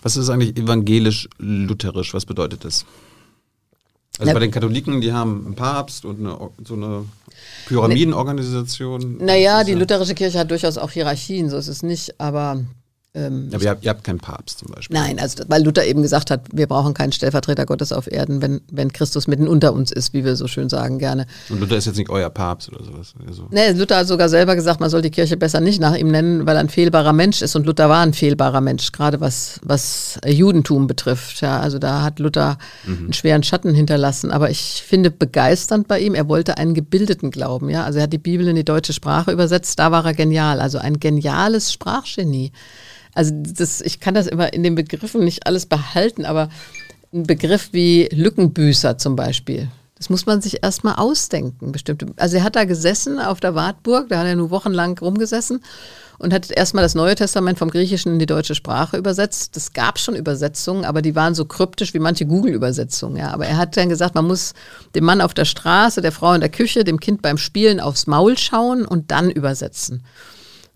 [0.01, 2.15] Was ist eigentlich evangelisch-lutherisch?
[2.15, 2.85] Was bedeutet das?
[4.21, 7.05] Also Na- bei den Katholiken, die haben einen Papst und eine, so eine
[7.67, 9.17] Pyramidenorganisation.
[9.19, 12.61] Naja, die lutherische Kirche hat durchaus auch Hierarchien, so ist es nicht, aber
[13.17, 14.97] ähm, Aber ihr habt, ihr habt keinen Papst zum Beispiel.
[14.97, 18.61] Nein, also weil Luther eben gesagt hat, wir brauchen keinen Stellvertreter Gottes auf Erden, wenn,
[18.73, 21.27] wenn Christus mitten unter uns ist, wie wir so schön sagen gerne.
[21.49, 23.15] Und Luther ist jetzt nicht euer Papst oder sowas.
[23.25, 26.11] Also, Nee, Luther hat sogar selber gesagt, man soll die Kirche besser nicht nach ihm
[26.11, 27.55] nennen, weil er ein fehlbarer Mensch ist.
[27.55, 31.41] Und Luther war ein fehlbarer Mensch, gerade was, was Judentum betrifft.
[31.41, 34.33] Ja, also da hat Luther einen schweren Schatten hinterlassen.
[34.33, 37.71] Aber ich finde begeisternd bei ihm, er wollte einen gebildeten Glauben.
[37.71, 40.61] Ja, also er hat die Bibel in die deutsche Sprache übersetzt, da war er genial.
[40.61, 42.51] Also ein geniales Sprachgenie.
[43.15, 46.49] Also das, ich kann das immer in den Begriffen nicht alles behalten, aber
[47.13, 49.69] ein Begriff wie Lückenbüßer zum Beispiel.
[49.97, 51.71] Das muss man sich erstmal ausdenken.
[51.71, 52.07] Bestimmte.
[52.17, 55.61] Also er hat da gesessen auf der Wartburg, da hat er nur wochenlang rumgesessen
[56.19, 59.57] und hat erstmal das Neue Testament vom Griechischen in die deutsche Sprache übersetzt.
[59.57, 63.17] Das gab schon Übersetzungen, aber die waren so kryptisch wie manche Google-Übersetzungen.
[63.17, 63.31] Ja.
[63.31, 64.53] Aber er hat dann gesagt, man muss
[64.95, 68.07] dem Mann auf der Straße, der Frau in der Küche, dem Kind beim Spielen aufs
[68.07, 70.05] Maul schauen und dann übersetzen.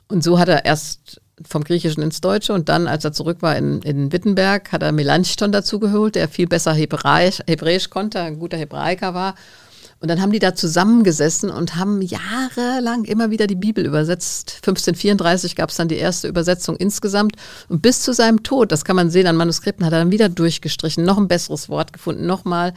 [0.07, 3.57] Und so hat er erst vom Griechischen ins Deutsche und dann, als er zurück war
[3.57, 8.39] in, in Wittenberg, hat er Melanchthon dazu geholt, der viel besser Hebräisch, Hebräisch konnte, ein
[8.39, 9.35] guter Hebraiker war.
[10.01, 14.59] Und dann haben die da zusammengesessen und haben jahrelang immer wieder die Bibel übersetzt.
[14.59, 17.35] 1534 gab es dann die erste Übersetzung insgesamt.
[17.69, 20.29] Und bis zu seinem Tod, das kann man sehen an Manuskripten, hat er dann wieder
[20.29, 22.75] durchgestrichen, noch ein besseres Wort gefunden, nochmal,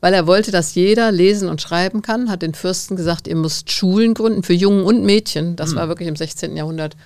[0.00, 3.70] weil er wollte, dass jeder lesen und schreiben kann, hat den Fürsten gesagt, ihr müsst
[3.70, 5.56] Schulen gründen für Jungen und Mädchen.
[5.56, 6.56] Das war wirklich im 16.
[6.56, 6.96] Jahrhundert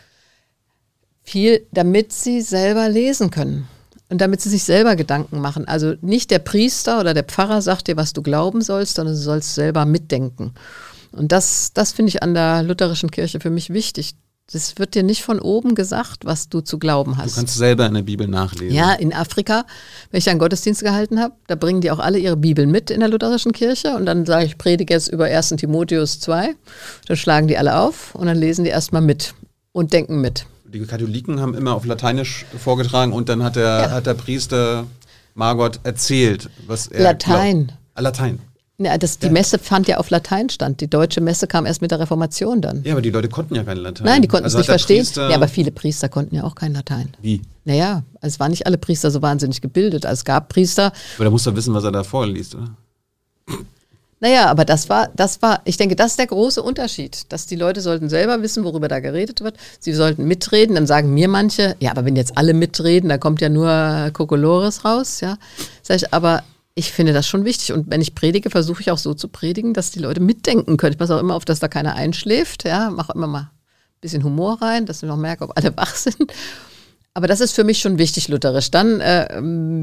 [1.26, 3.68] viel, damit sie selber lesen können
[4.08, 5.66] und damit sie sich selber Gedanken machen.
[5.66, 9.20] Also nicht der Priester oder der Pfarrer sagt dir, was du glauben sollst, sondern du
[9.20, 10.54] sollst selber mitdenken.
[11.12, 14.14] Und das, das finde ich an der lutherischen Kirche für mich wichtig.
[14.52, 17.34] Das wird dir nicht von oben gesagt, was du zu glauben du hast.
[17.34, 18.76] kannst selber in der Bibel nachlesen.
[18.76, 19.64] Ja, in Afrika,
[20.12, 23.00] wenn ich einen Gottesdienst gehalten habe, da bringen die auch alle ihre Bibeln mit in
[23.00, 25.48] der lutherischen Kirche und dann sage ich, predige jetzt über 1.
[25.56, 26.54] Timotheus 2.
[27.08, 29.34] Dann schlagen die alle auf und dann lesen die erstmal mit
[29.72, 30.46] und denken mit.
[30.72, 33.90] Die Katholiken haben immer auf Lateinisch vorgetragen und dann hat der, Ja.
[33.92, 34.84] hat der Priester
[35.34, 37.66] Margot erzählt, was er Latein.
[37.66, 37.78] glaubt.
[37.94, 38.38] Ah, Latein.
[38.78, 40.82] Ja, das, die Messe fand ja auf Latein stand.
[40.82, 42.82] Die deutsche Messe kam erst mit der Reformation dann.
[42.84, 44.04] Ja, aber die Leute konnten ja kein Latein.
[44.04, 44.98] Nein, die konnten Also es nicht verstehen.
[44.98, 47.08] Priester- ja, aber viele Priester konnten ja auch kein Latein.
[47.22, 47.40] Wie?
[47.64, 50.04] Naja, also es waren nicht alle Priester so wahnsinnig gebildet.
[50.04, 52.68] Also es gab Priester, Aber da muss er wissen, was er da vorliest, oder?
[54.26, 57.54] Naja, aber das war, das war, ich denke, das ist der große Unterschied, dass die
[57.54, 59.56] Leute sollten selber wissen, worüber da geredet wird.
[59.78, 60.74] Sie sollten mitreden.
[60.74, 64.84] Dann sagen mir manche, ja, aber wenn jetzt alle mitreden, da kommt ja nur Kokolores
[64.84, 65.38] raus, ja.
[65.80, 66.42] Sag ich, aber
[66.74, 67.72] ich finde das schon wichtig.
[67.72, 70.94] Und wenn ich predige, versuche ich auch so zu predigen, dass die Leute mitdenken können.
[70.94, 72.90] Ich passe auch immer auf, dass da keiner einschläft, ja.
[72.90, 76.32] Mache immer mal ein bisschen Humor rein, dass ich noch merke, ob alle wach sind.
[77.16, 78.70] Aber das ist für mich schon wichtig, lutherisch.
[78.70, 79.26] Dann äh,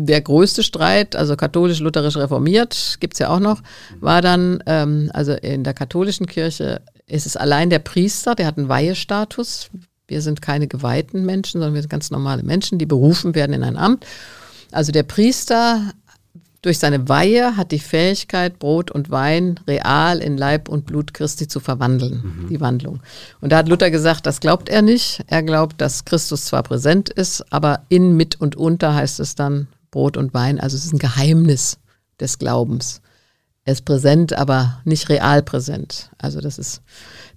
[0.06, 3.64] der größte Streit, also katholisch, lutherisch reformiert, gibt's ja auch noch,
[4.00, 8.60] war dann, ähm, also in der katholischen Kirche ist es allein der Priester, der hat
[8.60, 9.72] einen Weihestatus.
[10.08, 13.64] Wir sind keine geweihten Menschen, sondern wir sind ganz normale Menschen, die berufen werden in
[13.64, 14.06] ein Amt.
[14.72, 15.92] Also der Priester
[16.64, 21.48] durch seine Weihe hat die Fähigkeit, Brot und Wein real in Leib und Blut Christi
[21.48, 22.48] zu verwandeln, mhm.
[22.50, 23.02] die Wandlung.
[23.42, 25.24] Und da hat Luther gesagt, das glaubt er nicht.
[25.28, 29.68] Er glaubt, dass Christus zwar präsent ist, aber in, mit und unter heißt es dann
[29.92, 30.60] Brot und Wein.
[30.60, 31.80] Also es ist ein Geheimnis
[32.20, 33.02] des Glaubens.
[33.66, 36.12] Er ist präsent, aber nicht real präsent.
[36.18, 36.82] Also das ist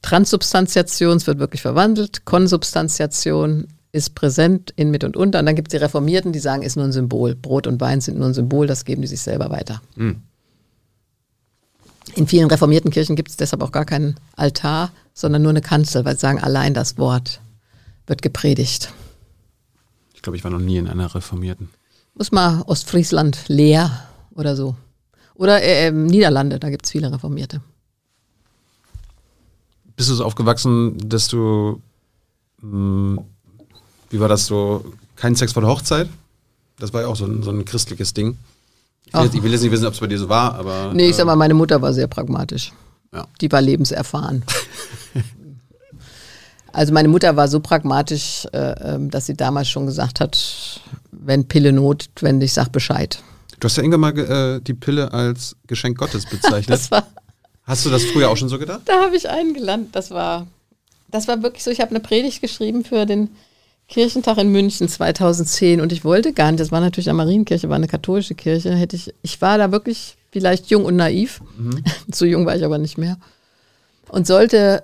[0.03, 2.25] Transubstantiation, es wird wirklich verwandelt.
[2.25, 3.67] Konsubstantiation,
[3.97, 5.41] ist präsent in Mit und Unter.
[5.41, 7.35] Und dann gibt es die Reformierten, die sagen, ist nur ein Symbol.
[7.35, 9.81] Brot und Wein sind nur ein Symbol, das geben die sich selber weiter.
[9.97, 10.23] Mhm.
[12.15, 16.05] In vielen reformierten Kirchen gibt es deshalb auch gar keinen Altar, sondern nur eine Kanzel,
[16.05, 17.41] weil sie sagen, allein das Wort
[18.07, 18.93] wird gepredigt.
[20.15, 21.71] Ich glaube, ich war noch nie in einer reformierten.
[22.15, 24.77] Muss mal Ostfriesland leer oder so.
[25.35, 27.61] Oder äh, Niederlande, da gibt es viele Reformierte.
[29.97, 31.81] Bist du so aufgewachsen, dass du
[32.61, 33.25] mh, hm,
[34.11, 34.85] wie war das so?
[35.17, 36.09] Kein Sex vor der Hochzeit?
[36.79, 38.37] Das war ja auch so ein, so ein christliches Ding.
[39.07, 40.93] Ich will, jetzt, ich will, jetzt, nicht wissen, ob es bei dir so war, aber.
[40.93, 42.73] Nee, ich sag mal, meine Mutter war sehr pragmatisch.
[43.15, 43.27] Ja.
[43.41, 44.45] Die war lebenserfahren.
[46.73, 50.81] also meine Mutter war so pragmatisch, äh, ähm, dass sie damals schon gesagt hat,
[51.13, 53.23] wenn Pille notwendig, sag Bescheid.
[53.61, 56.91] Du hast ja irgendwann mal äh, die Pille als Geschenk Gottes bezeichnet.
[57.63, 58.83] hast du das früher auch schon so gedacht?
[58.85, 59.95] Da habe ich eingelandet.
[59.95, 60.47] Das war,
[61.11, 61.71] das war wirklich so.
[61.71, 63.31] Ich habe eine Predigt geschrieben für den
[63.89, 67.77] Kirchentag in München 2010 und ich wollte gar nicht, das war natürlich eine Marienkirche, war
[67.77, 71.83] eine katholische Kirche, hätte ich, ich war da wirklich vielleicht jung und naiv, mhm.
[72.13, 73.17] so jung war ich aber nicht mehr,
[74.09, 74.83] und sollte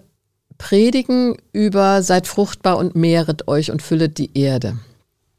[0.58, 4.78] predigen über seid fruchtbar und mehret euch und füllet die Erde.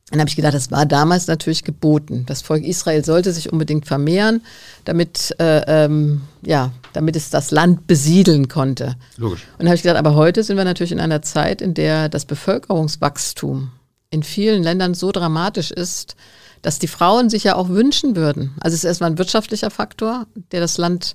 [0.10, 2.26] Dann habe ich gedacht, das war damals natürlich geboten.
[2.28, 4.42] Das Volk Israel sollte sich unbedingt vermehren,
[4.86, 8.96] damit, äh, ähm, ja, damit es das Land besiedeln konnte.
[9.18, 9.46] Logisch.
[9.54, 12.10] Und dann habe ich gedacht, aber heute sind wir natürlich in einer Zeit, in der
[12.10, 13.72] das Bevölkerungswachstum
[14.10, 16.16] in vielen Ländern so dramatisch ist,
[16.64, 18.56] dass die Frauen sich ja auch wünschen würden.
[18.60, 21.14] Also es ist erstmal ein wirtschaftlicher Faktor, der das Land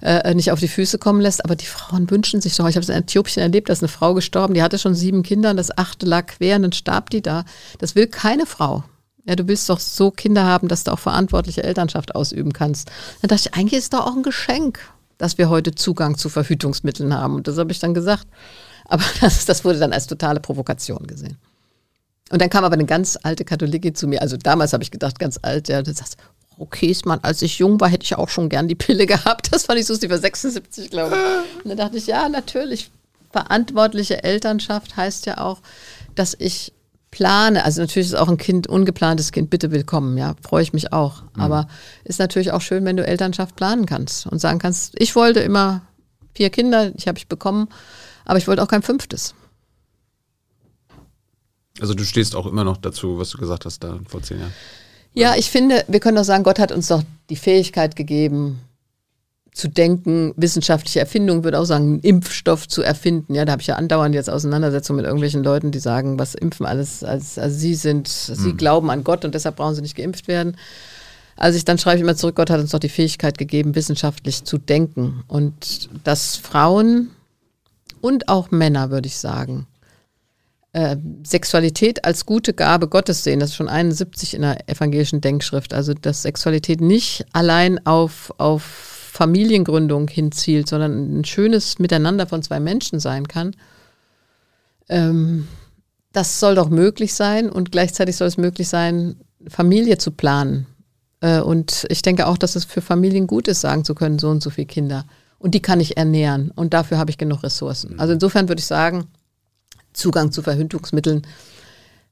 [0.00, 2.66] äh, nicht auf die Füße kommen lässt, aber die Frauen wünschen sich doch.
[2.68, 5.22] Ich habe es in Äthiopien erlebt, da ist eine Frau gestorben, die hatte schon sieben
[5.22, 7.44] Kinder und das achte lag quer und dann starb die da.
[7.78, 8.84] Das will keine Frau.
[9.26, 12.90] Ja, du willst doch so Kinder haben, dass du auch verantwortliche Elternschaft ausüben kannst.
[13.20, 14.78] Dann dachte ich, eigentlich ist doch auch ein Geschenk,
[15.18, 17.34] dass wir heute Zugang zu Verhütungsmitteln haben.
[17.34, 18.26] Und das habe ich dann gesagt.
[18.84, 21.38] Aber das, das wurde dann als totale Provokation gesehen.
[22.34, 24.20] Und dann kam aber eine ganz alte Katholikin zu mir.
[24.20, 26.16] Also damals habe ich gedacht, ganz alt, ja, das sagt,
[26.58, 29.52] okay, ist man, als ich jung war, hätte ich auch schon gern die Pille gehabt.
[29.52, 31.62] Das fand ich so, sie war 76, glaube ich.
[31.62, 32.90] Und dann dachte ich, ja, natürlich.
[33.30, 35.60] Verantwortliche Elternschaft heißt ja auch,
[36.16, 36.72] dass ich
[37.12, 40.92] plane, also natürlich ist auch ein Kind, ungeplantes Kind, bitte willkommen, ja, freue ich mich
[40.92, 41.22] auch.
[41.36, 41.40] Mhm.
[41.40, 41.68] Aber
[42.02, 45.82] ist natürlich auch schön, wenn du Elternschaft planen kannst und sagen kannst, ich wollte immer
[46.34, 47.68] vier Kinder, ich habe ich bekommen,
[48.24, 49.36] aber ich wollte auch kein fünftes.
[51.80, 54.52] Also du stehst auch immer noch dazu, was du gesagt hast da vor zehn Jahren.
[55.12, 58.60] Ja, ich finde, wir können doch sagen, Gott hat uns doch die Fähigkeit gegeben,
[59.54, 63.34] zu denken, wissenschaftliche Erfindung, würde auch sagen, einen Impfstoff zu erfinden.
[63.34, 66.66] Ja, da habe ich ja andauernd jetzt Auseinandersetzungen mit irgendwelchen Leuten, die sagen, was Impfen
[66.66, 68.56] alles, als, also sie sind, sie mhm.
[68.56, 70.56] glauben an Gott und deshalb brauchen sie nicht geimpft werden.
[71.36, 74.42] Also ich dann schreibe ich immer zurück, Gott hat uns doch die Fähigkeit gegeben, wissenschaftlich
[74.42, 75.22] zu denken.
[75.28, 77.10] Und dass Frauen
[78.00, 79.68] und auch Männer, würde ich sagen,
[80.74, 83.38] äh, Sexualität als gute Gabe Gottes sehen.
[83.38, 85.72] Das ist schon 71 in der evangelischen Denkschrift.
[85.72, 92.58] Also, dass Sexualität nicht allein auf, auf Familiengründung hinzielt, sondern ein schönes Miteinander von zwei
[92.58, 93.54] Menschen sein kann.
[94.88, 95.46] Ähm,
[96.12, 99.14] das soll doch möglich sein und gleichzeitig soll es möglich sein,
[99.46, 100.66] Familie zu planen.
[101.20, 104.28] Äh, und ich denke auch, dass es für Familien gut ist, sagen zu können, so
[104.28, 105.04] und so viele Kinder.
[105.38, 106.50] Und die kann ich ernähren.
[106.50, 108.00] Und dafür habe ich genug Ressourcen.
[108.00, 109.06] Also insofern würde ich sagen,
[109.94, 111.22] Zugang zu Verhütungsmitteln.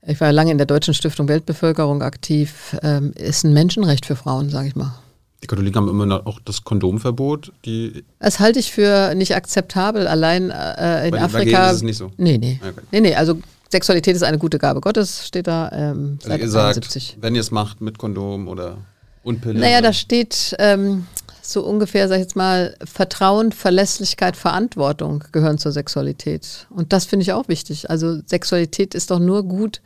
[0.07, 2.77] Ich war lange in der Deutschen Stiftung Weltbevölkerung aktiv.
[2.83, 4.95] Ähm, ist ein Menschenrecht für Frauen, sage ich mal.
[5.43, 7.53] Die Katholiken haben immer noch auch das Kondomverbot.
[7.65, 10.07] Die das halte ich für nicht akzeptabel.
[10.07, 11.71] Allein äh, in Bei Afrika.
[11.71, 12.11] Ist es nicht so.
[12.17, 12.61] Nee, nee.
[12.63, 12.81] Okay.
[12.93, 13.15] Nee, nee.
[13.15, 13.39] Also
[13.71, 15.71] Sexualität ist eine gute Gabe Gottes, steht da.
[15.73, 18.79] Ähm, also seit ihr sagt, wenn ihr es macht mit Kondom oder
[19.25, 19.59] und Pille.
[19.59, 21.07] Naja, da steht, ähm,
[21.53, 26.67] so ungefähr, sag ich jetzt mal, Vertrauen, Verlässlichkeit, Verantwortung gehören zur Sexualität.
[26.71, 27.91] Und das finde ich auch wichtig.
[27.91, 29.81] Also Sexualität ist doch nur gut,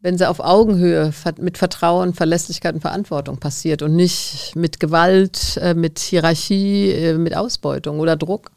[0.00, 5.74] wenn sie auf Augenhöhe mit Vertrauen, Verlässlichkeit und Verantwortung passiert und nicht mit Gewalt, äh,
[5.74, 8.50] mit Hierarchie, äh, mit Ausbeutung oder Druck.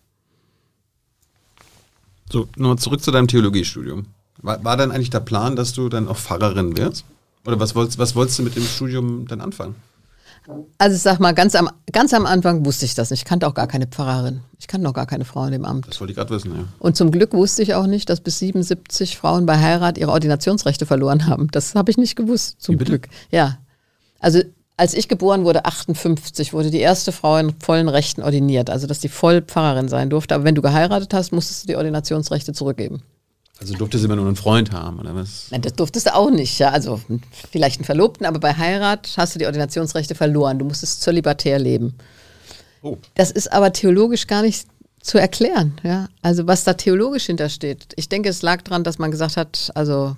[2.32, 4.08] So, nochmal zurück zu deinem Theologiestudium.
[4.42, 7.06] War, war dann eigentlich der Plan, dass du dann auch Pfarrerin wirst?
[7.46, 9.76] Oder was wolltest, was wolltest du mit dem Studium dann anfangen?
[10.78, 13.22] Also ich sag mal, ganz am, ganz am Anfang wusste ich das nicht.
[13.22, 14.42] Ich kannte auch gar keine Pfarrerin.
[14.60, 15.88] Ich kannte noch gar keine Frau in dem Amt.
[15.88, 16.64] Das wollte ich gerade wissen, ja.
[16.80, 20.86] Und zum Glück wusste ich auch nicht, dass bis 77 Frauen bei Heirat ihre Ordinationsrechte
[20.86, 21.48] verloren haben.
[21.52, 23.08] Das habe ich nicht gewusst, zum Glück.
[23.32, 23.58] Ja.
[24.20, 24.42] Also
[24.78, 28.70] als ich geboren wurde, 58, wurde die erste Frau in vollen Rechten ordiniert.
[28.70, 30.36] Also dass die voll Pfarrerin sein durfte.
[30.36, 33.02] Aber wenn du geheiratet hast, musstest du die Ordinationsrechte zurückgeben.
[33.60, 35.48] Also durftest du immer nur einen Freund haben, oder was?
[35.52, 36.70] Nein, das durftest du auch nicht, ja.
[36.72, 37.00] Also
[37.52, 40.60] vielleicht einen Verlobten, aber bei Heirat hast du die Ordinationsrechte verloren.
[40.60, 41.96] Du musstest zölibatär leben.
[42.82, 42.98] Oh.
[43.16, 44.68] Das ist aber theologisch gar nicht
[45.02, 46.10] zu erklären, ja.
[46.22, 47.94] Also was da theologisch hintersteht.
[47.96, 50.18] Ich denke, es lag daran, dass man gesagt hat, also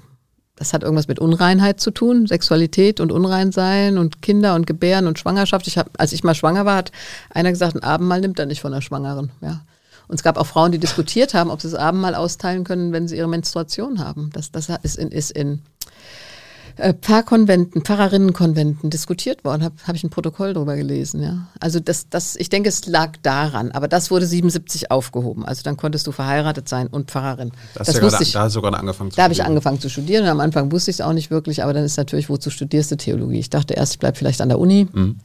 [0.55, 5.19] das hat irgendwas mit Unreinheit zu tun, Sexualität und Unreinsein und Kinder und Gebären und
[5.19, 5.67] Schwangerschaft.
[5.67, 6.91] Ich hab, als ich mal schwanger war, hat
[7.29, 9.61] einer gesagt, ein Abendmahl nimmt er nicht von der Schwangeren, ja.
[10.07, 13.07] Und es gab auch Frauen, die diskutiert haben, ob sie das Abendmahl austeilen können, wenn
[13.07, 14.29] sie ihre Menstruation haben.
[14.33, 15.61] Das, das ist in, ist in
[16.77, 19.63] äh, Pfarrkonventen, Pfarrerinnenkonventen diskutiert worden.
[19.63, 21.21] Habe hab ich ein Protokoll darüber gelesen.
[21.21, 21.47] Ja.
[21.59, 23.71] Also das, das, ich denke, es lag daran.
[23.71, 25.43] Aber das wurde 77 aufgehoben.
[25.45, 27.51] Also dann konntest du verheiratet sein und Pfarrerin.
[27.73, 29.79] Das, das ja grade, ich, da hast du gerade angefangen zu Da habe ich angefangen
[29.79, 30.23] zu studieren.
[30.23, 31.63] Und am Anfang wusste ich es auch nicht wirklich.
[31.63, 33.39] Aber dann ist natürlich, wozu studierst du Theologie?
[33.39, 34.87] Ich dachte erst, ich bleibe vielleicht an der Uni.
[34.91, 35.17] Mhm.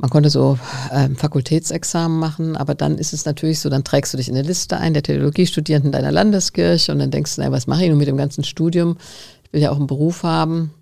[0.00, 0.58] Man konnte so
[0.92, 4.46] ähm, Fakultätsexamen machen, aber dann ist es natürlich so, dann trägst du dich in eine
[4.46, 7.98] Liste ein der Theologiestudierenden deiner Landeskirche und dann denkst du, na, was mache ich nun
[7.98, 8.96] mit dem ganzen Studium?
[9.44, 10.72] Ich will ja auch einen Beruf haben.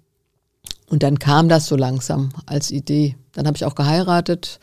[0.89, 3.16] Und dann kam das so langsam als Idee.
[3.33, 4.61] Dann habe ich auch geheiratet.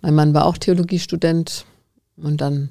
[0.00, 1.66] Mein Mann war auch Theologiestudent
[2.16, 2.70] und dann.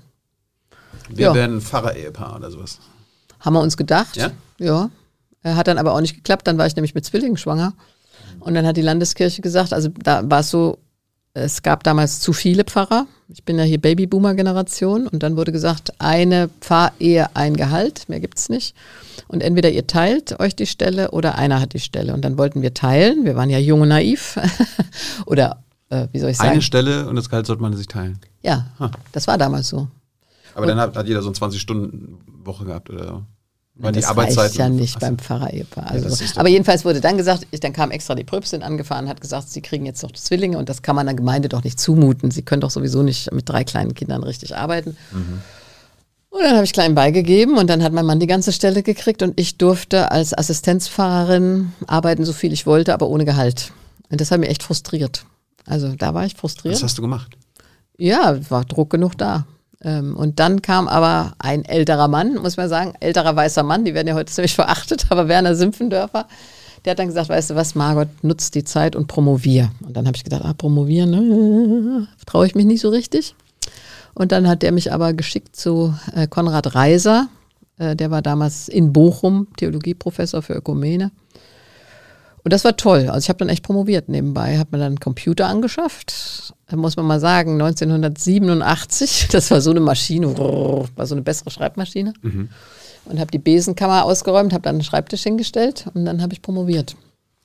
[1.08, 1.34] Wir ja.
[1.36, 2.80] werden Pfarrer-Ehepaar oder sowas.
[3.40, 4.18] Haben wir uns gedacht.
[4.18, 4.32] Ja?
[4.58, 4.90] Ja.
[5.44, 6.48] Hat dann aber auch nicht geklappt.
[6.48, 7.74] Dann war ich nämlich mit Zwillingen schwanger.
[8.40, 10.80] Und dann hat die Landeskirche gesagt, also da war es so,
[11.44, 13.06] es gab damals zu viele Pfarrer.
[13.30, 18.38] Ich bin ja hier Babyboomer-Generation und dann wurde gesagt, eine Pfarrehe, ein Gehalt, mehr gibt
[18.38, 18.76] es nicht.
[19.28, 22.14] Und entweder ihr teilt euch die Stelle oder einer hat die Stelle.
[22.14, 23.26] Und dann wollten wir teilen.
[23.26, 24.40] Wir waren ja jung und naiv.
[25.26, 26.52] oder äh, wie soll ich sagen?
[26.52, 28.18] Eine Stelle und das Gehalt sollte man sich teilen.
[28.42, 28.90] Ja, huh.
[29.12, 29.88] das war damals so.
[30.54, 33.26] Aber und dann hat, hat jeder so eine 20-Stunden-Woche gehabt, oder?
[33.80, 35.92] Weil das die Arbeitszeit ja nicht beim Pfarrer-Ehepaar.
[35.92, 39.22] Also, ja, aber jedenfalls wurde dann gesagt, dann kam extra die Pröbstin angefahren und hat
[39.22, 42.32] gesagt, sie kriegen jetzt noch Zwillinge und das kann man der Gemeinde doch nicht zumuten.
[42.32, 44.98] Sie können doch sowieso nicht mit drei kleinen Kindern richtig arbeiten.
[45.12, 45.42] Mhm.
[46.30, 49.22] Und dann habe ich klein beigegeben und dann hat mein Mann die ganze Stelle gekriegt
[49.22, 53.72] und ich durfte als Assistenzfahrerin arbeiten, so viel ich wollte, aber ohne Gehalt.
[54.10, 55.26] Und das hat mich echt frustriert.
[55.66, 56.76] Also da war ich frustriert.
[56.76, 57.38] Was hast du gemacht?
[57.98, 59.46] Ja, war Druck genug da.
[59.84, 63.94] Ähm, und dann kam aber ein älterer Mann, muss man sagen, älterer weißer Mann, die
[63.94, 66.28] werden ja heute ziemlich verachtet, aber Werner Simpfendörfer,
[66.86, 69.72] der hat dann gesagt, weißt du was, Margot, nutzt die Zeit und promovier.
[69.86, 73.36] Und dann habe ich gedacht, ah, promovieren, ne, traue ich mich nicht so richtig.
[74.14, 77.28] Und dann hat der mich aber geschickt zu äh, Konrad Reiser,
[77.78, 81.12] äh, der war damals in Bochum Theologieprofessor für Ökumene.
[82.48, 83.10] Und das war toll.
[83.10, 86.54] Also ich habe dann echt promoviert nebenbei, habe mir dann einen Computer angeschafft.
[86.68, 91.52] Da muss man mal sagen, 1987, das war so eine Maschine, war so eine bessere
[91.52, 92.14] Schreibmaschine.
[92.22, 92.48] Mhm.
[93.04, 96.96] Und habe die Besenkammer ausgeräumt, habe dann einen Schreibtisch hingestellt und dann habe ich promoviert.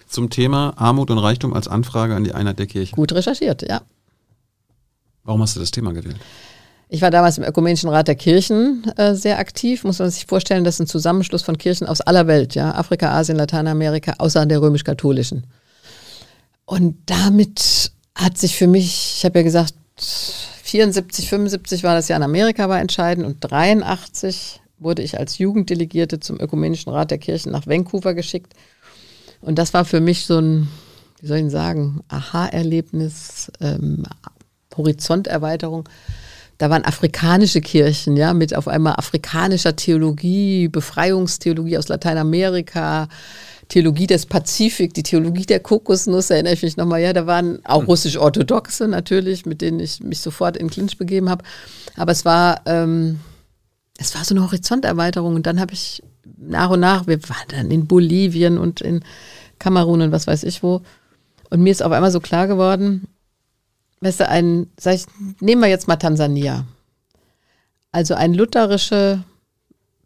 [0.06, 2.94] Zum Thema Armut und Reichtum als Anfrage an die Einheit der Kirche.
[2.94, 3.82] Gut recherchiert, ja.
[5.24, 6.20] Warum hast du das Thema gewählt?
[6.94, 9.82] Ich war damals im Ökumenischen Rat der Kirchen äh, sehr aktiv.
[9.82, 13.12] Muss man sich vorstellen, das ist ein Zusammenschluss von Kirchen aus aller Welt, ja, Afrika,
[13.12, 15.46] Asien, Lateinamerika, außer der römisch-katholischen.
[16.66, 19.72] Und damit hat sich für mich, ich habe ja gesagt,
[20.64, 26.20] 74, 75 war das Jahr in Amerika war entscheidend und 83 wurde ich als Jugenddelegierte
[26.20, 28.52] zum Ökumenischen Rat der Kirchen nach Vancouver geschickt.
[29.40, 30.68] Und das war für mich so ein,
[31.22, 34.02] wie soll ich sagen, Aha-Erlebnis, ähm,
[34.76, 35.88] Horizonterweiterung
[36.62, 43.08] da waren afrikanische Kirchen, ja, mit auf einmal afrikanischer Theologie, Befreiungstheologie aus Lateinamerika,
[43.66, 47.80] Theologie des Pazifik, die Theologie der Kokosnuss, erinnere ich mich nochmal, ja, da waren auch
[47.80, 47.86] hm.
[47.86, 51.42] russisch-orthodoxe natürlich, mit denen ich mich sofort in Clinch begeben habe.
[51.96, 53.18] Aber es war, ähm,
[53.98, 56.00] es war so eine Horizonterweiterung und dann habe ich
[56.36, 59.00] nach und nach, wir waren dann in Bolivien und in
[59.58, 60.82] Kamerun und was weiß ich wo.
[61.50, 63.08] Und mir ist auf einmal so klar geworden,
[64.02, 65.06] weißt du, ein, sag ich,
[65.40, 66.66] nehmen wir jetzt mal Tansania.
[67.92, 69.22] Also eine lutherische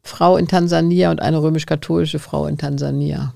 [0.03, 3.35] Frau in Tansania und eine römisch-katholische Frau in Tansania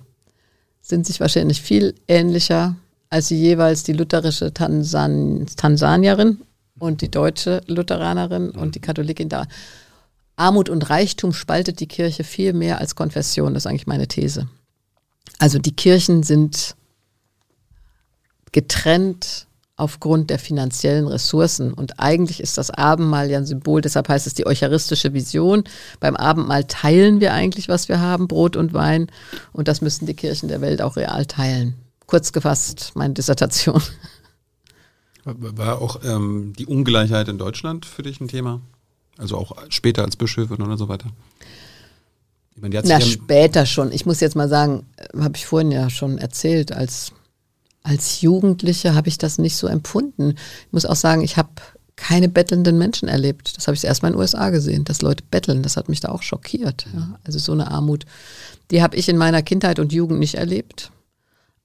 [0.83, 2.77] sind sich wahrscheinlich viel ähnlicher
[3.09, 6.39] als jeweils die lutherische Tansan Tansanierin
[6.79, 9.47] und die deutsche Lutheranerin und die Katholikin da.
[10.37, 14.49] Armut und Reichtum spaltet die Kirche viel mehr als Konfession, das ist eigentlich meine These.
[15.39, 16.77] Also die Kirchen sind
[18.53, 19.47] getrennt
[19.81, 21.73] aufgrund der finanziellen Ressourcen.
[21.73, 25.65] Und eigentlich ist das Abendmahl ja ein Symbol, deshalb heißt es die eucharistische Vision.
[25.99, 29.09] Beim Abendmahl teilen wir eigentlich, was wir haben, Brot und Wein.
[29.53, 31.75] Und das müssten die Kirchen der Welt auch real teilen.
[32.07, 33.83] Kurz gefasst, meine Dissertation.
[35.25, 38.61] War auch ähm, die Ungleichheit in Deutschland für dich ein Thema?
[39.19, 41.09] Also auch später als Bischöfin oder so weiter?
[42.57, 43.93] Meine, Na, später schon.
[43.93, 47.13] Ich muss jetzt mal sagen, äh, habe ich vorhin ja schon erzählt, als
[47.83, 50.31] als Jugendliche habe ich das nicht so empfunden.
[50.67, 51.51] Ich muss auch sagen, ich habe
[51.97, 53.57] keine bettelnden Menschen erlebt.
[53.57, 55.63] Das habe ich erst mal in den USA gesehen, dass Leute betteln.
[55.63, 56.87] Das hat mich da auch schockiert.
[56.95, 57.19] Ja.
[57.25, 58.07] Also so eine Armut,
[58.71, 60.91] die habe ich in meiner Kindheit und Jugend nicht erlebt.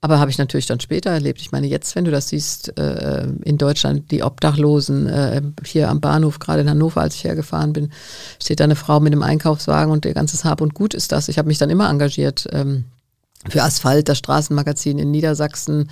[0.01, 1.41] Aber habe ich natürlich dann später erlebt.
[1.41, 6.01] Ich meine, jetzt, wenn du das siehst, äh, in Deutschland, die Obdachlosen, äh, hier am
[6.01, 7.89] Bahnhof, gerade in Hannover, als ich hergefahren bin,
[8.39, 11.27] steht da eine Frau mit einem Einkaufswagen und ihr ganzes Hab und Gut ist das.
[11.27, 12.45] Ich habe mich dann immer engagiert.
[12.51, 12.83] Ähm,
[13.49, 15.89] für Asphalt, das Straßenmagazin in Niedersachsen,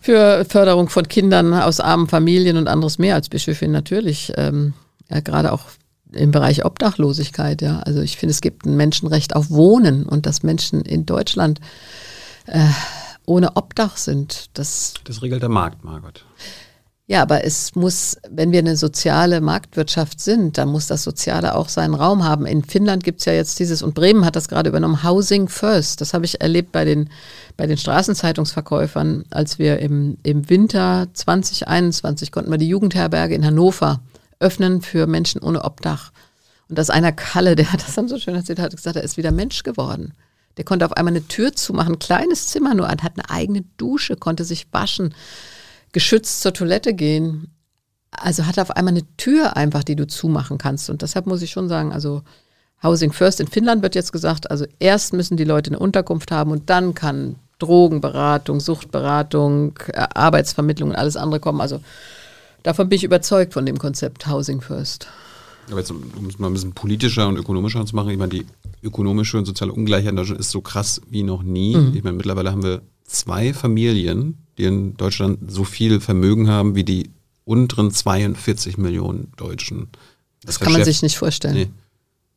[0.00, 4.32] für Förderung von Kindern aus armen Familien und anderes mehr als Bischöfin natürlich.
[4.36, 4.74] Ähm,
[5.10, 5.62] ja, gerade auch
[6.12, 7.80] im Bereich Obdachlosigkeit, ja.
[7.80, 11.60] Also ich finde, es gibt ein Menschenrecht auf Wohnen und dass Menschen in Deutschland
[12.46, 12.68] äh,
[13.26, 14.50] ohne Obdach sind.
[14.54, 16.24] Das, das regelt der Markt, Margot.
[17.06, 21.68] Ja, aber es muss, wenn wir eine soziale Marktwirtschaft sind, dann muss das Soziale auch
[21.68, 22.46] seinen Raum haben.
[22.46, 26.00] In Finnland gibt's ja jetzt dieses, und Bremen hat das gerade übernommen, Housing First.
[26.00, 27.10] Das habe ich erlebt bei den,
[27.58, 34.00] bei den Straßenzeitungsverkäufern, als wir im, im Winter 2021 konnten wir die Jugendherberge in Hannover
[34.40, 36.10] öffnen für Menschen ohne Obdach.
[36.70, 39.18] Und das einer Kalle, der hat das dann so schön erzählt, hat gesagt, er ist
[39.18, 40.14] wieder Mensch geworden.
[40.56, 44.44] Der konnte auf einmal eine Tür zumachen, kleines Zimmer nur, hat eine eigene Dusche, konnte
[44.44, 45.14] sich waschen
[45.94, 47.48] geschützt zur Toilette gehen.
[48.10, 50.90] Also hat auf einmal eine Tür einfach, die du zumachen kannst.
[50.90, 52.22] Und deshalb muss ich schon sagen, also
[52.82, 56.50] Housing First in Finnland wird jetzt gesagt, also erst müssen die Leute eine Unterkunft haben
[56.50, 61.62] und dann kann Drogenberatung, Suchtberatung, äh, Arbeitsvermittlung und alles andere kommen.
[61.62, 61.80] Also
[62.62, 65.08] davon bin ich überzeugt von dem Konzept Housing First.
[65.70, 68.46] Aber jetzt, um es mal ein bisschen politischer und ökonomischer zu machen, ich meine, die
[68.82, 71.74] ökonomische und soziale Ungleichheit in Deutschland ist so krass wie noch nie.
[71.74, 71.96] Mhm.
[71.96, 76.84] Ich meine, mittlerweile haben wir zwei Familien, die in Deutschland so viel Vermögen haben wie
[76.84, 77.10] die
[77.44, 79.88] unteren 42 Millionen Deutschen.
[80.42, 81.54] Das, das kann man sich nicht vorstellen.
[81.54, 81.68] Nee.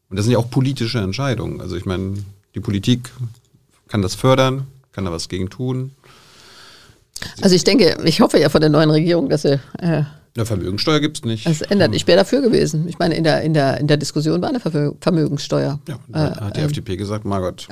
[0.09, 1.61] Und das sind ja auch politische Entscheidungen.
[1.61, 2.13] Also ich meine,
[2.55, 3.09] die Politik
[3.87, 5.91] kann das fördern, kann da was gegen tun.
[7.41, 10.03] Also ich denke, ich hoffe ja von der neuen Regierung, dass sie äh,
[10.35, 11.47] eine Vermögensteuer gibt es nicht.
[11.47, 11.95] Das ändert.
[11.95, 12.87] Ich wäre dafür gewesen.
[12.87, 15.79] Ich meine, in der, in der, in der Diskussion war eine Vermögenssteuer.
[15.87, 17.67] Ja, äh, hat die äh, FDP gesagt, Margot,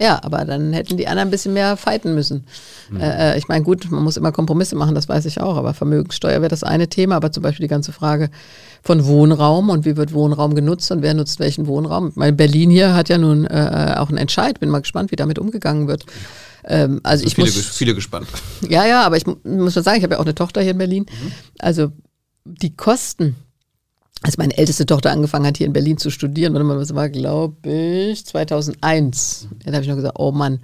[0.00, 2.44] ja, aber dann hätten die anderen ein bisschen mehr fighten müssen.
[2.90, 3.00] Mhm.
[3.00, 6.40] Äh, ich meine, gut, man muss immer Kompromisse machen, das weiß ich auch, aber Vermögenssteuer
[6.40, 8.30] wäre das eine Thema, aber zum Beispiel die ganze Frage
[8.82, 12.10] von Wohnraum und wie wird Wohnraum genutzt und wer nutzt welchen Wohnraum.
[12.10, 15.16] Ich meine, Berlin hier hat ja nun äh, auch einen Entscheid, bin mal gespannt, wie
[15.16, 16.06] damit umgegangen wird.
[16.64, 18.28] Ähm, also, also ich viele, muss, viele gespannt.
[18.68, 20.78] Ja, ja, aber ich muss mal sagen, ich habe ja auch eine Tochter hier in
[20.78, 21.06] Berlin.
[21.10, 21.32] Mhm.
[21.58, 21.90] Also
[22.44, 23.34] die Kosten
[24.22, 28.24] als meine älteste Tochter angefangen hat, hier in Berlin zu studieren, das war, glaube ich,
[28.24, 29.48] 2001.
[29.64, 30.60] Dann habe ich noch gesagt, oh Mann,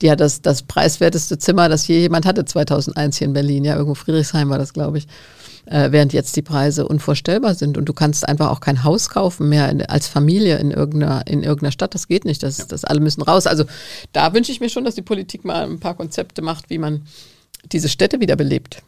[0.00, 3.64] die hat das, das preiswerteste Zimmer, das je jemand hatte, 2001 hier in Berlin.
[3.64, 5.06] Ja, irgendwo Friedrichshain war das, glaube ich.
[5.66, 7.78] Äh, während jetzt die Preise unvorstellbar sind.
[7.78, 11.42] Und du kannst einfach auch kein Haus kaufen mehr in, als Familie in irgendeiner, in
[11.42, 11.94] irgendeiner Stadt.
[11.94, 12.42] Das geht nicht.
[12.42, 12.64] Das, ja.
[12.68, 13.46] das alle müssen raus.
[13.46, 13.64] Also
[14.12, 17.06] da wünsche ich mir schon, dass die Politik mal ein paar Konzepte macht, wie man
[17.72, 18.82] diese Städte wiederbelebt.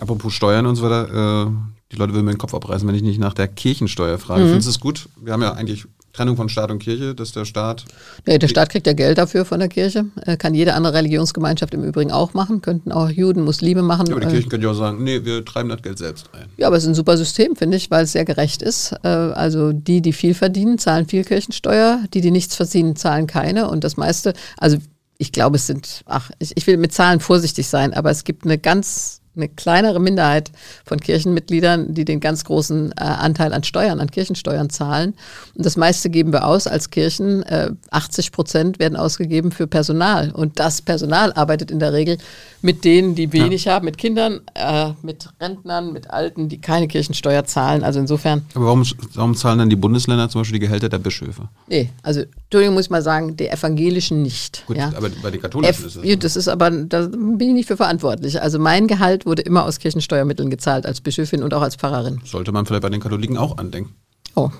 [0.00, 1.50] Apropos Steuern und so weiter, äh,
[1.92, 4.44] die Leute würden mir den Kopf abreißen, wenn ich nicht nach der Kirchensteuer frage.
[4.44, 4.48] Mhm.
[4.48, 5.08] Findest du es gut?
[5.20, 7.84] Wir haben ja eigentlich Trennung von Staat und Kirche, dass der Staat.
[8.26, 10.06] Nee, der Staat kriegt ja Geld dafür von der Kirche.
[10.38, 12.62] Kann jede andere Religionsgemeinschaft im Übrigen auch machen.
[12.62, 14.06] Könnten auch Juden, Muslime machen.
[14.06, 16.46] Ja, aber die Kirchen können ja auch sagen, nee, wir treiben das Geld selbst ein.
[16.56, 18.92] Ja, aber es ist ein super System, finde ich, weil es sehr gerecht ist.
[19.04, 22.00] Äh, also die, die viel verdienen, zahlen viel Kirchensteuer.
[22.12, 23.70] Die, die nichts verdienen, zahlen keine.
[23.70, 24.78] Und das meiste, also
[25.18, 28.44] ich glaube, es sind, ach, ich, ich will mit Zahlen vorsichtig sein, aber es gibt
[28.44, 30.50] eine ganz eine kleinere Minderheit
[30.84, 35.14] von Kirchenmitgliedern, die den ganz großen äh, Anteil an Steuern, an Kirchensteuern zahlen.
[35.54, 37.42] Und das meiste geben wir aus als Kirchen.
[37.44, 40.32] Äh, 80 Prozent werden ausgegeben für Personal.
[40.32, 42.18] Und das Personal arbeitet in der Regel
[42.62, 43.74] mit denen, die wenig ja.
[43.74, 47.82] haben, mit Kindern, äh, mit Rentnern, mit Alten, die keine Kirchensteuer zahlen.
[47.82, 48.44] Also insofern.
[48.54, 48.84] Aber warum,
[49.14, 51.48] warum zahlen dann die Bundesländer zum Beispiel die Gehälter der Bischöfe?
[51.68, 54.64] Nee, also Entschuldigung, muss ich mal sagen, die evangelischen nicht.
[54.66, 54.92] Gut, ja.
[54.96, 56.18] aber bei den katholischen F ist es.
[56.18, 58.40] Das ist aber, da bin ich nicht für verantwortlich.
[58.42, 62.20] Also mein Gehalt wurde immer aus Kirchensteuermitteln gezahlt, als Bischöfin und auch als Pfarrerin.
[62.24, 63.94] Sollte man vielleicht bei den Katholiken auch andenken.
[64.34, 64.50] Oh.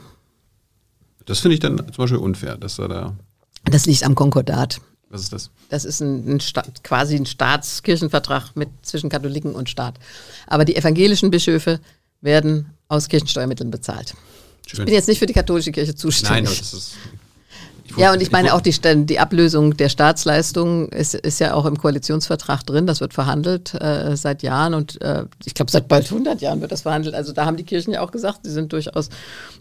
[1.26, 3.14] Das finde ich dann zum Beispiel unfair, dass da da.
[3.64, 4.80] Das liegt am Konkordat.
[5.10, 5.50] Was ist das?
[5.68, 9.96] Das ist ein, ein Staat, quasi ein Staatskirchenvertrag mit, zwischen Katholiken und Staat.
[10.46, 11.80] Aber die evangelischen Bischöfe
[12.20, 14.14] werden aus Kirchensteuermitteln bezahlt.
[14.66, 14.80] Schön.
[14.80, 16.46] Ich bin jetzt nicht für die katholische Kirche Nein, zuständig.
[16.46, 16.92] aber das ist.
[17.96, 18.72] ja, und ich meine auch die,
[19.04, 22.86] die Ablösung der Staatsleistungen ist, ist ja auch im Koalitionsvertrag drin.
[22.86, 26.70] Das wird verhandelt äh, seit Jahren und äh, ich glaube seit bald 100 Jahren wird
[26.70, 27.16] das verhandelt.
[27.16, 29.08] Also da haben die Kirchen ja auch gesagt, sie sind durchaus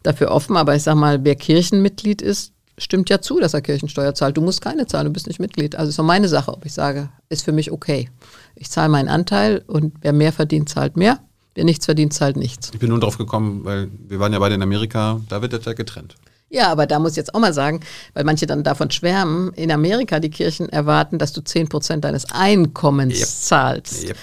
[0.04, 0.58] dafür offen.
[0.58, 4.36] Aber ich sag mal, wer Kirchenmitglied ist, stimmt ja zu, dass er Kirchensteuer zahlt.
[4.38, 5.76] Du musst keine zahlen, du bist nicht Mitglied.
[5.76, 8.10] Also ist doch meine Sache, ob ich sage, ist für mich okay.
[8.56, 11.20] Ich zahle meinen Anteil und wer mehr verdient, zahlt mehr.
[11.56, 12.72] Wer nichts verdient, zahlt nichts.
[12.74, 15.66] Ich bin nur drauf gekommen, weil wir waren ja beide in Amerika, da wird das
[15.66, 16.16] ja getrennt.
[16.52, 17.82] Ja, aber da muss ich jetzt auch mal sagen,
[18.16, 23.20] weil manche dann davon schwärmen, in Amerika die Kirchen erwarten, dass du 10% deines Einkommens
[23.20, 23.28] Yep.
[23.28, 24.04] zahlst.
[24.08, 24.18] Yep.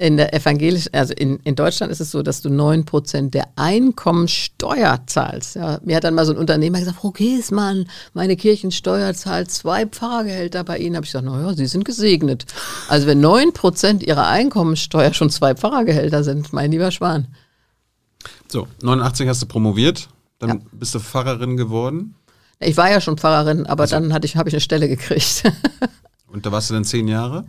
[0.00, 5.00] In der evangelischen, also in, in Deutschland ist es so, dass du 9% der Einkommensteuer
[5.06, 5.56] zahlst.
[5.56, 9.86] Ja, mir hat dann mal so ein Unternehmer gesagt, Frau Giesmann, meine Kirchensteuer zahlt zwei
[9.86, 10.94] Pfarrgehälter bei Ihnen.
[10.94, 12.46] Habe ich gesagt, naja, Sie sind gesegnet.
[12.88, 17.26] Also wenn 9% Ihrer Einkommensteuer schon zwei Pfarrergehälter sind, mein lieber Schwan.
[18.46, 20.08] So, 89 hast du promoviert,
[20.38, 20.56] dann Ja.
[20.72, 22.14] bist du Pfarrerin geworden
[22.60, 25.42] Ich war ja schon Pfarrerin, aber dann hatte ich, habe ich eine Stelle gekriegt.
[26.28, 27.46] und da warst du dann zehn Jahre.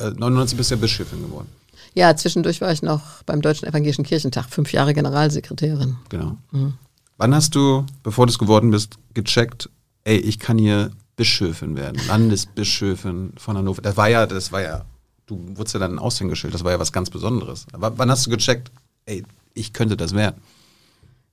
[0.00, 1.48] Äh, 99 bist du ja Bischöfin geworden.
[1.94, 5.96] Ja, zwischendurch war ich noch beim Deutschen Evangelischen Kirchentag, fünf Jahre Generalsekretärin.
[6.08, 6.36] Genau.
[6.52, 6.74] Mhm.
[7.16, 9.68] Wann hast du, bevor du es geworden bist, gecheckt,
[10.04, 13.82] ey, ich kann hier Bischöfin werden, Landesbischöfin von Hannover.
[13.82, 14.84] Das war ja, das war ja,
[15.26, 17.66] du wurdest ja dann ein Aushängeschild, das war ja was ganz Besonderes.
[17.72, 18.70] Aber wann hast du gecheckt,
[19.06, 19.24] ey,
[19.54, 20.40] ich könnte das werden?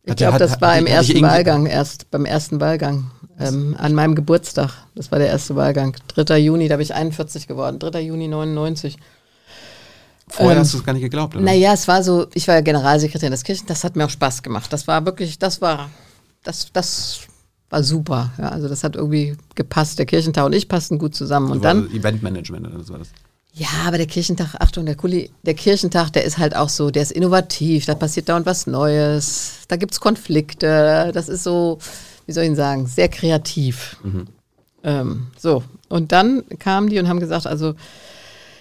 [0.04, 3.94] Ich glaube, das hat- war hat im ersten Wahlgang erst, beim ersten Wahlgang, ähm, an
[3.94, 4.72] meinem Geburtstag.
[4.96, 5.96] Das war der erste Wahlgang.
[6.08, 6.38] 3.
[6.38, 8.02] Juni, da bin ich 41 geworden, 3.
[8.02, 8.98] Juni 99.
[10.28, 11.44] Vorher Ähm, hast du es gar nicht geglaubt, oder?
[11.44, 14.42] Naja, es war so, ich war ja Generalsekretärin des Kirchen, das hat mir auch Spaß
[14.42, 14.72] gemacht.
[14.74, 15.90] Das war wirklich, das war,
[16.44, 17.22] das, das
[17.70, 18.32] war super.
[18.38, 20.00] Ja, also das hat irgendwie gepasst.
[20.00, 21.52] Der Kirchentag und ich passten gut zusammen.
[21.52, 23.10] Und dann Eventmanagement, oder das war das.
[23.54, 27.04] Ja, aber der Kirchentag, Achtung, der Kuli, der Kirchentag, der ist halt auch so, der
[27.04, 31.80] ist innovativ, da passiert dauernd was Neues, da gibt's Konflikte, das ist so,
[32.26, 33.98] wie soll ich Ihnen sagen, sehr kreativ.
[34.84, 37.74] Ähm, so, und dann kamen die und haben gesagt, also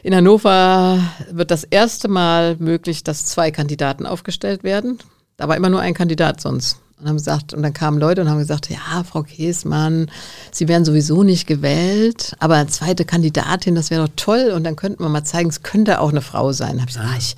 [0.02, 0.98] in Hannover
[1.30, 4.98] wird das erste Mal möglich, dass zwei Kandidaten aufgestellt werden.
[5.36, 6.78] Da war immer nur ein Kandidat sonst.
[7.00, 10.10] Und haben gesagt, und dann kamen Leute und haben gesagt, ja, Frau Käsmann,
[10.52, 14.52] Sie werden sowieso nicht gewählt, aber eine zweite Kandidatin, das wäre doch toll.
[14.54, 16.80] Und dann könnten wir mal zeigen, es könnte auch eine Frau sein.
[16.80, 17.36] Hab ich gesagt, ah, ich,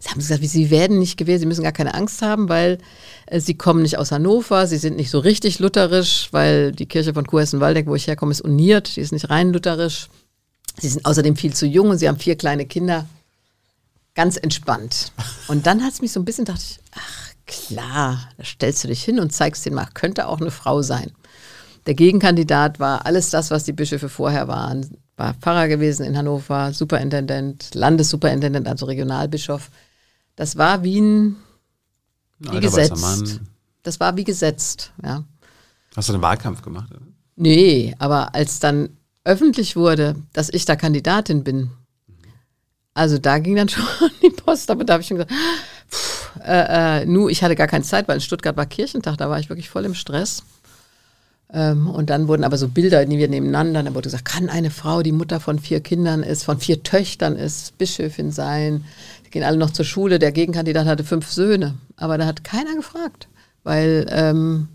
[0.00, 2.78] Sie haben gesagt, Sie werden nicht gewählt, Sie müssen gar keine Angst haben, weil
[3.36, 7.26] Sie kommen nicht aus Hannover, Sie sind nicht so richtig lutherisch, weil die Kirche von
[7.26, 10.08] Kurhessen-Waldeck, wo ich herkomme, ist uniert, die ist nicht rein lutherisch.
[10.80, 13.06] Sie sind außerdem viel zu jung und sie haben vier kleine Kinder.
[14.14, 15.12] Ganz entspannt.
[15.48, 19.02] Und dann hat es mich so ein bisschen, ich, ach klar, da stellst du dich
[19.02, 21.12] hin und zeigst den mal, könnte auch eine Frau sein.
[21.86, 24.98] Der Gegenkandidat war alles das, was die Bischöfe vorher waren.
[25.16, 29.70] War Pfarrer gewesen in Hannover, Superintendent, Landessuperintendent, also Regionalbischof.
[30.36, 31.36] Das war wie ein,
[32.38, 33.40] wie Alter gesetzt.
[33.82, 35.24] Das war wie gesetzt, ja.
[35.96, 36.90] Hast du einen Wahlkampf gemacht?
[36.90, 37.00] Oder?
[37.36, 38.90] Nee, aber als dann
[39.24, 41.70] öffentlich wurde, dass ich da Kandidatin bin,
[42.94, 43.84] also da ging dann schon
[44.22, 45.32] die Post, aber da habe ich schon gesagt,
[45.90, 49.30] pff, äh, äh, nu, ich hatte gar keine Zeit, weil in Stuttgart war Kirchentag, da
[49.30, 50.42] war ich wirklich voll im Stress.
[51.50, 54.70] Ähm, und dann wurden aber so Bilder, die wir nebeneinander, da wurde gesagt, kann eine
[54.70, 58.84] Frau, die Mutter von vier Kindern ist, von vier Töchtern ist, Bischöfin sein?
[59.28, 60.18] Die gehen alle noch zur Schule.
[60.18, 63.28] Der Gegenkandidat hatte fünf Söhne, aber da hat keiner gefragt,
[63.62, 64.68] weil ähm,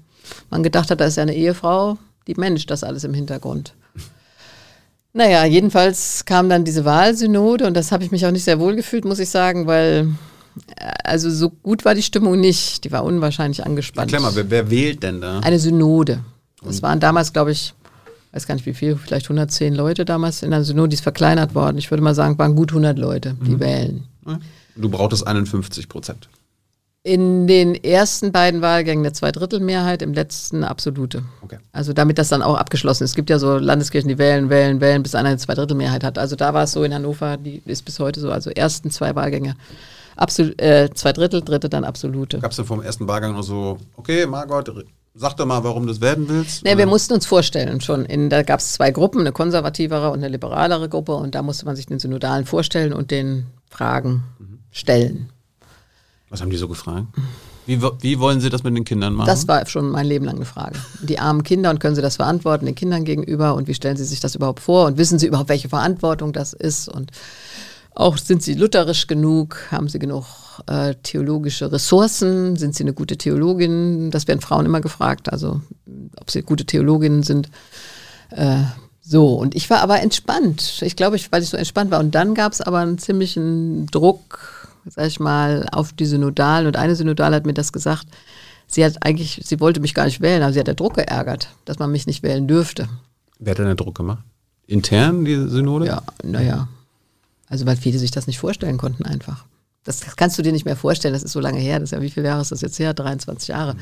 [0.51, 1.97] man gedacht hat, da ist ja eine Ehefrau,
[2.27, 3.73] die Mensch, das alles im Hintergrund.
[5.11, 8.75] Naja, jedenfalls kam dann diese Wahlsynode und das habe ich mich auch nicht sehr wohl
[8.75, 10.09] gefühlt, muss ich sagen, weil
[10.75, 12.84] äh, also so gut war die Stimmung nicht.
[12.84, 14.11] Die war unwahrscheinlich angespannt.
[14.11, 15.39] Mal, wer, wer wählt denn da?
[15.39, 16.23] Eine Synode.
[16.69, 17.73] Es waren damals, glaube ich,
[18.31, 21.55] weiß gar nicht wie viel, vielleicht 110 Leute damals in der Synode, die ist verkleinert
[21.55, 21.77] worden.
[21.77, 24.05] Ich würde mal sagen, waren gut 100 Leute, die wählen.
[24.75, 26.29] Du brauchtest 51 Prozent.
[27.05, 31.23] In den ersten beiden Wahlgängen eine Zweidrittelmehrheit, im letzten absolute.
[31.41, 31.57] Okay.
[31.73, 33.09] Also damit das dann auch abgeschlossen ist.
[33.09, 36.17] Es gibt ja so Landeskirchen, die wählen, wählen, wählen, bis einer eine Zweidrittelmehrheit hat.
[36.17, 38.31] Also da war es so in Hannover, die ist bis heute so.
[38.31, 39.55] Also ersten zwei Wahlgänge
[40.15, 42.39] absolut, äh, zwei Drittel, dritte dann absolute.
[42.39, 44.71] Gab es denn vom ersten Wahlgang noch so, okay, Margot,
[45.13, 46.63] sag doch mal, warum du es werden willst?
[46.63, 48.05] Nee, wir mussten uns vorstellen schon.
[48.05, 51.13] In, da gab es zwei Gruppen, eine konservativere und eine liberalere Gruppe.
[51.15, 54.23] Und da musste man sich den Synodalen vorstellen und den Fragen
[54.71, 55.29] stellen.
[56.29, 57.07] Was haben die so gefragt?
[57.65, 59.27] Wie, wie wollen sie das mit den Kindern machen?
[59.27, 60.77] Das war schon mein Leben lang eine Frage.
[61.01, 64.03] Die armen Kinder und können sie das verantworten den Kindern gegenüber und wie stellen sie
[64.03, 67.11] sich das überhaupt vor und wissen sie überhaupt, welche Verantwortung das ist und
[67.95, 70.25] auch sind sie lutherisch genug, haben sie genug
[70.67, 75.61] äh, theologische Ressourcen, sind sie eine gute Theologin, das werden Frauen immer gefragt, also
[76.19, 77.49] ob sie gute Theologinnen sind.
[78.31, 78.63] Äh,
[79.05, 80.81] So, und ich war aber entspannt.
[80.81, 81.99] Ich glaube, ich, weil ich so entspannt war.
[81.99, 84.39] Und dann gab es aber einen ziemlichen Druck,
[84.85, 86.67] sag ich mal, auf die Synodalen.
[86.67, 88.07] Und eine Synodale hat mir das gesagt.
[88.65, 91.49] Sie hat eigentlich, sie wollte mich gar nicht wählen, aber sie hat der Druck geärgert,
[91.65, 92.88] dass man mich nicht wählen dürfte.
[93.39, 94.23] Wer hat denn den Druck gemacht?
[94.67, 95.85] Intern die Synode?
[95.85, 96.69] Ja, naja.
[97.49, 99.43] Also weil viele sich das nicht vorstellen konnten einfach.
[99.84, 101.80] Das, kannst du dir nicht mehr vorstellen, das ist so lange her.
[101.80, 102.93] Das ist ja, wie viele Jahre ist das jetzt her?
[102.93, 103.75] 23 Jahre.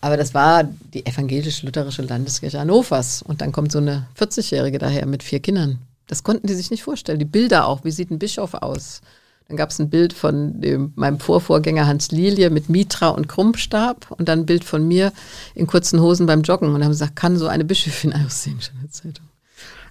[0.00, 3.22] Aber das war die evangelisch-lutherische Landeskirche Hannovers.
[3.22, 5.78] Und dann kommt so eine 40-Jährige daher mit vier Kindern.
[6.06, 7.18] Das konnten die sich nicht vorstellen.
[7.18, 7.84] Die Bilder auch.
[7.84, 9.00] Wie sieht ein Bischof aus?
[9.48, 14.10] Dann gab es ein Bild von dem, meinem Vorvorgänger Hans Lilie mit Mitra und Krummstab
[14.10, 15.12] und dann ein Bild von mir
[15.54, 16.68] in kurzen Hosen beim Joggen.
[16.68, 19.26] Und dann haben gesagt, kann so eine Bischöfin aussehen, schon in der Zeitung.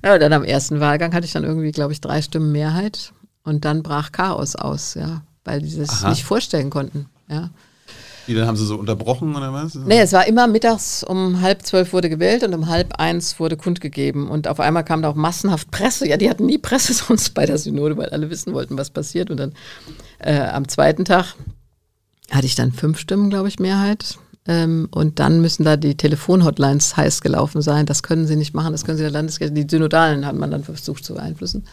[0.04, 3.12] Ja, dann am ersten Wahlgang hatte ich dann irgendwie, glaube ich, drei Stimmen Mehrheit.
[3.44, 6.10] Und dann brach Chaos aus, ja, weil die das Aha.
[6.10, 7.08] nicht vorstellen konnten.
[7.30, 7.50] Ja.
[8.28, 9.76] Die dann haben sie so unterbrochen oder was?
[9.76, 13.58] Nee, es war immer mittags um halb zwölf wurde gewählt und um halb eins wurde
[13.58, 14.30] kundgegeben.
[14.30, 16.08] Und auf einmal kam da auch massenhaft Presse.
[16.08, 19.30] Ja, die hatten nie Presse sonst bei der Synode, weil alle wissen wollten, was passiert.
[19.30, 19.54] Und dann
[20.20, 21.36] äh, am zweiten Tag
[22.32, 24.18] hatte ich dann fünf Stimmen, glaube ich, Mehrheit.
[24.48, 27.86] Ähm, und dann müssen da die Telefonhotlines heiß gelaufen sein.
[27.86, 29.54] Das können sie nicht machen, das können sie der Landeskirche.
[29.54, 31.66] Die Synodalen hat man dann versucht zu beeinflussen.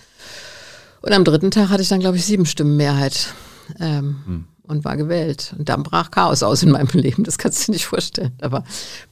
[1.02, 3.34] Und am dritten Tag hatte ich dann, glaube ich, sieben Stimmen Mehrheit.
[3.80, 5.54] Ähm, und war gewählt.
[5.56, 7.22] Und dann brach Chaos aus in meinem Leben.
[7.22, 8.32] Das kannst du dir nicht vorstellen.
[8.38, 8.64] Da war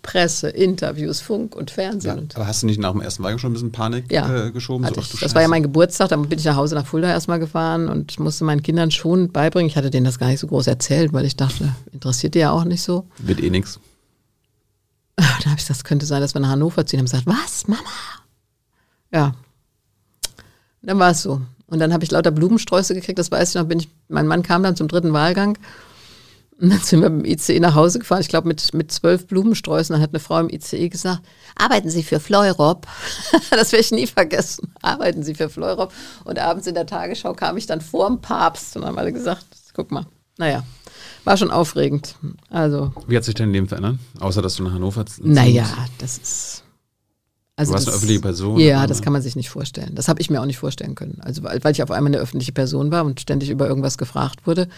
[0.03, 2.29] Presse, Interviews, Funk und Fernsehen.
[2.31, 4.51] Ja, aber hast du nicht nach dem ersten Wahlgang schon ein bisschen Panik ja, äh,
[4.51, 4.85] geschoben?
[4.85, 7.39] hatte ach Das war ja mein Geburtstag, dann bin ich nach Hause nach Fulda erstmal
[7.39, 9.69] gefahren und musste meinen Kindern schon beibringen.
[9.69, 12.51] Ich hatte denen das gar nicht so groß erzählt, weil ich dachte, interessiert die ja
[12.51, 13.07] auch nicht so.
[13.19, 13.79] Wird eh nix.
[15.17, 16.99] Dann habe ich gesagt, das könnte sein, dass wir nach Hannover ziehen.
[16.99, 17.83] Haben gesagt, was, Mama?
[19.13, 19.35] Ja.
[20.83, 21.43] Dann war es so.
[21.71, 24.43] Und dann habe ich lauter Blumensträuße gekriegt, das weiß ich noch, bin ich, mein Mann
[24.43, 25.57] kam dann zum dritten Wahlgang.
[26.61, 29.27] Und dann sind wir mit dem ICE nach Hause gefahren, ich glaube mit, mit zwölf
[29.27, 29.95] Blumensträußen.
[29.95, 31.23] Dann hat eine Frau im ICE gesagt,
[31.57, 32.87] arbeiten Sie für Fleurop?
[33.51, 34.75] das werde ich nie vergessen.
[34.83, 35.93] Arbeiten Sie für Fleurop?
[36.25, 39.47] Und abends in der Tagesschau kam ich dann vor dem Papst und haben alle gesagt,
[39.75, 40.05] guck mal,
[40.37, 40.65] naja,
[41.25, 42.17] war schon aufregend.
[42.51, 43.97] Also, Wie hat sich dein Leben verändert?
[44.19, 45.25] Außer, dass du nach Hannover ziehst?
[45.25, 45.67] naja,
[45.99, 46.65] das ist.
[47.61, 49.95] Also Du warst das, eine öffentliche Person, Ja, das kann man sich nicht vorstellen.
[49.95, 51.19] Das habe ich mir auch nicht vorstellen können.
[51.21, 54.69] Also weil, ich auf einmal eine öffentliche Person war und ständig über irgendwas gefragt wurde,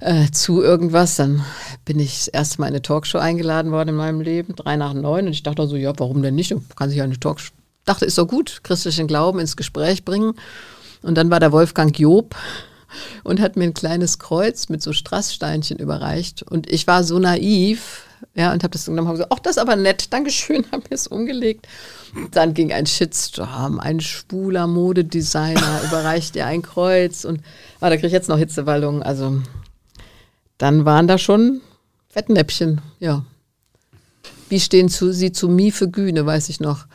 [0.00, 1.44] äh, zu irgendwas, dann
[1.84, 4.94] bin ich das erste Mal in eine Talkshow eingeladen worden in meinem Leben, drei nach
[4.94, 5.26] neun.
[5.26, 6.54] Und ich dachte so, ja, warum denn nicht?
[6.76, 7.52] Kann sich ja eine Talkshow.
[7.84, 10.32] Dachte, ist doch gut, christlichen Glauben ins Gespräch bringen.
[11.02, 12.34] Und dann war der Wolfgang Job
[13.24, 16.42] und hat mir ein kleines Kreuz mit so Strasssteinchen überreicht.
[16.42, 18.04] Und ich war so naiv,
[18.34, 20.94] ja, und habe das genommen, habe gesagt, ach, das ist aber nett, Dankeschön, habe mir
[20.94, 21.66] es umgelegt.
[22.30, 27.40] Dann ging ein Shitstorm, ein schwuler Modedesigner überreicht dir ein Kreuz und
[27.80, 29.02] ah, da kriege ich jetzt noch Hitzewallungen.
[29.02, 29.42] Also
[30.58, 31.60] dann waren da schon
[32.08, 33.24] Fettnäppchen, ja.
[34.48, 36.86] Wie stehen zu, Sie zu Miefe Güne, weiß ich noch.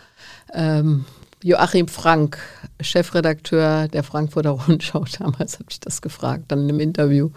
[0.54, 1.06] Ähm,
[1.48, 2.40] Joachim Frank,
[2.82, 7.30] Chefredakteur der Frankfurter Rundschau, damals habe ich das gefragt, dann in einem Interview.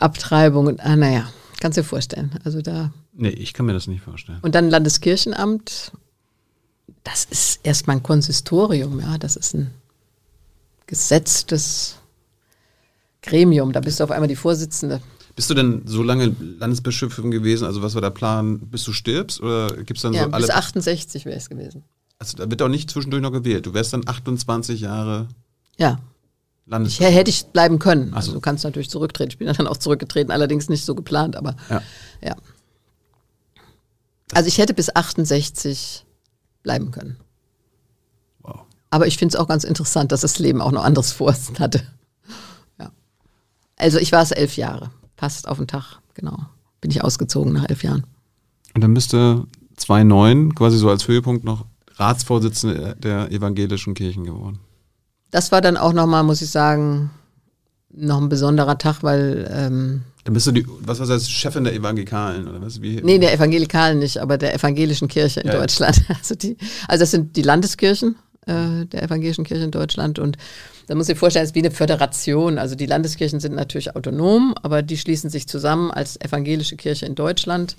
[0.00, 1.30] Abtreibung und, ah, naja,
[1.60, 2.38] kannst dir vorstellen.
[2.44, 2.92] Also da.
[3.12, 4.38] Nee, ich kann mir das nicht vorstellen.
[4.42, 5.92] Und dann Landeskirchenamt,
[7.04, 9.70] das ist erstmal ein Konsistorium, ja, das ist ein
[10.88, 11.98] gesetztes
[13.22, 13.72] Gremium.
[13.72, 15.00] Da bist du auf einmal die Vorsitzende.
[15.36, 17.64] Bist du denn so lange Landesbischöfin gewesen?
[17.64, 19.40] Also was war der Plan, bis du stirbst?
[19.40, 20.46] Oder gibt es dann Ja, so alle...
[20.46, 21.84] bis 68 wäre es gewesen.
[22.18, 23.66] Also da wird auch nicht zwischendurch noch gewählt.
[23.66, 25.28] Du wärst dann 28 Jahre
[25.76, 26.00] Ja,
[26.84, 28.12] ich, hätte ich bleiben können.
[28.12, 28.34] Also so.
[28.34, 29.30] du kannst natürlich zurücktreten.
[29.30, 31.82] Ich bin dann auch zurückgetreten, allerdings nicht so geplant, aber Ja.
[32.22, 32.36] ja.
[34.34, 36.04] Also ich hätte bis 68
[36.62, 37.16] bleiben können.
[38.40, 38.60] Wow.
[38.90, 41.82] Aber ich finde es auch ganz interessant, dass das Leben auch noch anderes vor hatte.
[42.78, 42.90] Ja.
[43.76, 44.90] Also ich war es elf Jahre.
[45.16, 46.38] Passt auf den Tag, genau.
[46.80, 48.04] Bin ich ausgezogen nach elf Jahren.
[48.74, 49.46] Und dann du
[49.76, 51.64] 2009 quasi so als Höhepunkt noch
[51.98, 54.58] Ratsvorsitzende der evangelischen Kirchen geworden.
[55.30, 57.10] Das war dann auch nochmal, muss ich sagen,
[57.90, 61.74] noch ein besonderer Tag, weil, ähm, Dann bist du die, was war das, Chefin der
[61.74, 62.80] Evangelikalen oder was?
[62.82, 65.58] Wie, nee, der Evangelikalen nicht, aber der evangelischen Kirche in Ja.
[65.58, 66.02] Deutschland.
[66.08, 66.56] Also, die,
[66.86, 68.16] also das sind die Landeskirchen
[68.46, 70.36] äh, der evangelischen Kirche in Deutschland und
[70.86, 72.56] da muss ich vorstellen, es ist wie eine Föderation.
[72.56, 77.14] Also die Landeskirchen sind natürlich autonom, aber die schließen sich zusammen als evangelische Kirche in
[77.14, 77.76] Deutschland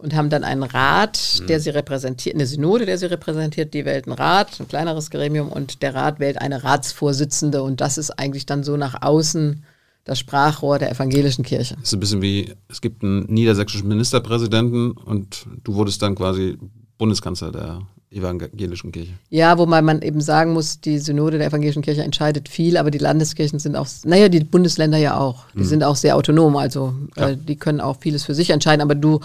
[0.00, 4.06] und haben dann einen Rat, der sie repräsentiert, eine Synode, der sie repräsentiert, die wählt
[4.06, 8.46] einen Rat, ein kleineres Gremium und der Rat wählt eine Ratsvorsitzende und das ist eigentlich
[8.46, 9.64] dann so nach außen
[10.04, 11.76] das Sprachrohr der evangelischen Kirche.
[11.82, 16.56] ist ein bisschen wie, es gibt einen niedersächsischen Ministerpräsidenten und du wurdest dann quasi
[16.96, 19.12] Bundeskanzler der evangelischen Kirche.
[19.28, 22.98] Ja, wobei man eben sagen muss, die Synode der evangelischen Kirche entscheidet viel, aber die
[22.98, 27.36] Landeskirchen sind auch, naja, die Bundesländer ja auch, die sind auch sehr autonom, also äh,
[27.36, 29.20] die können auch vieles für sich entscheiden, aber du,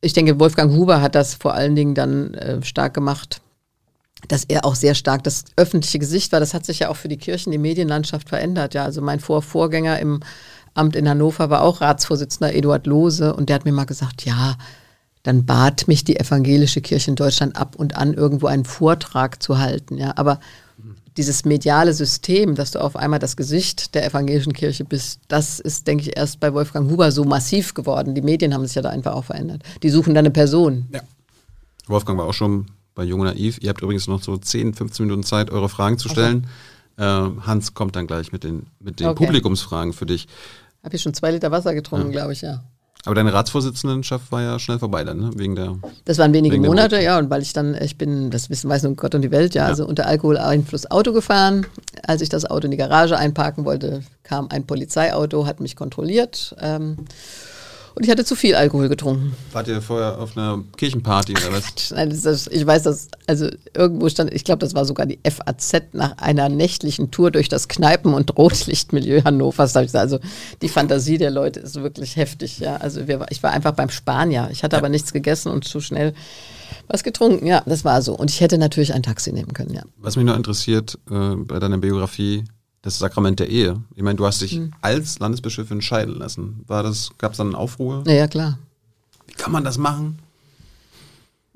[0.00, 3.40] ich denke, Wolfgang Huber hat das vor allen Dingen dann äh, stark gemacht,
[4.28, 6.40] dass er auch sehr stark das öffentliche Gesicht war.
[6.40, 8.74] Das hat sich ja auch für die Kirchen, die Medienlandschaft verändert.
[8.74, 10.20] Ja, also mein Vorvorgänger im
[10.74, 14.56] Amt in Hannover war auch Ratsvorsitzender Eduard Lohse und der hat mir mal gesagt, ja,
[15.22, 19.58] dann bat mich die evangelische Kirche in Deutschland ab und an irgendwo einen Vortrag zu
[19.58, 19.98] halten.
[19.98, 20.40] Ja, aber
[21.18, 25.86] dieses mediale System, dass du auf einmal das Gesicht der evangelischen Kirche bist, das ist,
[25.86, 28.14] denke ich, erst bei Wolfgang Huber so massiv geworden.
[28.14, 29.62] Die Medien haben sich ja da einfach auch verändert.
[29.82, 30.86] Die suchen dann eine Person.
[30.92, 31.00] Ja.
[31.88, 33.58] Wolfgang war auch schon bei Jung und Naiv.
[33.60, 36.46] Ihr habt übrigens noch so 10, 15 Minuten Zeit, eure Fragen zu stellen.
[36.96, 37.32] Also.
[37.34, 39.26] Äh, Hans kommt dann gleich mit den, mit den okay.
[39.26, 40.28] Publikumsfragen für dich.
[40.84, 42.12] Habe ich schon zwei Liter Wasser getrunken, ja.
[42.12, 42.62] glaube ich, ja.
[43.08, 45.30] Aber deine Ratsvorsitzendenschaft war ja schnell vorbei dann, ne?
[45.34, 45.78] Wegen der.
[46.04, 48.96] Das waren wenige Monate, ja, und weil ich dann, ich bin, das wissen weiß nur
[48.96, 51.64] Gott und die Welt, ja, ja, also unter Alkoholeinfluss Auto gefahren.
[52.06, 56.54] Als ich das Auto in die Garage einparken wollte, kam ein Polizeiauto, hat mich kontrolliert.
[56.60, 56.98] Ähm,
[57.98, 59.34] und ich hatte zu viel Alkohol getrunken.
[59.50, 61.90] Wart ihr vorher auf einer Kirchenparty oder was?
[61.90, 65.94] Nein, das, ich weiß, dass, also irgendwo stand, ich glaube, das war sogar die FAZ
[65.94, 69.72] nach einer nächtlichen Tour durch das Kneipen- und Rotlichtmilieu Hannovers.
[69.72, 70.20] Da ich gesagt, also
[70.62, 72.60] die Fantasie der Leute ist wirklich heftig.
[72.60, 74.48] Ja, also wir, ich war einfach beim Spanier.
[74.52, 74.78] Ich hatte ja.
[74.78, 76.14] aber nichts gegessen und zu schnell
[76.86, 77.46] was getrunken.
[77.46, 78.16] Ja, das war so.
[78.16, 79.82] Und ich hätte natürlich ein Taxi nehmen können, ja.
[79.96, 82.44] Was mich noch interessiert äh, bei deiner Biografie,
[82.82, 83.82] das Sakrament der Ehe.
[83.94, 84.72] Ich meine, du hast dich hm.
[84.80, 86.64] als Landesbischöfin scheiden lassen.
[86.66, 88.04] War das, gab es dann einen Aufruhr?
[88.06, 88.58] Ja, ja, klar.
[89.26, 90.18] Wie kann man das machen?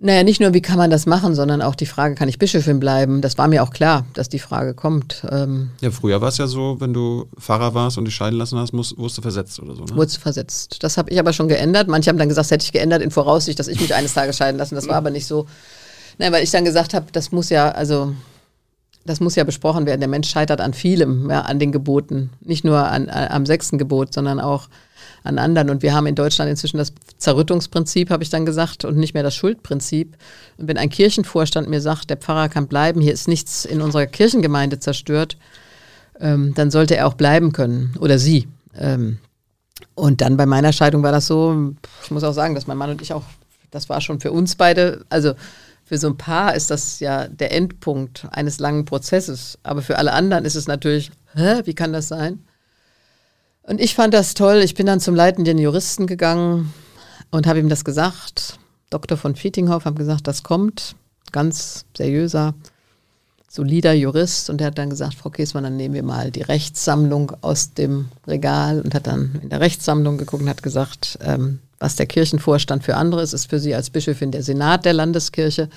[0.05, 2.81] Naja, nicht nur, wie kann man das machen, sondern auch die Frage, kann ich Bischöfin
[2.81, 3.21] bleiben?
[3.21, 5.25] Das war mir auch klar, dass die Frage kommt.
[5.31, 8.59] Ähm ja, früher war es ja so, wenn du Pfarrer warst und dich scheiden lassen
[8.59, 9.95] hast, musst, wurdest du versetzt oder so, ne?
[9.95, 10.83] Wurdest du versetzt.
[10.83, 11.87] Das habe ich aber schon geändert.
[11.87, 14.37] Manche haben dann gesagt, das hätte ich geändert in Voraussicht, dass ich mich eines Tages
[14.37, 14.75] scheiden lassen.
[14.75, 15.47] Das war aber nicht so.
[16.19, 18.13] Nein, weil ich dann gesagt habe, das muss ja, also
[19.05, 20.01] das muss ja besprochen werden.
[20.01, 22.31] Der Mensch scheitert an vielem, ja, an den Geboten.
[22.41, 24.69] Nicht nur an, an, am sechsten Gebot, sondern auch
[25.25, 25.71] an anderen.
[25.71, 29.23] Und wir haben in Deutschland inzwischen das Zerrüttungsprinzip, habe ich dann gesagt, und nicht mehr
[29.23, 30.17] das Schuldprinzip.
[30.57, 34.07] Und wenn ein Kirchenvorstand mir sagt, der Pfarrer kann bleiben, hier ist nichts in unserer
[34.07, 35.37] Kirchengemeinde zerstört,
[36.21, 38.49] ähm, dann sollte er auch bleiben können oder sie.
[38.77, 39.19] Ähm,
[39.95, 41.75] und dann bei meiner Scheidung war das so,
[42.05, 43.25] ich muss auch sagen, dass mein Mann und ich auch,
[43.71, 45.35] das war schon für uns beide, also
[45.93, 49.59] für so ein Paar ist das ja der Endpunkt eines langen Prozesses.
[49.63, 52.43] Aber für alle anderen ist es natürlich, hä, wie kann das sein?
[53.63, 54.63] Und ich fand das toll.
[54.65, 56.73] Ich bin dann zum leitenden Juristen gegangen
[57.31, 58.59] und habe ihm das gesagt.
[58.89, 59.19] Dr.
[59.19, 60.97] von Fietinghoff haben gesagt, das kommt.
[61.31, 62.55] Ganz seriöser,
[63.47, 64.49] solider Jurist.
[64.49, 68.09] Und er hat dann gesagt, Frau Käsmann, dann nehmen wir mal die Rechtssammlung aus dem
[68.27, 72.85] Regal und hat dann in der Rechtssammlung geguckt und hat gesagt, ähm, was der Kirchenvorstand
[72.85, 75.69] für andere ist, ist für Sie als Bischöfin der Senat der Landeskirche.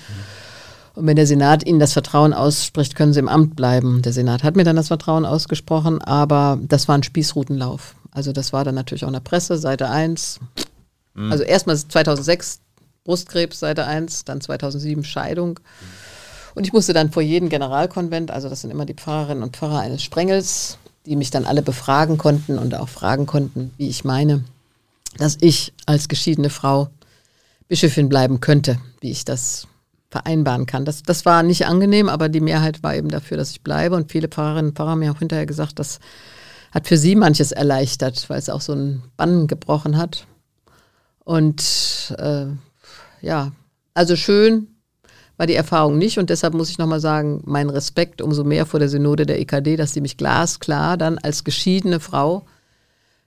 [0.94, 4.02] Und wenn der Senat Ihnen das Vertrauen ausspricht, können Sie im Amt bleiben.
[4.02, 7.96] Der Senat hat mir dann das Vertrauen ausgesprochen, aber das war ein Spießrutenlauf.
[8.12, 10.38] Also das war dann natürlich auch in der Presse, Seite 1.
[11.14, 11.32] Mhm.
[11.32, 12.60] Also erstmal 2006
[13.02, 15.58] Brustkrebs, Seite 1, dann 2007 Scheidung.
[16.54, 19.80] Und ich musste dann vor jedem Generalkonvent, also das sind immer die Pfarrerinnen und Pfarrer
[19.80, 24.44] eines Sprengels, die mich dann alle befragen konnten und auch fragen konnten, wie ich meine,
[25.18, 26.88] dass ich als geschiedene Frau
[27.68, 29.66] Bischöfin bleiben könnte, wie ich das
[30.10, 30.84] vereinbaren kann.
[30.84, 33.96] Das, das war nicht angenehm, aber die Mehrheit war eben dafür, dass ich bleibe.
[33.96, 35.98] Und viele Pfarrerinnen und Pfarrer haben mir auch hinterher gesagt, das
[36.70, 40.26] hat für sie manches erleichtert, weil es auch so einen Bann gebrochen hat.
[41.24, 42.46] Und äh,
[43.20, 43.52] ja,
[43.94, 44.68] also schön
[45.36, 46.18] war die Erfahrung nicht.
[46.18, 49.76] Und deshalb muss ich nochmal sagen, mein Respekt umso mehr vor der Synode der EKD,
[49.76, 52.46] dass sie mich glasklar dann als geschiedene Frau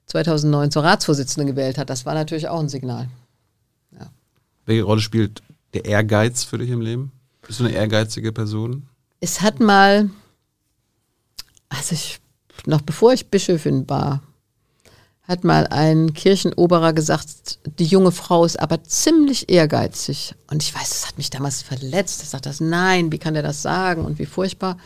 [0.09, 1.89] 2009 zur Ratsvorsitzenden gewählt hat.
[1.89, 3.07] Das war natürlich auch ein Signal.
[3.97, 4.09] Ja.
[4.65, 5.41] Welche Rolle spielt
[5.73, 7.11] der Ehrgeiz für dich im Leben?
[7.45, 8.87] Bist du eine ehrgeizige Person?
[9.21, 10.09] Es hat mal,
[11.69, 12.19] also ich,
[12.65, 14.21] noch bevor ich Bischöfin war,
[15.27, 20.33] hat mal ein Kirchenoberer gesagt, die junge Frau ist aber ziemlich ehrgeizig.
[20.49, 22.23] Und ich weiß, das hat mich damals verletzt.
[22.23, 24.79] Er sagt das, nein, wie kann er das sagen und wie furchtbar.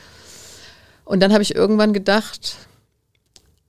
[1.06, 2.58] Und dann habe ich irgendwann gedacht,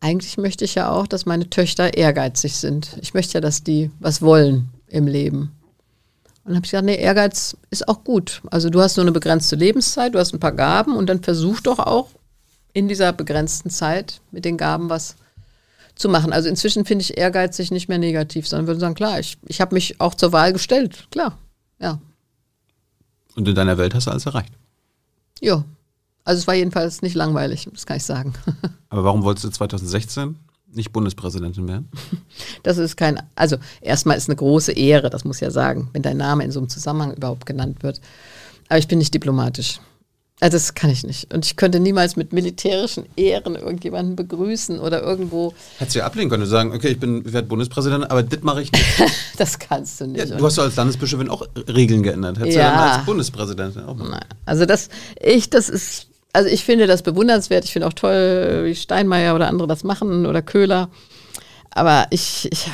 [0.05, 2.99] eigentlich möchte ich ja auch, dass meine Töchter ehrgeizig sind.
[3.01, 5.51] Ich möchte ja, dass die was wollen im Leben.
[6.45, 8.43] Und dann habe ich gesagt, nee, Ehrgeiz ist auch gut.
[8.51, 11.61] Also du hast nur eine begrenzte Lebenszeit, du hast ein paar Gaben und dann versuch
[11.63, 12.11] doch auch
[12.75, 15.17] in dieser begrenzten Zeit mit den Gaben was
[15.95, 16.35] zu machen.
[16.35, 19.75] Also inzwischen finde ich ehrgeizig nicht mehr negativ, sondern würde sagen, klar, ich, ich habe
[19.75, 21.07] mich auch zur Wahl gestellt.
[21.13, 21.39] Klar,
[21.81, 21.99] ja.
[23.37, 24.53] Und in deiner Welt hast du alles erreicht?
[25.41, 25.65] Ja,
[26.25, 28.33] also es war jedenfalls nicht langweilig, das kann ich sagen.
[28.89, 30.37] Aber warum wolltest du 2016
[30.73, 31.89] nicht Bundespräsidentin werden?
[32.63, 36.17] Das ist kein, also erstmal ist eine große Ehre, das muss ja sagen, wenn dein
[36.17, 38.01] Name in so einem Zusammenhang überhaupt genannt wird.
[38.69, 39.81] Aber ich bin nicht diplomatisch.
[40.41, 41.33] Also das kann ich nicht.
[41.33, 45.55] Und ich könnte niemals mit militärischen Ehren irgendjemanden begrüßen oder irgendwo.
[45.79, 48.73] Hättest du ja ablehnen können, sagen, okay, ich bin werde Bundespräsident, aber das mache ich
[48.73, 48.85] nicht.
[49.37, 50.29] das kannst du nicht.
[50.29, 52.39] Ja, du hast doch als Landesbischöfin auch Regeln geändert.
[52.41, 52.71] Hättest ja.
[52.71, 54.19] du dann als Bundespräsidentin auch machen.
[54.45, 54.89] Also das,
[55.23, 57.65] ich, das ist, also ich finde das bewundernswert.
[57.65, 60.89] Ich finde auch toll, wie Steinmeier oder andere das machen oder Köhler.
[61.71, 62.71] Aber ich, ich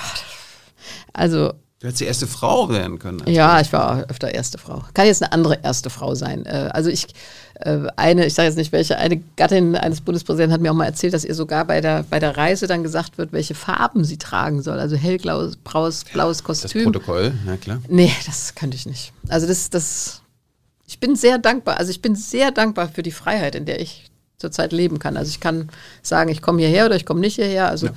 [1.12, 3.22] also Du hättest die erste Frau werden können.
[3.26, 4.84] Ja, ich war öfter erste Frau.
[4.92, 6.44] Kann jetzt eine andere erste Frau sein.
[6.44, 7.06] Äh, also ich,
[7.54, 10.84] äh, eine, ich sage jetzt nicht welche, eine Gattin eines Bundespräsidenten hat mir auch mal
[10.84, 14.18] erzählt, dass ihr sogar bei der, bei der Reise dann gesagt wird, welche Farben sie
[14.18, 14.78] tragen soll.
[14.78, 16.84] Also hellblaues, blaues, blaues Kostüm.
[16.84, 17.80] Das Protokoll, ja klar.
[17.88, 19.14] Nee, das könnte ich nicht.
[19.28, 20.19] Also das, das,
[20.90, 21.78] ich bin sehr dankbar.
[21.78, 25.16] Also ich bin sehr dankbar für die Freiheit, in der ich zurzeit leben kann.
[25.16, 25.68] Also ich kann
[26.02, 27.68] sagen, ich komme hierher oder ich komme nicht hierher.
[27.68, 27.92] Also ja.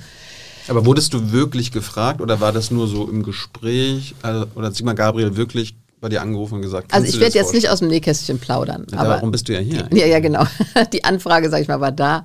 [0.68, 4.14] Aber wurdest du wirklich gefragt oder war das nur so im Gespräch?
[4.22, 7.52] Also, oder hat Sigmar Gabriel wirklich bei dir angerufen und gesagt, Also ich werde jetzt
[7.52, 8.86] nicht aus dem Nähkästchen plaudern.
[8.92, 9.82] Ja, aber warum bist du ja hier?
[9.84, 10.44] Die, ja, ja, genau.
[10.92, 12.24] Die Anfrage, sag ich mal, war da.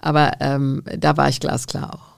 [0.00, 2.08] Aber ähm, da war ich glasklar auch.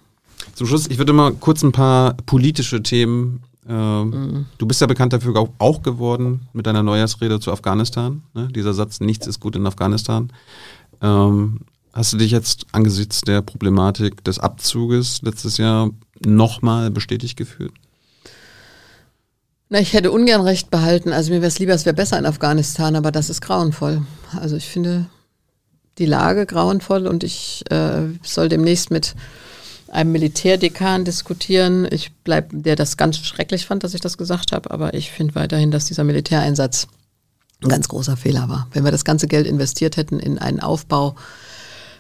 [0.55, 3.43] Zum Schluss, ich würde mal kurz ein paar politische Themen.
[3.71, 4.47] Ähm, mhm.
[4.59, 8.23] Du bist ja bekannt dafür auch geworden mit deiner Neujahrsrede zu Afghanistan.
[8.35, 8.49] Ne?
[8.49, 10.33] Dieser Satz, nichts ist gut in Afghanistan.
[11.01, 11.61] Ähm,
[11.93, 15.91] Hast du dich jetzt angesichts der Problematik des Abzuges letztes Jahr
[16.25, 17.73] nochmal bestätigt gefühlt?
[19.69, 21.13] Na, ich hätte ungern Recht behalten.
[21.13, 24.03] Also mir wäre es lieber, es wäre besser in Afghanistan, aber das ist grauenvoll.
[24.41, 25.07] Also ich finde
[25.99, 29.15] die Lage grauenvoll und ich äh, soll demnächst mit
[29.91, 31.87] einem Militärdekan diskutieren.
[31.91, 35.35] Ich bleib, der das ganz schrecklich fand, dass ich das gesagt habe, aber ich finde
[35.35, 36.87] weiterhin, dass dieser Militäreinsatz
[37.62, 38.69] ein ganz großer Fehler war.
[38.73, 41.17] Wenn wir das ganze Geld investiert hätten in einen Aufbau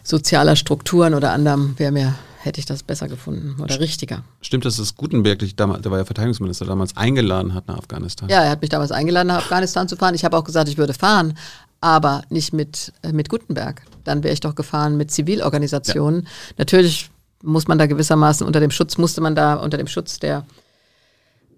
[0.02, 4.24] sozialer Strukturen oder anderem, wäre mir hätte ich das besser gefunden oder richtiger.
[4.40, 8.30] Stimmt, dass es Gutenberg der war ja Verteidigungsminister, damals eingeladen hat nach Afghanistan?
[8.30, 10.14] Ja, er hat mich damals eingeladen, nach Afghanistan zu fahren.
[10.14, 11.36] Ich habe auch gesagt, ich würde fahren,
[11.82, 13.82] aber nicht mit, äh, mit Gutenberg.
[14.04, 16.22] Dann wäre ich doch gefahren mit Zivilorganisationen.
[16.22, 16.30] Ja.
[16.58, 17.10] Natürlich
[17.42, 20.44] muss man da gewissermaßen unter dem Schutz, musste man da unter dem Schutz der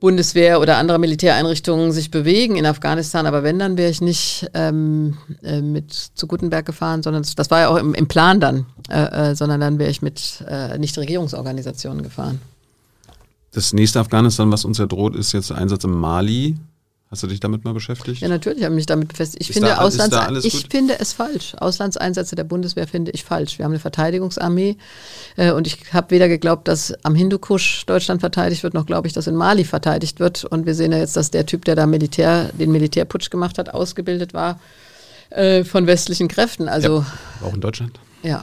[0.03, 3.25] Bundeswehr oder andere Militäreinrichtungen sich bewegen in Afghanistan.
[3.25, 7.61] Aber wenn, dann wäre ich nicht ähm, äh, mit zu Gutenberg gefahren, sondern das war
[7.61, 12.03] ja auch im, im Plan dann, äh, äh, sondern dann wäre ich mit äh, Nichtregierungsorganisationen
[12.03, 12.41] gefahren.
[13.53, 16.57] Das nächste Afghanistan, was uns ja droht, ist jetzt der Einsatz im Mali.
[17.13, 18.23] Hast du dich damit mal beschäftigt?
[18.23, 19.37] Ja, natürlich habe ich mich damit befasst.
[19.39, 21.55] Ich, finde, da, Auslands ich finde es falsch.
[21.59, 23.59] Auslandseinsätze der Bundeswehr finde ich falsch.
[23.59, 24.79] Wir haben eine Verteidigungsarmee
[25.37, 29.13] äh, und ich habe weder geglaubt, dass am Hindukusch Deutschland verteidigt wird, noch glaube ich,
[29.13, 30.47] dass in Mali verteidigt wird.
[30.47, 33.75] Und wir sehen ja jetzt, dass der Typ, der da Militär, den Militärputsch gemacht hat,
[33.75, 34.59] ausgebildet war
[35.29, 36.67] äh, von westlichen Kräften.
[36.67, 38.01] Also, ja, auch in Deutschland?
[38.23, 38.43] Ja.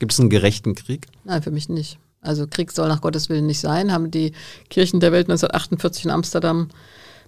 [0.00, 1.06] Gibt es einen gerechten Krieg?
[1.22, 1.98] Nein, für mich nicht.
[2.20, 4.32] Also Krieg soll nach Gottes Willen nicht sein, haben die
[4.68, 6.70] Kirchen der Welt 1948 in Amsterdam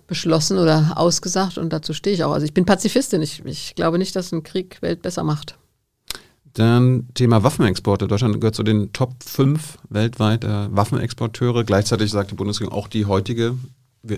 [0.06, 2.32] beschlossen oder ausgesagt und dazu stehe ich auch.
[2.32, 3.22] Also ich bin Pazifistin.
[3.22, 5.58] Ich, ich glaube nicht, dass ein Krieg Welt besser macht.
[6.54, 8.08] Dann Thema Waffenexporte.
[8.08, 11.64] Deutschland gehört zu den Top 5 weltweit äh, Waffenexporteure.
[11.64, 13.56] Gleichzeitig sagt die Bundesregierung auch die heutige,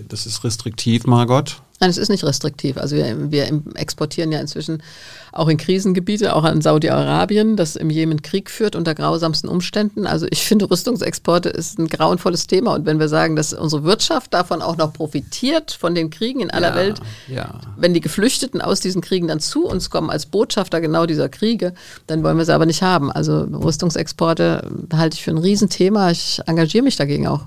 [0.07, 1.61] das ist restriktiv, Margot.
[1.79, 2.77] Nein, es ist nicht restriktiv.
[2.77, 4.83] Also wir, wir exportieren ja inzwischen
[5.31, 10.05] auch in Krisengebiete, auch an Saudi-Arabien, das im Jemen Krieg führt unter grausamsten Umständen.
[10.05, 12.73] Also ich finde, Rüstungsexporte ist ein grauenvolles Thema.
[12.73, 16.51] Und wenn wir sagen, dass unsere Wirtschaft davon auch noch profitiert, von den Kriegen in
[16.51, 17.61] aller ja, Welt, ja.
[17.77, 21.73] wenn die Geflüchteten aus diesen Kriegen dann zu uns kommen als Botschafter genau dieser Kriege,
[22.07, 23.09] dann wollen wir sie aber nicht haben.
[23.09, 26.11] Also Rüstungsexporte halte ich für ein Riesenthema.
[26.11, 27.45] Ich engagiere mich dagegen auch.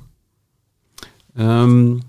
[1.36, 2.02] Ähm,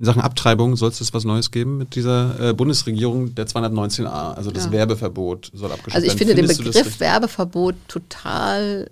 [0.00, 4.50] in Sachen Abtreibung soll es was Neues geben mit dieser äh, Bundesregierung, der 219a, also
[4.50, 4.72] das ja.
[4.72, 5.94] Werbeverbot soll abgeschafft werden.
[5.94, 8.88] Also ich finde Findest den Begriff Werbeverbot total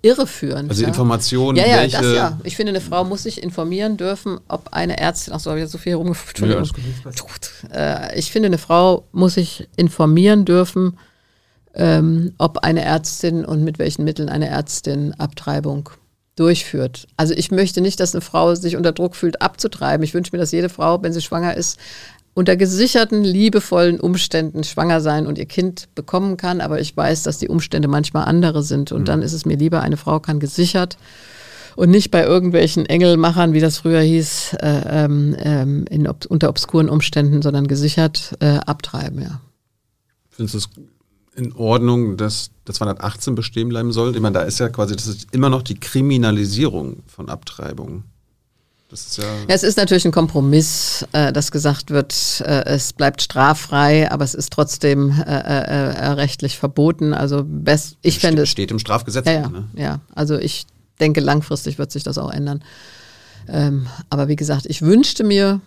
[0.00, 0.70] irreführend.
[0.70, 0.88] Also ja.
[0.88, 2.40] Informationen, ja, ja, welche das ja.
[2.44, 5.68] Ich finde, eine Frau muss sich informieren dürfen, ob eine Ärztin, ach so, habe ich
[5.68, 6.50] so viel herumgeführt.
[6.50, 10.98] Ja, äh, ich finde, eine Frau muss sich informieren dürfen,
[11.74, 15.90] ähm, ob eine Ärztin und mit welchen Mitteln eine Ärztin Abtreibung
[16.38, 17.06] durchführt.
[17.16, 20.04] Also ich möchte nicht, dass eine Frau sich unter Druck fühlt, abzutreiben.
[20.04, 21.78] Ich wünsche mir, dass jede Frau, wenn sie schwanger ist,
[22.34, 26.60] unter gesicherten, liebevollen Umständen schwanger sein und ihr Kind bekommen kann.
[26.60, 28.92] Aber ich weiß, dass die Umstände manchmal andere sind.
[28.92, 29.06] Und mhm.
[29.06, 30.96] dann ist es mir lieber, eine Frau kann gesichert
[31.78, 36.88] und nicht bei irgendwelchen Engelmachern, wie das früher hieß, äh, ähm, ähm in, unter obskuren
[36.88, 39.40] Umständen, sondern gesichert äh, abtreiben, ja.
[40.30, 40.70] Findest du es
[41.38, 44.14] in Ordnung, dass der 218 bestehen bleiben soll?
[44.14, 48.04] Ich meine, da ist ja quasi, das ist immer noch die Kriminalisierung von Abtreibung.
[48.90, 53.20] Das ist ja, es ist natürlich ein Kompromiss, äh, dass gesagt wird, äh, es bleibt
[53.20, 57.12] straffrei, aber es ist trotzdem äh, äh, äh rechtlich verboten.
[57.12, 59.26] Also best, ich fände steht im Strafgesetz.
[59.26, 59.68] Ja, ja, ne?
[59.74, 60.66] ja, also ich
[61.00, 62.64] denke, langfristig wird sich das auch ändern.
[63.46, 65.60] Ähm, aber wie gesagt, ich wünschte mir,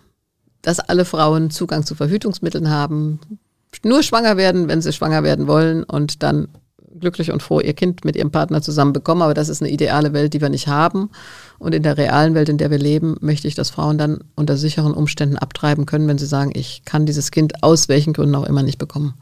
[0.60, 3.20] dass alle Frauen Zugang zu Verhütungsmitteln haben,
[3.82, 6.48] nur schwanger werden, wenn sie schwanger werden wollen und dann
[6.98, 9.22] glücklich und froh ihr Kind mit ihrem Partner zusammen bekommen.
[9.22, 11.10] Aber das ist eine ideale Welt, die wir nicht haben.
[11.58, 14.56] Und in der realen Welt, in der wir leben, möchte ich, dass Frauen dann unter
[14.56, 18.46] sicheren Umständen abtreiben können, wenn sie sagen, ich kann dieses Kind aus welchen Gründen auch
[18.46, 19.14] immer nicht bekommen.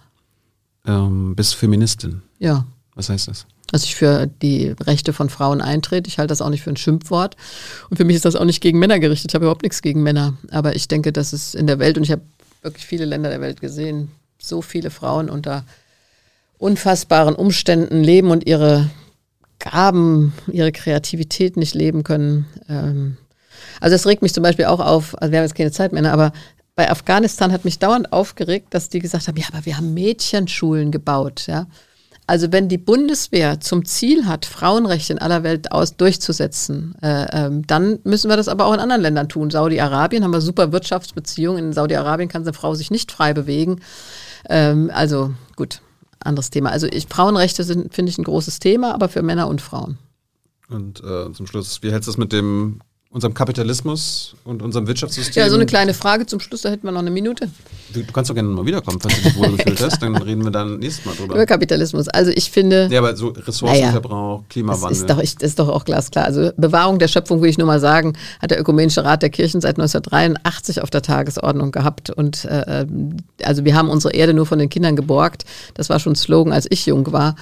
[0.86, 2.22] Ähm, bist Feministin.
[2.38, 2.66] Ja.
[2.94, 3.46] Was heißt das?
[3.70, 6.08] Dass ich für die Rechte von Frauen eintrete.
[6.08, 7.36] Ich halte das auch nicht für ein Schimpfwort.
[7.88, 9.30] Und für mich ist das auch nicht gegen Männer gerichtet.
[9.30, 10.34] Ich habe überhaupt nichts gegen Männer.
[10.50, 12.22] Aber ich denke, dass es in der Welt, und ich habe
[12.62, 14.10] wirklich viele Länder der Welt gesehen,
[14.40, 15.64] so viele Frauen unter
[16.58, 18.90] unfassbaren Umständen leben und ihre
[19.58, 22.46] Gaben, ihre Kreativität nicht leben können.
[22.68, 23.16] Ähm,
[23.80, 26.12] also das regt mich zum Beispiel auch auf, also wir haben jetzt keine Zeit mehr,
[26.12, 26.32] aber
[26.76, 30.90] bei Afghanistan hat mich dauernd aufgeregt, dass die gesagt haben, ja, aber wir haben Mädchenschulen
[30.90, 31.66] gebaut, ja.
[32.26, 37.66] Also wenn die Bundeswehr zum Ziel hat, Frauenrechte in aller Welt aus durchzusetzen, äh, ähm,
[37.66, 39.50] dann müssen wir das aber auch in anderen Ländern tun.
[39.50, 41.64] Saudi-Arabien haben wir super Wirtschaftsbeziehungen.
[41.64, 43.80] In Saudi-Arabien kann eine Frau sich nicht frei bewegen.
[44.50, 45.80] Ähm, also gut,
[46.18, 46.70] anderes Thema.
[46.70, 49.96] Also ich, Frauenrechte sind, finde ich, ein großes Thema, aber für Männer und Frauen.
[50.68, 52.80] Und äh, zum Schluss, wie hältst du es mit dem
[53.12, 55.42] unserem Kapitalismus und unserem Wirtschaftssystem.
[55.42, 57.50] Ja, so eine kleine Frage zum Schluss, da hätten wir noch eine Minute.
[57.92, 60.52] Du, du kannst doch gerne mal wiederkommen, falls du dich wohlgefühlt hast, dann reden wir
[60.52, 61.34] dann nächstes Mal drüber.
[61.34, 62.06] Über Kapitalismus.
[62.06, 62.88] Also ich finde.
[62.88, 64.90] Ja, aber so Ressourcenverbrauch, naja, Klimawandel.
[64.90, 66.24] Das ist, doch, ich, das ist doch auch glasklar.
[66.24, 69.60] Also Bewahrung der Schöpfung, will ich nur mal sagen, hat der Ökumenische Rat der Kirchen
[69.60, 72.10] seit 1983 auf der Tagesordnung gehabt.
[72.10, 72.86] Und äh,
[73.42, 75.44] also wir haben unsere Erde nur von den Kindern geborgt.
[75.74, 77.34] Das war schon Slogan, als ich jung war.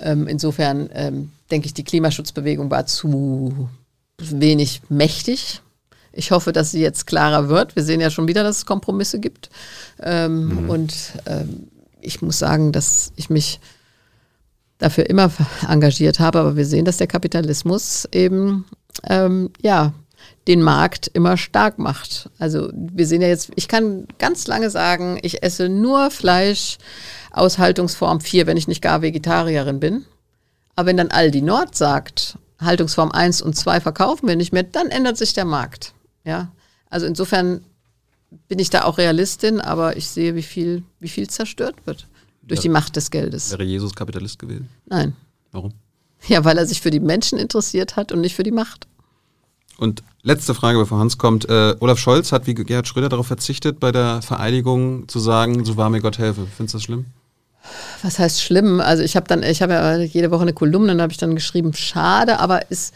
[0.00, 3.68] Ähm, insofern ähm, denke ich, die Klimaschutzbewegung war zu
[4.18, 5.60] wenig mächtig.
[6.12, 7.74] Ich hoffe, dass sie jetzt klarer wird.
[7.74, 9.50] Wir sehen ja schon wieder, dass es Kompromisse gibt.
[10.00, 10.70] Ähm, mhm.
[10.70, 10.94] Und
[11.26, 11.68] ähm,
[12.00, 13.60] ich muss sagen, dass ich mich
[14.78, 15.30] dafür immer
[15.68, 18.64] engagiert habe, aber wir sehen, dass der Kapitalismus eben
[19.08, 19.92] ähm, ja
[20.46, 22.30] den Markt immer stark macht.
[22.38, 26.78] Also wir sehen ja jetzt, ich kann ganz lange sagen, ich esse nur Fleisch
[27.30, 30.04] aus Haltungsform 4, wenn ich nicht gar Vegetarierin bin.
[30.76, 34.88] Aber wenn dann Aldi Nord sagt, Haltungsform 1 und 2 verkaufen wir nicht mehr, dann
[34.88, 35.94] ändert sich der Markt.
[36.24, 36.52] Ja,
[36.88, 37.64] also insofern
[38.48, 42.08] bin ich da auch Realistin, aber ich sehe, wie viel, wie viel zerstört wird
[42.42, 43.50] durch ja, die Macht des Geldes.
[43.50, 44.68] Wäre Jesus Kapitalist gewesen?
[44.86, 45.14] Nein.
[45.52, 45.72] Warum?
[46.26, 48.86] Ja, weil er sich für die Menschen interessiert hat und nicht für die Macht.
[49.76, 51.48] Und letzte Frage, bevor Hans kommt.
[51.48, 55.76] Äh, Olaf Scholz hat wie Gerhard Schröder darauf verzichtet, bei der Vereidigung zu sagen, so
[55.76, 56.46] wahr mir Gott helfe.
[56.56, 57.06] Findest du das schlimm?
[58.02, 58.80] Was heißt schlimm?
[58.80, 61.34] Also ich habe dann, ich habe ja jede Woche eine Kolumne, dann habe ich dann
[61.34, 62.94] geschrieben, schade, aber ist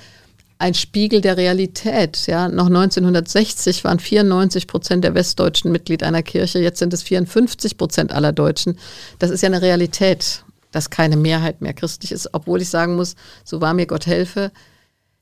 [0.59, 2.27] ein Spiegel der Realität.
[2.27, 7.77] Ja, noch 1960 waren 94 Prozent der Westdeutschen Mitglied einer Kirche, jetzt sind es 54
[7.77, 8.79] Prozent aller Deutschen.
[9.19, 13.15] Das ist ja eine Realität, dass keine Mehrheit mehr christlich ist, obwohl ich sagen muss,
[13.45, 14.51] so war mir Gott helfe,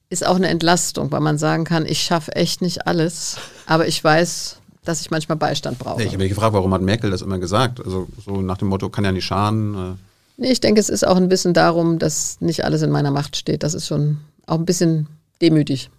[0.09, 3.37] ist auch eine Entlastung, weil man sagen kann, ich schaffe echt nicht alles,
[3.67, 6.03] aber ich weiß, dass ich manchmal Beistand brauche.
[6.03, 7.85] ich habe mich gefragt, warum hat Merkel das immer gesagt?
[7.85, 9.75] Also so nach dem Motto, kann ja nicht schaden.
[9.75, 9.95] Äh.
[10.39, 13.37] Nee, ich denke, es ist auch ein bisschen darum, dass nicht alles in meiner Macht
[13.37, 13.63] steht.
[13.63, 15.09] Das ist schon auch ein bisschen
[15.43, 15.91] demütig.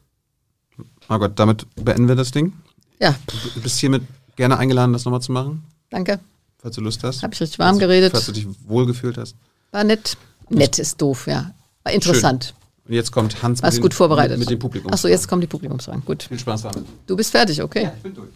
[1.07, 2.53] Margot, damit beenden wir das Ding.
[2.99, 3.15] Ja.
[3.55, 4.03] Du bist hiermit
[4.35, 5.63] gerne eingeladen, das nochmal zu machen.
[5.89, 6.19] Danke.
[6.59, 7.23] Falls du Lust hast.
[7.23, 8.11] Habe ich richtig warm geredet.
[8.11, 9.35] Falls du dich wohlgefühlt hast.
[9.71, 10.17] War nett.
[10.49, 11.51] Nett ist doof, ja.
[11.83, 12.45] War interessant.
[12.45, 12.53] Schön.
[12.87, 14.39] Und jetzt kommt Hans Warst mit, gut vorbereitet.
[14.39, 14.91] mit dem Publikum.
[14.91, 16.05] Achso, jetzt kommen die Publikumsfragen.
[16.05, 16.23] Gut.
[16.23, 16.85] Viel Spaß damit.
[17.05, 17.83] Du bist fertig, okay?
[17.83, 18.29] Ja, ich bin durch.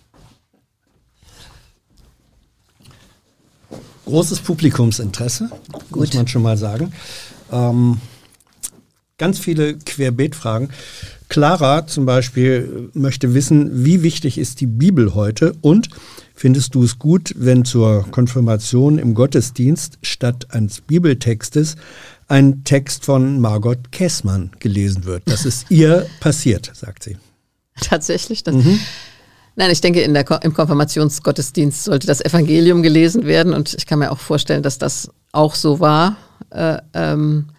[4.06, 5.49] Großes Publikumsinteresse,
[5.91, 5.95] Gut.
[5.95, 6.94] muss man schon mal sagen.
[7.52, 7.98] Ähm,
[9.18, 10.69] ganz viele Querbeet-Fragen.
[11.30, 15.90] Clara zum Beispiel möchte wissen, wie wichtig ist die Bibel heute und
[16.36, 21.78] findest du es gut, wenn zur Konfirmation im Gottesdienst statt eines Bibeltextes
[22.28, 25.23] ein Text von Margot Kessmann gelesen wird?
[25.26, 27.18] Das ist ihr passiert, sagt sie.
[27.82, 28.44] Tatsächlich?
[28.44, 28.80] Das, mhm.
[29.56, 33.99] Nein, ich denke, in der, im Konfirmationsgottesdienst sollte das Evangelium gelesen werden und ich kann
[33.99, 36.15] mir auch vorstellen, dass das auch so war.
[36.52, 37.49] Äh, ähm,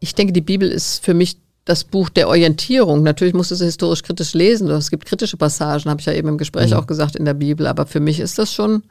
[0.00, 3.04] ich denke, die Bibel ist für mich das Buch der Orientierung.
[3.04, 4.68] Natürlich musst du sie historisch kritisch lesen.
[4.70, 6.76] Es gibt kritische Passagen, habe ich ja eben im Gespräch mhm.
[6.76, 7.68] auch gesagt, in der Bibel.
[7.68, 8.82] Aber für mich ist das schon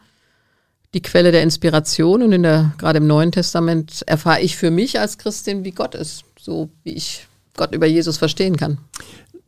[0.93, 4.99] die Quelle der Inspiration und in der, gerade im Neuen Testament erfahre ich für mich
[4.99, 8.77] als Christin, wie Gott ist, so wie ich Gott über Jesus verstehen kann.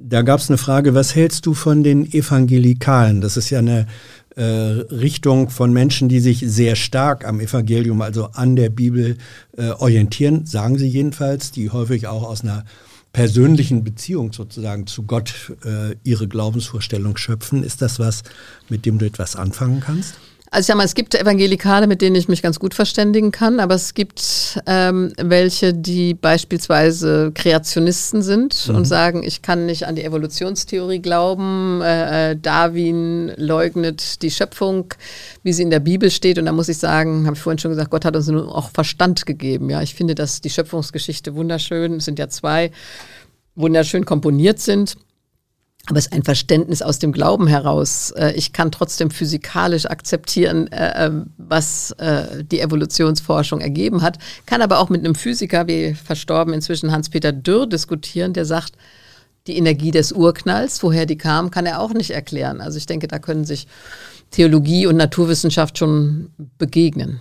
[0.05, 3.21] Da gab es eine Frage, was hältst du von den Evangelikalen?
[3.21, 3.87] Das ist ja eine
[4.35, 9.17] äh, Richtung von Menschen, die sich sehr stark am Evangelium, also an der Bibel
[9.57, 12.65] äh, orientieren, sagen sie jedenfalls, die häufig auch aus einer
[13.13, 17.63] persönlichen Beziehung sozusagen zu Gott äh, ihre Glaubensvorstellung schöpfen.
[17.63, 18.23] Ist das was,
[18.67, 20.15] mit dem du etwas anfangen kannst?
[20.53, 23.59] Also ich sag mal, es gibt Evangelikale, mit denen ich mich ganz gut verständigen kann,
[23.59, 28.75] aber es gibt ähm, welche, die beispielsweise Kreationisten sind mhm.
[28.75, 31.81] und sagen, ich kann nicht an die Evolutionstheorie glauben.
[31.81, 34.93] Äh, äh, Darwin leugnet die Schöpfung,
[35.41, 36.37] wie sie in der Bibel steht.
[36.37, 38.69] Und da muss ich sagen, habe ich vorhin schon gesagt, Gott hat uns nur auch
[38.69, 39.71] Verstand gegeben.
[39.71, 42.69] Ja, ich finde, dass die Schöpfungsgeschichte wunderschön, es sind ja zwei,
[43.55, 44.97] wunderschön komponiert sind.
[45.87, 48.11] Aber es ist ein Verständnis aus dem Glauben heraus.
[48.11, 51.93] Äh, ich kann trotzdem physikalisch akzeptieren, äh, äh, was
[52.51, 57.67] die Evolutionsforschung ergeben hat, kann aber auch mit einem Physiker, wie verstorben inzwischen Hans-Peter Dürr,
[57.67, 58.73] diskutieren, der sagt,
[59.47, 62.61] die Energie des Urknalls, woher die kam, kann er auch nicht erklären.
[62.61, 63.67] Also ich denke, da können sich
[64.31, 67.19] Theologie und Naturwissenschaft schon begegnen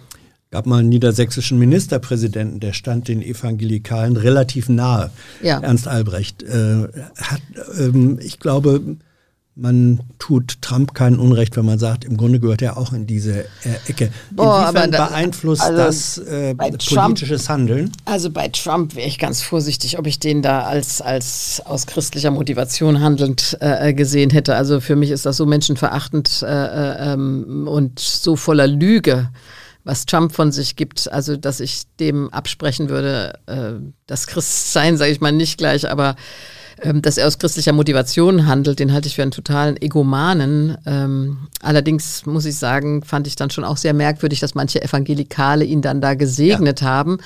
[0.52, 5.10] gab mal einen niedersächsischen Ministerpräsidenten, der stand den Evangelikalen relativ nahe.
[5.42, 5.58] Ja.
[5.58, 6.42] Ernst Albrecht.
[6.42, 7.40] Äh, hat,
[7.78, 8.98] ähm, ich glaube,
[9.54, 13.40] man tut Trump kein Unrecht, wenn man sagt, im Grunde gehört er auch in diese
[13.40, 13.46] äh,
[13.86, 14.12] Ecke.
[14.30, 17.92] Boah, Inwiefern das, beeinflusst also das äh, politisches Trump, Handeln?
[18.04, 22.30] Also bei Trump wäre ich ganz vorsichtig, ob ich den da als, als aus christlicher
[22.30, 24.54] Motivation handelnd äh, gesehen hätte.
[24.54, 29.30] Also für mich ist das so menschenverachtend äh, äh, ähm, und so voller Lüge
[29.84, 33.72] was Trump von sich gibt, also dass ich dem absprechen würde, äh,
[34.06, 36.16] das Christsein, sage ich mal nicht gleich, aber
[37.02, 40.76] dass er aus christlicher Motivation handelt, den halte ich für einen totalen Egomanen.
[40.86, 45.64] Ähm, allerdings muss ich sagen, fand ich dann schon auch sehr merkwürdig, dass manche Evangelikale
[45.64, 46.86] ihn dann da gesegnet ja.
[46.88, 47.18] haben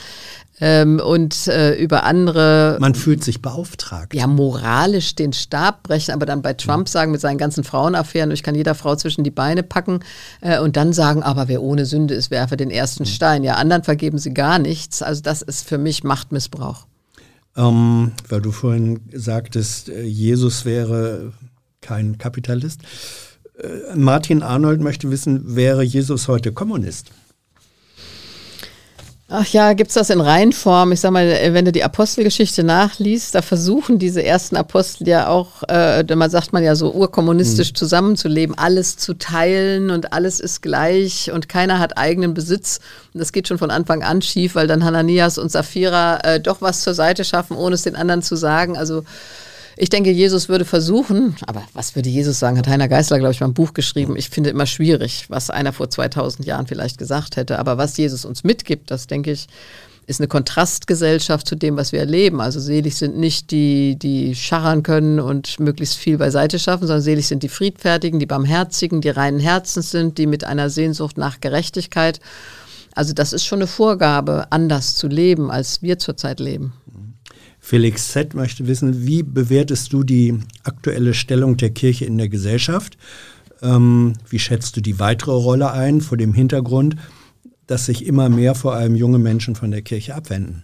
[0.60, 2.76] ähm, und äh, über andere.
[2.80, 4.14] Man fühlt sich beauftragt.
[4.14, 8.42] Ja, moralisch den Stab brechen, aber dann bei Trump sagen mit seinen ganzen Frauenaffären, ich
[8.42, 10.00] kann jeder Frau zwischen die Beine packen
[10.40, 13.08] äh, und dann sagen, aber wer ohne Sünde ist, werfe den ersten mhm.
[13.08, 13.44] Stein.
[13.44, 15.02] Ja, anderen vergeben sie gar nichts.
[15.02, 16.86] Also das ist für mich Machtmissbrauch.
[17.56, 21.32] Ähm, weil du vorhin sagtest, äh, Jesus wäre
[21.80, 22.82] kein Kapitalist.
[23.58, 27.12] Äh, Martin Arnold möchte wissen, wäre Jesus heute Kommunist?
[29.28, 30.92] Ach ja, gibt's das in Reihenform?
[30.92, 35.64] Ich sag mal, wenn du die Apostelgeschichte nachliest, da versuchen diese ersten Apostel ja auch,
[35.68, 37.74] äh, man sagt man ja so urkommunistisch mhm.
[37.74, 42.78] zusammenzuleben, alles zu teilen und alles ist gleich und keiner hat eigenen Besitz.
[43.14, 46.62] Und das geht schon von Anfang an schief, weil dann Hananias und Sapphira äh, doch
[46.62, 48.76] was zur Seite schaffen, ohne es den anderen zu sagen.
[48.76, 49.02] Also
[49.76, 52.56] ich denke, Jesus würde versuchen, aber was würde Jesus sagen?
[52.56, 54.16] Hat Heiner Geißler, glaube ich, mal ein Buch geschrieben.
[54.16, 57.58] Ich finde immer schwierig, was einer vor 2000 Jahren vielleicht gesagt hätte.
[57.58, 59.48] Aber was Jesus uns mitgibt, das denke ich,
[60.06, 62.40] ist eine Kontrastgesellschaft zu dem, was wir erleben.
[62.40, 67.26] Also selig sind nicht die, die scharren können und möglichst viel beiseite schaffen, sondern selig
[67.26, 72.20] sind die Friedfertigen, die Barmherzigen, die reinen Herzens sind, die mit einer Sehnsucht nach Gerechtigkeit.
[72.94, 76.72] Also das ist schon eine Vorgabe, anders zu leben, als wir zurzeit leben.
[77.66, 78.34] Felix Z.
[78.34, 82.96] möchte wissen, wie bewertest du die aktuelle Stellung der Kirche in der Gesellschaft?
[83.60, 86.94] Ähm, wie schätzt du die weitere Rolle ein vor dem Hintergrund,
[87.66, 90.62] dass sich immer mehr vor allem junge Menschen von der Kirche abwenden?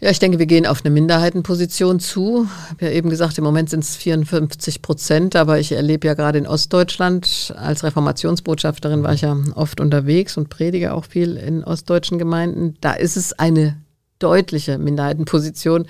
[0.00, 2.48] Ja, ich denke, wir gehen auf eine Minderheitenposition zu.
[2.64, 6.14] Ich habe ja eben gesagt, im Moment sind es 54 Prozent, aber ich erlebe ja
[6.14, 11.62] gerade in Ostdeutschland, als Reformationsbotschafterin war ich ja oft unterwegs und predige auch viel in
[11.62, 12.76] ostdeutschen Gemeinden.
[12.80, 13.76] Da ist es eine
[14.22, 15.86] deutliche Minderheitenposition.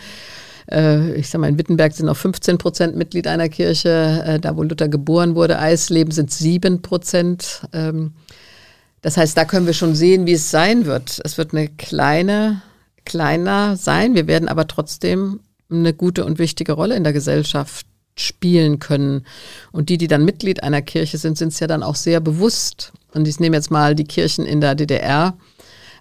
[0.70, 4.22] Äh, ich sage mal, in Wittenberg sind noch 15 Prozent Mitglied einer Kirche.
[4.26, 7.62] Äh, da, wo Luther geboren wurde, Eisleben sind 7 Prozent.
[7.72, 8.12] Ähm,
[9.00, 11.20] das heißt, da können wir schon sehen, wie es sein wird.
[11.24, 12.62] Es wird eine kleine,
[13.04, 14.14] kleiner sein.
[14.14, 15.40] Wir werden aber trotzdem
[15.70, 17.86] eine gute und wichtige Rolle in der Gesellschaft
[18.16, 19.24] spielen können.
[19.72, 22.92] Und die, die dann Mitglied einer Kirche sind, sind es ja dann auch sehr bewusst.
[23.12, 25.36] Und ich nehme jetzt mal die Kirchen in der DDR.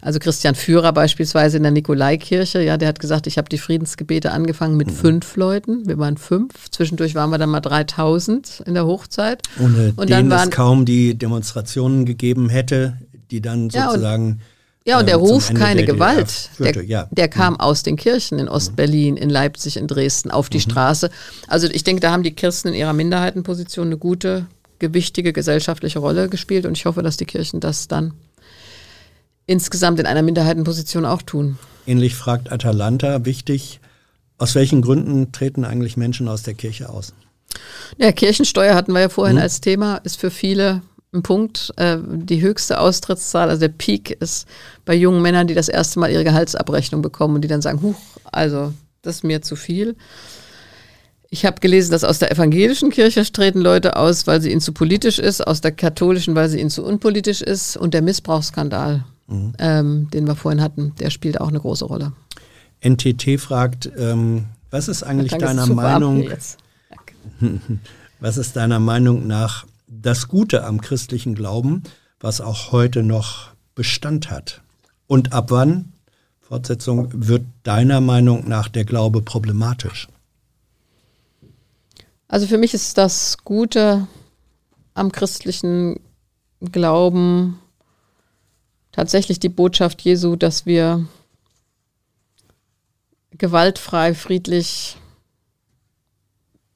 [0.02, 4.32] Also Christian Führer beispielsweise in der Nikolaikirche, ja, der hat gesagt, ich habe die Friedensgebete
[4.32, 4.96] angefangen mit mhm.
[4.96, 5.88] fünf Leuten.
[5.88, 6.72] Wir waren fünf.
[6.72, 9.44] Zwischendurch waren wir dann mal 3000 in der Hochzeit.
[9.60, 12.98] Ohne und dann waren, es kaum die Demonstrationen gegeben hätte,
[13.30, 14.26] die dann sozusagen...
[14.26, 14.40] Ja, und,
[14.84, 17.08] ja, und der ähm, Ruf keine Gewalt, führte, der, ja.
[17.12, 17.60] der, kam mhm.
[17.60, 20.62] aus den Kirchen in Ostberlin, in Leipzig, in Dresden auf die mhm.
[20.62, 21.12] Straße.
[21.48, 24.48] Also ich denke, da haben die Kirchen in ihrer Minderheitenposition eine gute,
[24.80, 28.14] gewichtige gesellschaftliche Rolle gespielt und ich hoffe, dass die Kirchen das dann
[29.52, 31.58] insgesamt in einer Minderheitenposition auch tun.
[31.86, 33.80] Ähnlich fragt Atalanta, wichtig,
[34.38, 37.14] aus welchen Gründen treten eigentlich Menschen aus der Kirche aus?
[37.98, 39.42] Ja, Kirchensteuer hatten wir ja vorhin mhm.
[39.42, 40.82] als Thema, ist für viele
[41.14, 41.74] ein Punkt.
[41.76, 44.48] Äh, die höchste Austrittszahl, also der Peak ist
[44.86, 48.00] bei jungen Männern, die das erste Mal ihre Gehaltsabrechnung bekommen und die dann sagen, huch,
[48.32, 49.96] also das ist mir zu viel.
[51.30, 54.74] Ich habe gelesen, dass aus der evangelischen Kirche treten Leute aus, weil sie ihnen zu
[54.74, 59.54] politisch ist, aus der katholischen, weil sie ihnen zu unpolitisch ist und der Missbrauchsskandal mhm.
[59.60, 62.14] ähm, den wir vorhin hatten, der spielt auch eine große Rolle.
[62.84, 66.30] NTT fragt, ähm, was ist eigentlich deiner Meinung,
[68.20, 71.84] was ist deiner Meinung nach das Gute am christlichen Glauben,
[72.20, 74.62] was auch heute noch Bestand hat?
[75.08, 75.92] Und ab wann,
[76.40, 80.08] Fortsetzung, wird deiner Meinung nach der Glaube problematisch?
[82.28, 84.08] Also für mich ist das Gute
[84.94, 86.00] am christlichen
[86.62, 87.60] Glauben
[88.92, 91.06] tatsächlich die Botschaft Jesu, dass wir
[93.38, 94.98] gewaltfrei, friedlich,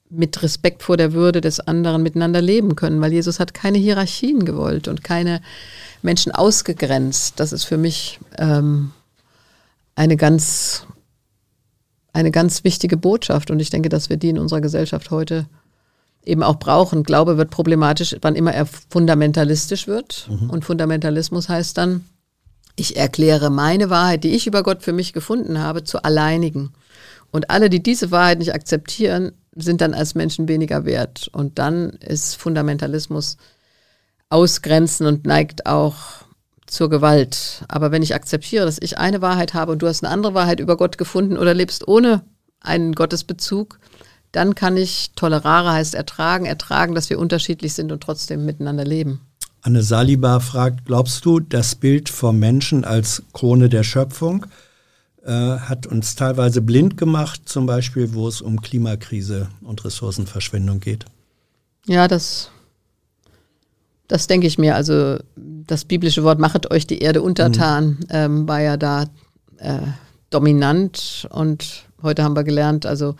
[0.09, 4.45] mit Respekt vor der Würde des anderen miteinander leben können, weil Jesus hat keine Hierarchien
[4.45, 5.41] gewollt und keine
[6.01, 7.39] Menschen ausgegrenzt.
[7.39, 8.91] Das ist für mich ähm,
[9.95, 10.85] eine ganz
[12.13, 15.47] eine ganz wichtige Botschaft und ich denke, dass wir die in unserer Gesellschaft heute
[16.25, 17.03] eben auch brauchen.
[17.03, 20.27] Glaube wird problematisch, wann immer er fundamentalistisch wird.
[20.29, 20.49] Mhm.
[20.49, 22.05] Und Fundamentalismus heißt dann,
[22.75, 26.73] ich erkläre meine Wahrheit, die ich über Gott für mich gefunden habe, zu alleinigen.
[27.31, 31.29] Und alle, die diese Wahrheit nicht akzeptieren, sind dann als Menschen weniger wert.
[31.31, 33.37] Und dann ist Fundamentalismus
[34.29, 35.95] ausgrenzen und neigt auch
[36.65, 37.63] zur Gewalt.
[37.67, 40.59] Aber wenn ich akzeptiere, dass ich eine Wahrheit habe und du hast eine andere Wahrheit
[40.59, 42.21] über Gott gefunden oder lebst ohne
[42.59, 43.79] einen Gottesbezug,
[44.35, 49.21] dann kann ich tolerare heißt ertragen, ertragen, dass wir unterschiedlich sind und trotzdem miteinander leben.
[49.61, 54.45] Anne Saliba fragt, glaubst du, das Bild vom Menschen als Krone der Schöpfung
[55.23, 61.05] äh, hat uns teilweise blind gemacht, zum Beispiel, wo es um Klimakrise und Ressourcenverschwendung geht?
[61.87, 62.51] Ja, das
[64.07, 64.75] das denke ich mir.
[64.75, 68.05] Also das biblische Wort machet euch die Erde untertan mhm.
[68.09, 69.05] ähm, war ja da
[69.57, 69.79] äh,
[70.29, 73.15] dominant und heute haben wir gelernt, also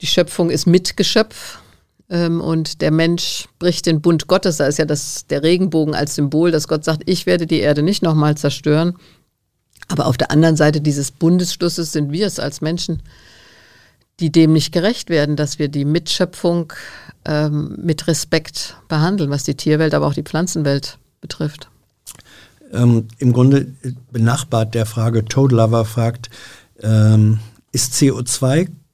[0.00, 1.58] die Schöpfung ist Mitgeschöpf
[2.08, 4.58] ähm, und der Mensch bricht den Bund Gottes.
[4.58, 7.82] Da ist ja das, der Regenbogen als Symbol, dass Gott sagt, ich werde die Erde
[7.82, 8.96] nicht nochmal zerstören.
[9.88, 13.02] Aber auf der anderen Seite dieses Bundesschlusses sind wir es als Menschen,
[14.20, 16.72] die dem nicht gerecht werden, dass wir die Mitschöpfung
[17.24, 21.68] ähm, mit Respekt behandeln, was die Tierwelt, aber auch die Pflanzenwelt betrifft.
[22.72, 23.72] Ähm, Im Grunde
[24.10, 26.30] benachbart der Frage, Toad Lover fragt,
[26.80, 27.38] ähm,
[27.72, 27.94] ist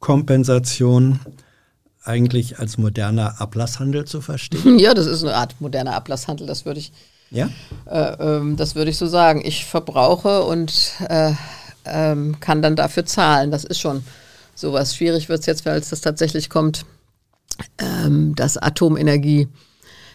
[0.02, 1.20] CO2-Kompensation
[2.04, 4.78] eigentlich als moderner Ablasshandel zu verstehen?
[4.78, 6.92] Ja, das ist eine Art moderner Ablasshandel, das würde ich,
[7.30, 7.48] ja?
[7.86, 9.40] Äh, ähm, das würde ich so sagen.
[9.44, 11.32] Ich verbrauche und äh,
[11.84, 13.50] äh, kann dann dafür zahlen.
[13.50, 14.02] Das ist schon
[14.54, 14.94] sowas.
[14.94, 16.84] Schwierig wird es jetzt, es das tatsächlich kommt,
[17.78, 19.48] ähm, dass Atomenergie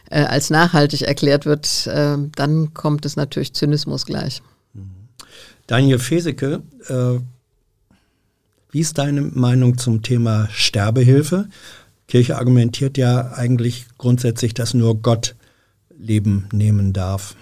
[0.09, 4.41] äh, als nachhaltig erklärt wird, äh, dann kommt es natürlich Zynismus gleich.
[5.65, 7.19] Daniel Feseke, äh,
[8.77, 11.49] wie ist deine Meinung zum Thema Sterbehilfe?
[12.07, 15.35] Kirche argumentiert ja eigentlich grundsätzlich, dass nur Gott
[15.97, 17.35] Leben nehmen darf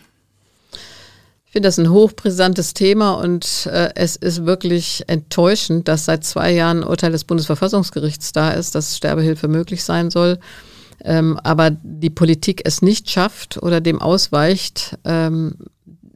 [1.52, 6.84] finde das ein hochbrisantes Thema und äh, es ist wirklich enttäuschend, dass seit zwei Jahren
[6.84, 10.38] ein Urteil des Bundesverfassungsgerichts da ist, dass Sterbehilfe möglich sein soll.
[11.02, 15.56] Ähm, aber die Politik es nicht schafft oder dem ausweicht, ähm,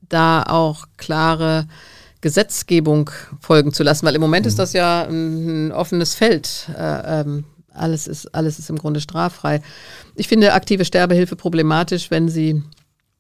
[0.10, 1.68] da auch klare
[2.22, 3.10] Gesetzgebung
[3.40, 4.50] folgen zu lassen, weil im Moment mhm.
[4.50, 6.70] ist das ja ein, offenes Feld.
[6.78, 9.62] Äh, ähm, alles ist, alles ist im Grunde straffrei.
[10.16, 12.64] Ich finde aktive Sterbehilfe problematisch, wenn sie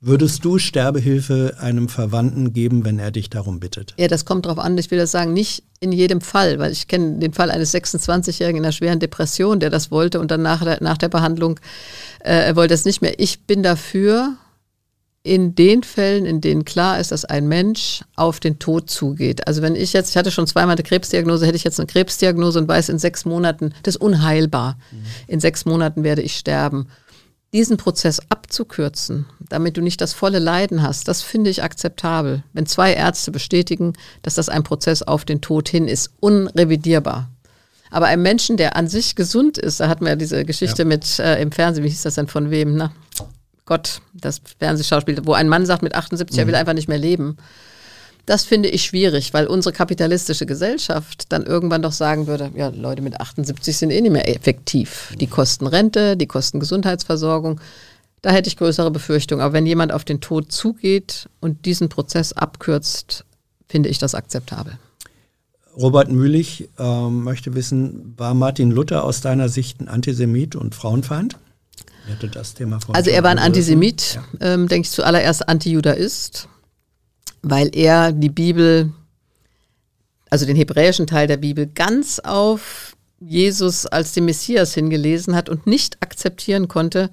[0.01, 3.93] Würdest du Sterbehilfe einem Verwandten geben, wenn er dich darum bittet?
[3.97, 4.77] Ja, das kommt darauf an.
[4.77, 8.59] Ich will das sagen, nicht in jedem Fall, weil ich kenne den Fall eines 26-Jährigen
[8.59, 11.59] in einer schweren Depression, der das wollte und dann nach der, nach der Behandlung,
[12.19, 13.19] äh, er wollte es nicht mehr.
[13.19, 14.37] Ich bin dafür,
[15.21, 19.47] in den Fällen, in denen klar ist, dass ein Mensch auf den Tod zugeht.
[19.47, 22.59] Also wenn ich jetzt, ich hatte schon zweimal eine Krebsdiagnose, hätte ich jetzt eine Krebsdiagnose
[22.59, 24.77] und weiß in sechs Monaten, das ist unheilbar.
[24.91, 24.97] Mhm.
[25.27, 26.87] In sechs Monaten werde ich sterben
[27.53, 32.43] diesen Prozess abzukürzen, damit du nicht das volle Leiden hast, das finde ich akzeptabel.
[32.53, 37.29] Wenn zwei Ärzte bestätigen, dass das ein Prozess auf den Tod hin ist, unrevidierbar.
[37.91, 40.87] Aber ein Menschen, der an sich gesund ist, da hatten wir ja diese Geschichte ja.
[40.87, 42.75] mit äh, im Fernsehen, wie hieß das denn von wem?
[42.75, 42.91] Na,
[43.69, 46.39] Gott, das Fernsehschauspiel, wo ein Mann sagt mit 78, mhm.
[46.39, 47.37] er will einfach nicht mehr leben.
[48.25, 53.03] Das finde ich schwierig, weil unsere kapitalistische Gesellschaft dann irgendwann doch sagen würde, ja, Leute
[53.03, 55.13] mit 78 sind eh nicht mehr effektiv.
[55.19, 57.61] Die kosten Rente, die kosten Gesundheitsversorgung.
[58.23, 59.43] Da hätte ich größere Befürchtungen.
[59.43, 63.23] Aber wenn jemand auf den Tod zugeht und diesen Prozess abkürzt,
[63.67, 64.79] finde ich das akzeptabel.
[65.77, 71.37] Robert Mühlich äh, möchte wissen, war Martin Luther aus deiner Sicht ein Antisemit und Frauenfeind?
[72.31, 74.53] Das Thema also er war ein Antisemit, ja.
[74.53, 76.47] ähm, denke ich zuallererst Antijudaist
[77.41, 78.91] weil er die Bibel,
[80.29, 85.67] also den hebräischen Teil der Bibel, ganz auf Jesus als den Messias hingelesen hat und
[85.67, 87.09] nicht akzeptieren konnte,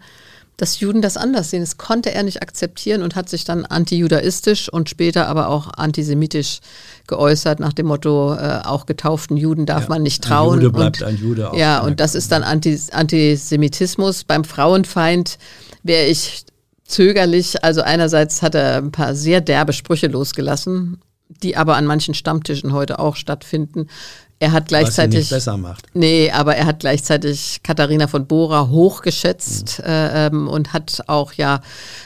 [0.56, 1.60] dass Juden das anders sehen.
[1.60, 6.60] Das konnte er nicht akzeptieren und hat sich dann antijudaistisch und später aber auch antisemitisch
[7.06, 10.58] geäußert, nach dem Motto, äh, auch getauften Juden darf ja, man nicht trauen.
[10.58, 11.56] Ein Jude bleibt und, ein Jude auch.
[11.56, 14.24] Ja, und das ist dann Antis Antisemitismus.
[14.24, 15.38] Beim Frauenfeind
[15.82, 16.44] wäre ich
[16.84, 17.62] zögerlich.
[17.62, 21.00] Also einerseits hat er ein paar sehr derbe Sprüche losgelassen,
[21.42, 23.88] die aber an manchen Stammtischen heute auch stattfinden.
[24.38, 25.20] Er hat gleichzeitig.
[25.20, 25.86] Was nicht besser macht.
[25.94, 29.84] Nee, aber er hat gleichzeitig Katharina von Bora hochgeschätzt mhm.
[29.86, 31.62] äh, ähm, und hat auch ja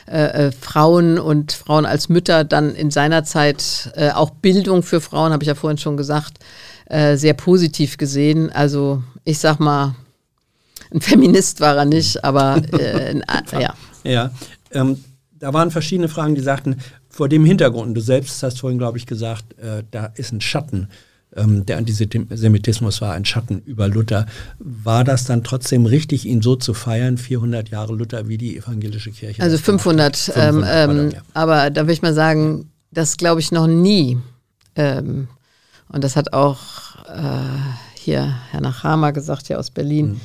[0.07, 5.01] äh, äh, Frauen und Frauen als Mütter dann in seiner Zeit äh, auch Bildung für
[5.01, 6.39] Frauen, habe ich ja vorhin schon gesagt,
[6.87, 8.51] äh, sehr positiv gesehen.
[8.53, 9.97] Also ich sag mal,
[10.95, 13.21] ein Feminist war er nicht, aber äh,
[13.59, 13.75] ja.
[14.05, 14.31] Ja,
[14.71, 15.03] ähm,
[15.37, 16.77] da waren verschiedene Fragen, die sagten,
[17.09, 19.45] vor dem Hintergrund, du selbst hast vorhin, glaube ich, gesagt,
[19.91, 20.89] da ist ein Schatten
[21.33, 24.27] der Antisemitismus war ein Schatten über Luther.
[24.59, 29.13] War das dann trotzdem richtig, ihn so zu feiern, 400 Jahre Luther, wie die evangelische
[29.13, 29.41] Kirche?
[29.43, 31.23] Also 500, 500 ähm, pardon, ja.
[31.35, 34.19] aber da will ich mal sagen, das glaube ich noch nie.
[34.75, 35.29] Ähm,
[35.89, 36.59] und das hat auch
[37.07, 37.41] äh,
[37.95, 40.13] hier Herr Nachama gesagt, hier aus Berlin.
[40.13, 40.21] Mhm.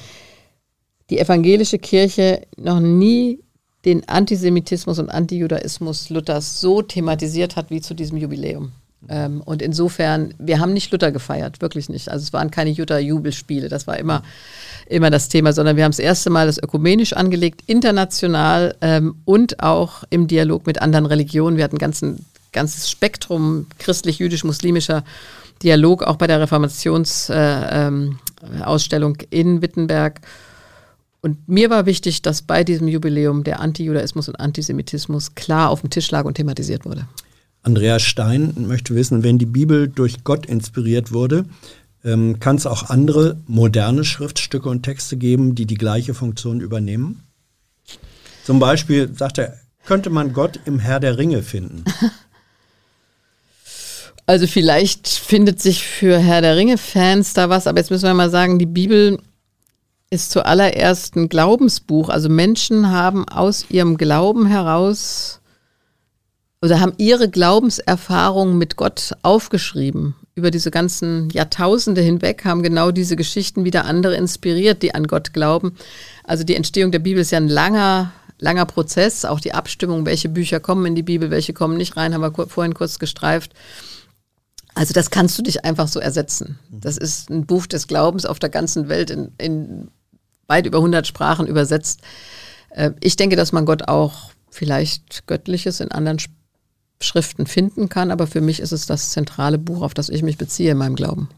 [1.11, 3.39] Die evangelische Kirche noch nie
[3.85, 8.71] den Antisemitismus und Antijudaismus Luthers so thematisiert hat wie zu diesem Jubiläum.
[9.09, 12.09] Ähm, und insofern, wir haben nicht Luther gefeiert, wirklich nicht.
[12.09, 14.23] Also es waren keine Jutta-Jubelspiele, das war immer,
[14.87, 19.61] immer das Thema, sondern wir haben das erste Mal das ökumenisch angelegt, international ähm, und
[19.61, 21.57] auch im Dialog mit anderen Religionen.
[21.57, 25.03] Wir hatten ein ganzen, ganzes Spektrum christlich-jüdisch-muslimischer
[25.63, 30.19] Dialog, auch bei der Reformationsausstellung äh, ähm, in Wittenberg.
[31.21, 35.89] Und mir war wichtig, dass bei diesem Jubiläum der Antijudaismus und Antisemitismus klar auf dem
[35.89, 37.07] Tisch lag und thematisiert wurde.
[37.65, 41.45] Andreas Stein möchte wissen, wenn die Bibel durch Gott inspiriert wurde,
[42.03, 47.23] ähm, kann es auch andere moderne Schriftstücke und Texte geben, die die gleiche Funktion übernehmen?
[48.43, 51.83] Zum Beispiel, sagt er, könnte man Gott im Herr der Ringe finden?
[54.27, 58.31] Also vielleicht findet sich für Herr der Ringe-Fans da was, aber jetzt müssen wir mal
[58.31, 59.19] sagen, die Bibel
[60.09, 62.09] ist zuallererst ein Glaubensbuch.
[62.09, 65.41] Also Menschen haben aus ihrem Glauben heraus
[66.65, 70.15] oder haben ihre Glaubenserfahrungen mit Gott aufgeschrieben.
[70.33, 75.31] Über diese ganzen Jahrtausende hinweg haben genau diese Geschichten wieder andere inspiriert, die an Gott
[75.31, 75.75] glauben.
[76.23, 79.25] Also die Entstehung der Bibel ist ja ein langer, langer Prozess.
[79.25, 82.47] Auch die Abstimmung, welche Bücher kommen in die Bibel, welche kommen nicht rein, haben wir
[82.47, 83.53] vorhin kurz gestreift.
[84.73, 86.57] Also das kannst du dich einfach so ersetzen.
[86.71, 89.91] Das ist ein Buch des Glaubens auf der ganzen Welt in, in
[90.47, 92.01] weit über 100 Sprachen übersetzt.
[92.71, 96.34] Äh, ich denke, dass man Gott auch vielleicht Göttliches in anderen Sprachen
[96.99, 100.37] Schriften finden kann, aber für mich ist es das zentrale Buch, auf das ich mich
[100.37, 101.29] beziehe in meinem Glauben.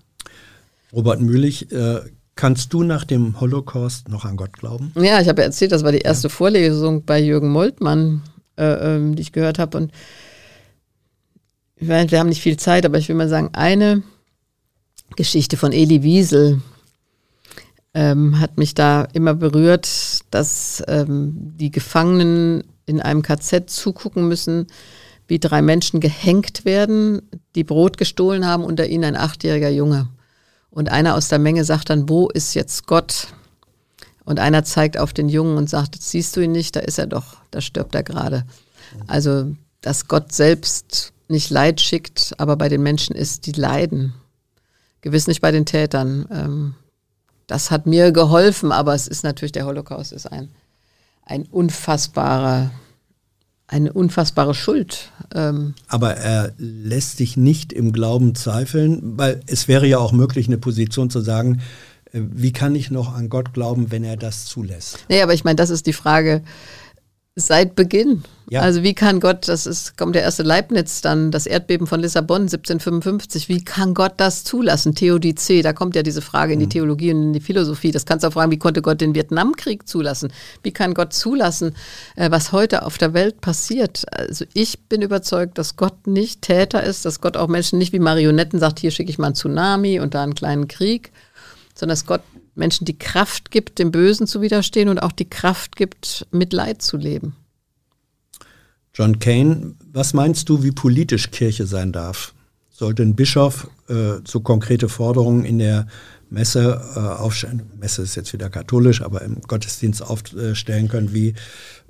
[0.94, 2.02] Robert Mühlich, äh,
[2.36, 4.94] kannst du nach dem Holocaust noch an Gott glauben?
[4.96, 6.34] Ja, ich habe ja erzählt, das war die erste ja.
[6.34, 8.22] Vorlesung bei Jürgen Moltmann,
[8.56, 9.78] äh, ähm, die ich gehört habe.
[9.78, 9.92] Und
[11.76, 14.04] ich meine, wir haben nicht viel Zeit, aber ich will mal sagen, eine
[15.16, 16.62] Geschichte von Eli Wiesel
[17.94, 24.68] ähm, hat mich da immer berührt, dass ähm, die Gefangenen in einem KZ zugucken müssen,
[25.28, 27.22] wie drei Menschen gehängt werden,
[27.56, 30.08] die Brot gestohlen haben, unter ihnen ein achtjähriger Junge.
[30.70, 33.28] Und einer aus der Menge sagt dann, wo ist jetzt Gott?
[34.26, 37.08] Und einer zeigt auf den Jungen und sagt, siehst du ihn nicht, da ist er
[37.08, 38.46] doch, da stirbt er gerade.
[39.08, 44.14] Also, dass Gott selbst nicht Leid schickt, aber bei den Menschen ist, die leiden.
[45.02, 46.28] Gewiss nicht bei den Tätern.
[46.32, 46.76] Ähm,
[47.48, 50.50] das hat mir geholfen, aber es ist natürlich, der Holocaust ist ein,
[51.24, 52.72] ein unfassbarer
[53.68, 55.12] eine unfassbare Schuld.
[55.36, 55.76] Ähm.
[55.88, 60.58] Aber er lässt sich nicht im Glauben zweifeln, weil es wäre ja auch möglich, eine
[60.58, 61.62] Position zu sagen,
[62.14, 65.00] äh, wie kann ich noch an Gott glauben, wenn er das zulässt?
[65.10, 66.42] Nee, aber ich meine, das ist die Frage,
[67.40, 68.24] Seit Beginn.
[68.50, 68.62] Ja.
[68.62, 72.42] Also wie kann Gott, das ist, kommt der erste Leibniz dann, das Erdbeben von Lissabon
[72.44, 74.96] 1755, wie kann Gott das zulassen?
[74.96, 76.72] Theodizee, da kommt ja diese Frage in die mhm.
[76.72, 77.92] Theologie und in die Philosophie.
[77.92, 80.34] Das kannst du auch fragen, wie konnte Gott den Vietnamkrieg zulassen?
[80.64, 81.76] Wie kann Gott zulassen,
[82.16, 84.06] äh, was heute auf der Welt passiert?
[84.12, 88.00] Also ich bin überzeugt, dass Gott nicht Täter ist, dass Gott auch Menschen nicht wie
[88.00, 91.12] Marionetten sagt, hier schicke ich mal einen Tsunami und da einen kleinen Krieg,
[91.76, 92.22] sondern dass Gott
[92.58, 96.82] Menschen die Kraft gibt, dem Bösen zu widerstehen und auch die Kraft gibt, mit Leid
[96.82, 97.36] zu leben.
[98.94, 102.34] John Kane, was meinst du, wie politisch Kirche sein darf?
[102.72, 105.88] Sollte ein Bischof äh, so konkrete Forderungen in der
[106.30, 111.36] Messe äh, aufstellen, Messe ist jetzt wieder katholisch, aber im Gottesdienst aufstellen können, wie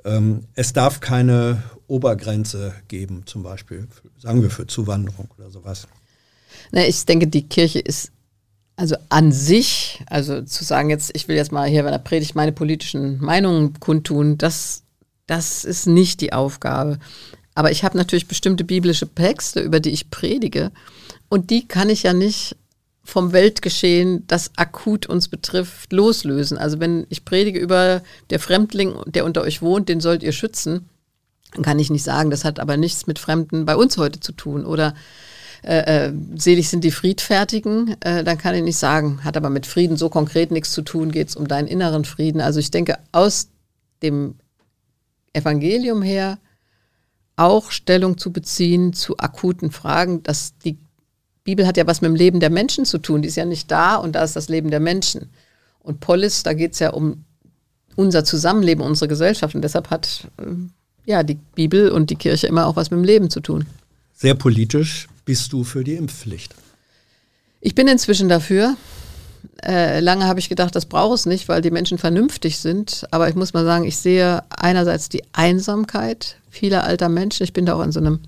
[0.06, 3.88] ähm, es darf keine Obergrenze geben, zum Beispiel,
[4.20, 5.88] sagen wir für Zuwanderung oder sowas.
[6.72, 8.12] Na, ich denke, die Kirche ist
[8.78, 12.36] also an sich, also zu sagen jetzt, ich will jetzt mal hier bei der Predigt
[12.36, 14.84] meine politischen Meinungen kundtun, das,
[15.26, 17.00] das ist nicht die Aufgabe.
[17.56, 20.72] Aber ich habe natürlich bestimmte biblische Texte, über die ich predige.
[21.28, 22.56] Und die kann ich ja nicht
[23.04, 26.60] vom Weltgeschehen, das akut uns betrifft, loslösen.
[26.60, 30.88] Also wenn ich predige über der Fremdling, der unter euch wohnt, den sollt ihr schützen,
[31.54, 34.34] Dann kann ich nicht sagen, das hat aber nichts mit Fremden bei uns heute zu
[34.34, 34.66] tun.
[34.66, 34.94] Oder
[35.64, 39.66] äh, äh, selig sind die Friedfertigen, äh, dann kann ich nicht sagen, hat aber mit
[39.66, 42.42] Frieden so konkret nichts zu tun, geht es um deinen inneren Frieden.
[42.42, 43.50] Also ich denke, aus
[44.02, 44.36] dem
[45.34, 46.40] Evangelium her
[47.36, 50.78] auch Stellung zu beziehen zu akuten Fragen, dass die
[51.44, 53.72] Bibel hat ja was mit dem Leben der Menschen zu tun, die ist ja nicht
[53.72, 55.30] da und da ist das Leben der Menschen.
[55.80, 57.24] Und Polis, da geht es ja um
[57.96, 60.44] unser Zusammenleben, unsere Gesellschaft und deshalb hat äh,
[61.06, 63.66] ja die Bibel und die Kirche immer auch was mit dem Leben zu tun.
[64.14, 66.56] Sehr politisch bist du für die Impfpflicht.
[67.60, 68.78] Ich bin inzwischen dafür.
[69.62, 73.06] Äh, lange habe ich gedacht, das braucht es nicht, weil die Menschen vernünftig sind.
[73.12, 77.44] Aber ich muss mal sagen, ich sehe einerseits die Einsamkeit vieler alter Menschen.
[77.44, 78.22] Ich bin da auch in so einem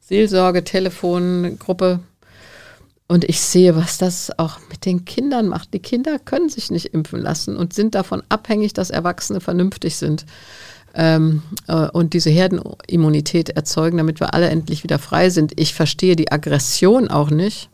[0.00, 1.98] Seelsorge-Telefongruppe.
[3.08, 5.74] Und ich sehe, was das auch mit den Kindern macht.
[5.74, 10.24] Die Kinder können sich nicht impfen lassen und sind davon abhängig, dass Erwachsene vernünftig sind
[10.94, 15.58] ähm, äh, und diese Herdenimmunität erzeugen, damit wir alle endlich wieder frei sind.
[15.58, 17.70] Ich verstehe die Aggression auch nicht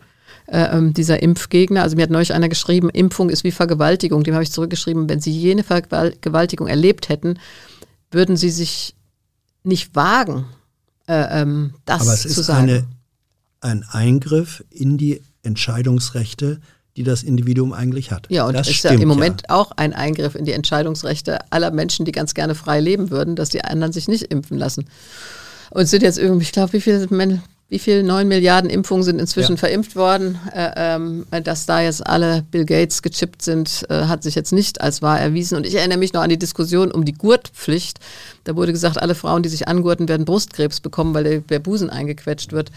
[0.47, 1.83] äh, ähm, dieser Impfgegner.
[1.83, 4.25] Also mir hat neulich einer geschrieben, Impfung ist wie Vergewaltigung.
[4.25, 7.39] Dem habe ich zurückgeschrieben, wenn Sie jene Vergewaltigung erlebt hätten,
[8.11, 8.95] würden Sie sich
[9.63, 10.47] nicht wagen,
[11.09, 12.69] äh, ähm, das Aber es zu ist sagen.
[12.69, 12.87] Eine,
[13.61, 16.61] ein Eingriff in die Entscheidungsrechte
[16.97, 18.27] die das Individuum eigentlich hat.
[18.31, 19.57] Ja, und das ist ja im Moment ja.
[19.57, 23.49] auch ein Eingriff in die Entscheidungsrechte aller Menschen, die ganz gerne frei leben würden, dass
[23.49, 24.87] die anderen sich nicht impfen lassen.
[25.71, 27.09] Und es sind jetzt irgendwie, ich glaube, wie viele
[27.69, 29.59] wie viel neun Milliarden Impfungen sind inzwischen ja.
[29.59, 30.39] verimpft worden.
[30.55, 34.81] Äh, ähm, dass da jetzt alle Bill Gates gechippt sind, äh, hat sich jetzt nicht
[34.81, 35.57] als wahr erwiesen.
[35.57, 37.99] Und ich erinnere mich noch an die Diskussion um die Gurtpflicht.
[38.45, 41.91] Da wurde gesagt, alle Frauen, die sich angurten, werden Brustkrebs bekommen, weil der, der Busen
[41.91, 42.71] eingequetscht wird.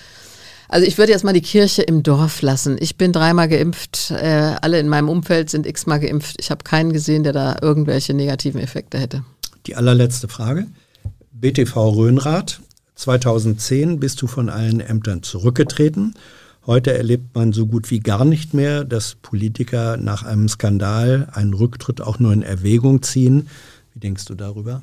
[0.70, 2.78] Also ich würde jetzt mal die Kirche im Dorf lassen.
[2.80, 6.36] Ich bin dreimal geimpft, äh, alle in meinem Umfeld sind x-mal geimpft.
[6.40, 9.24] Ich habe keinen gesehen, der da irgendwelche negativen Effekte hätte.
[9.66, 10.68] Die allerletzte Frage.
[11.32, 12.62] BTV Röhnrath
[12.96, 16.16] 2010 bist du von allen Ämtern zurückgetreten.
[16.66, 21.54] Heute erlebt man so gut wie gar nicht mehr, dass Politiker nach einem Skandal einen
[21.54, 23.48] Rücktritt auch nur in Erwägung ziehen.
[23.94, 24.82] Wie denkst du darüber?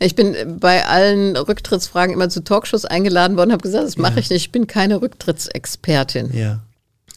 [0.00, 4.18] Ich bin bei allen Rücktrittsfragen immer zu Talkshows eingeladen worden, habe gesagt, das mache ja.
[4.20, 4.42] ich nicht.
[4.46, 6.32] Ich bin keine Rücktrittsexpertin.
[6.32, 6.60] Ja.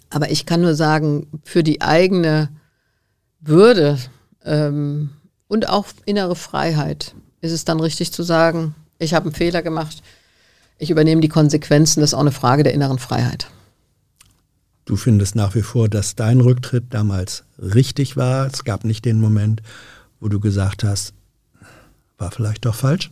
[0.10, 2.50] Aber ich kann nur sagen, für die eigene
[3.40, 3.98] Würde
[4.44, 5.12] ähm,
[5.48, 10.02] und auch innere Freiheit ist es dann richtig zu sagen, ich habe einen Fehler gemacht,
[10.78, 13.48] ich übernehme die Konsequenzen, das ist auch eine Frage der inneren Freiheit.
[14.86, 18.48] Du findest nach wie vor, dass dein Rücktritt damals richtig war.
[18.48, 19.62] Es gab nicht den Moment,
[20.20, 21.14] wo du gesagt hast,
[22.22, 23.12] war vielleicht doch falsch?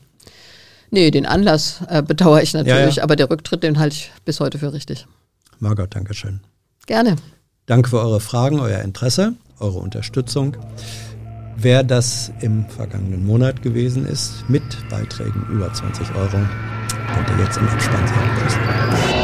[0.91, 3.03] Nee, den Anlass äh, bedauere ich natürlich, ja, ja.
[3.03, 5.05] aber der Rücktritt, den halte ich bis heute für richtig.
[5.59, 6.39] Margot, danke schön.
[6.85, 7.17] Gerne.
[7.65, 10.57] Danke für eure Fragen, euer Interesse, eure Unterstützung.
[11.55, 16.37] Wer das im vergangenen Monat gewesen ist, mit Beiträgen über 20 Euro,
[17.13, 19.18] könnt ihr jetzt im Abspann sehen.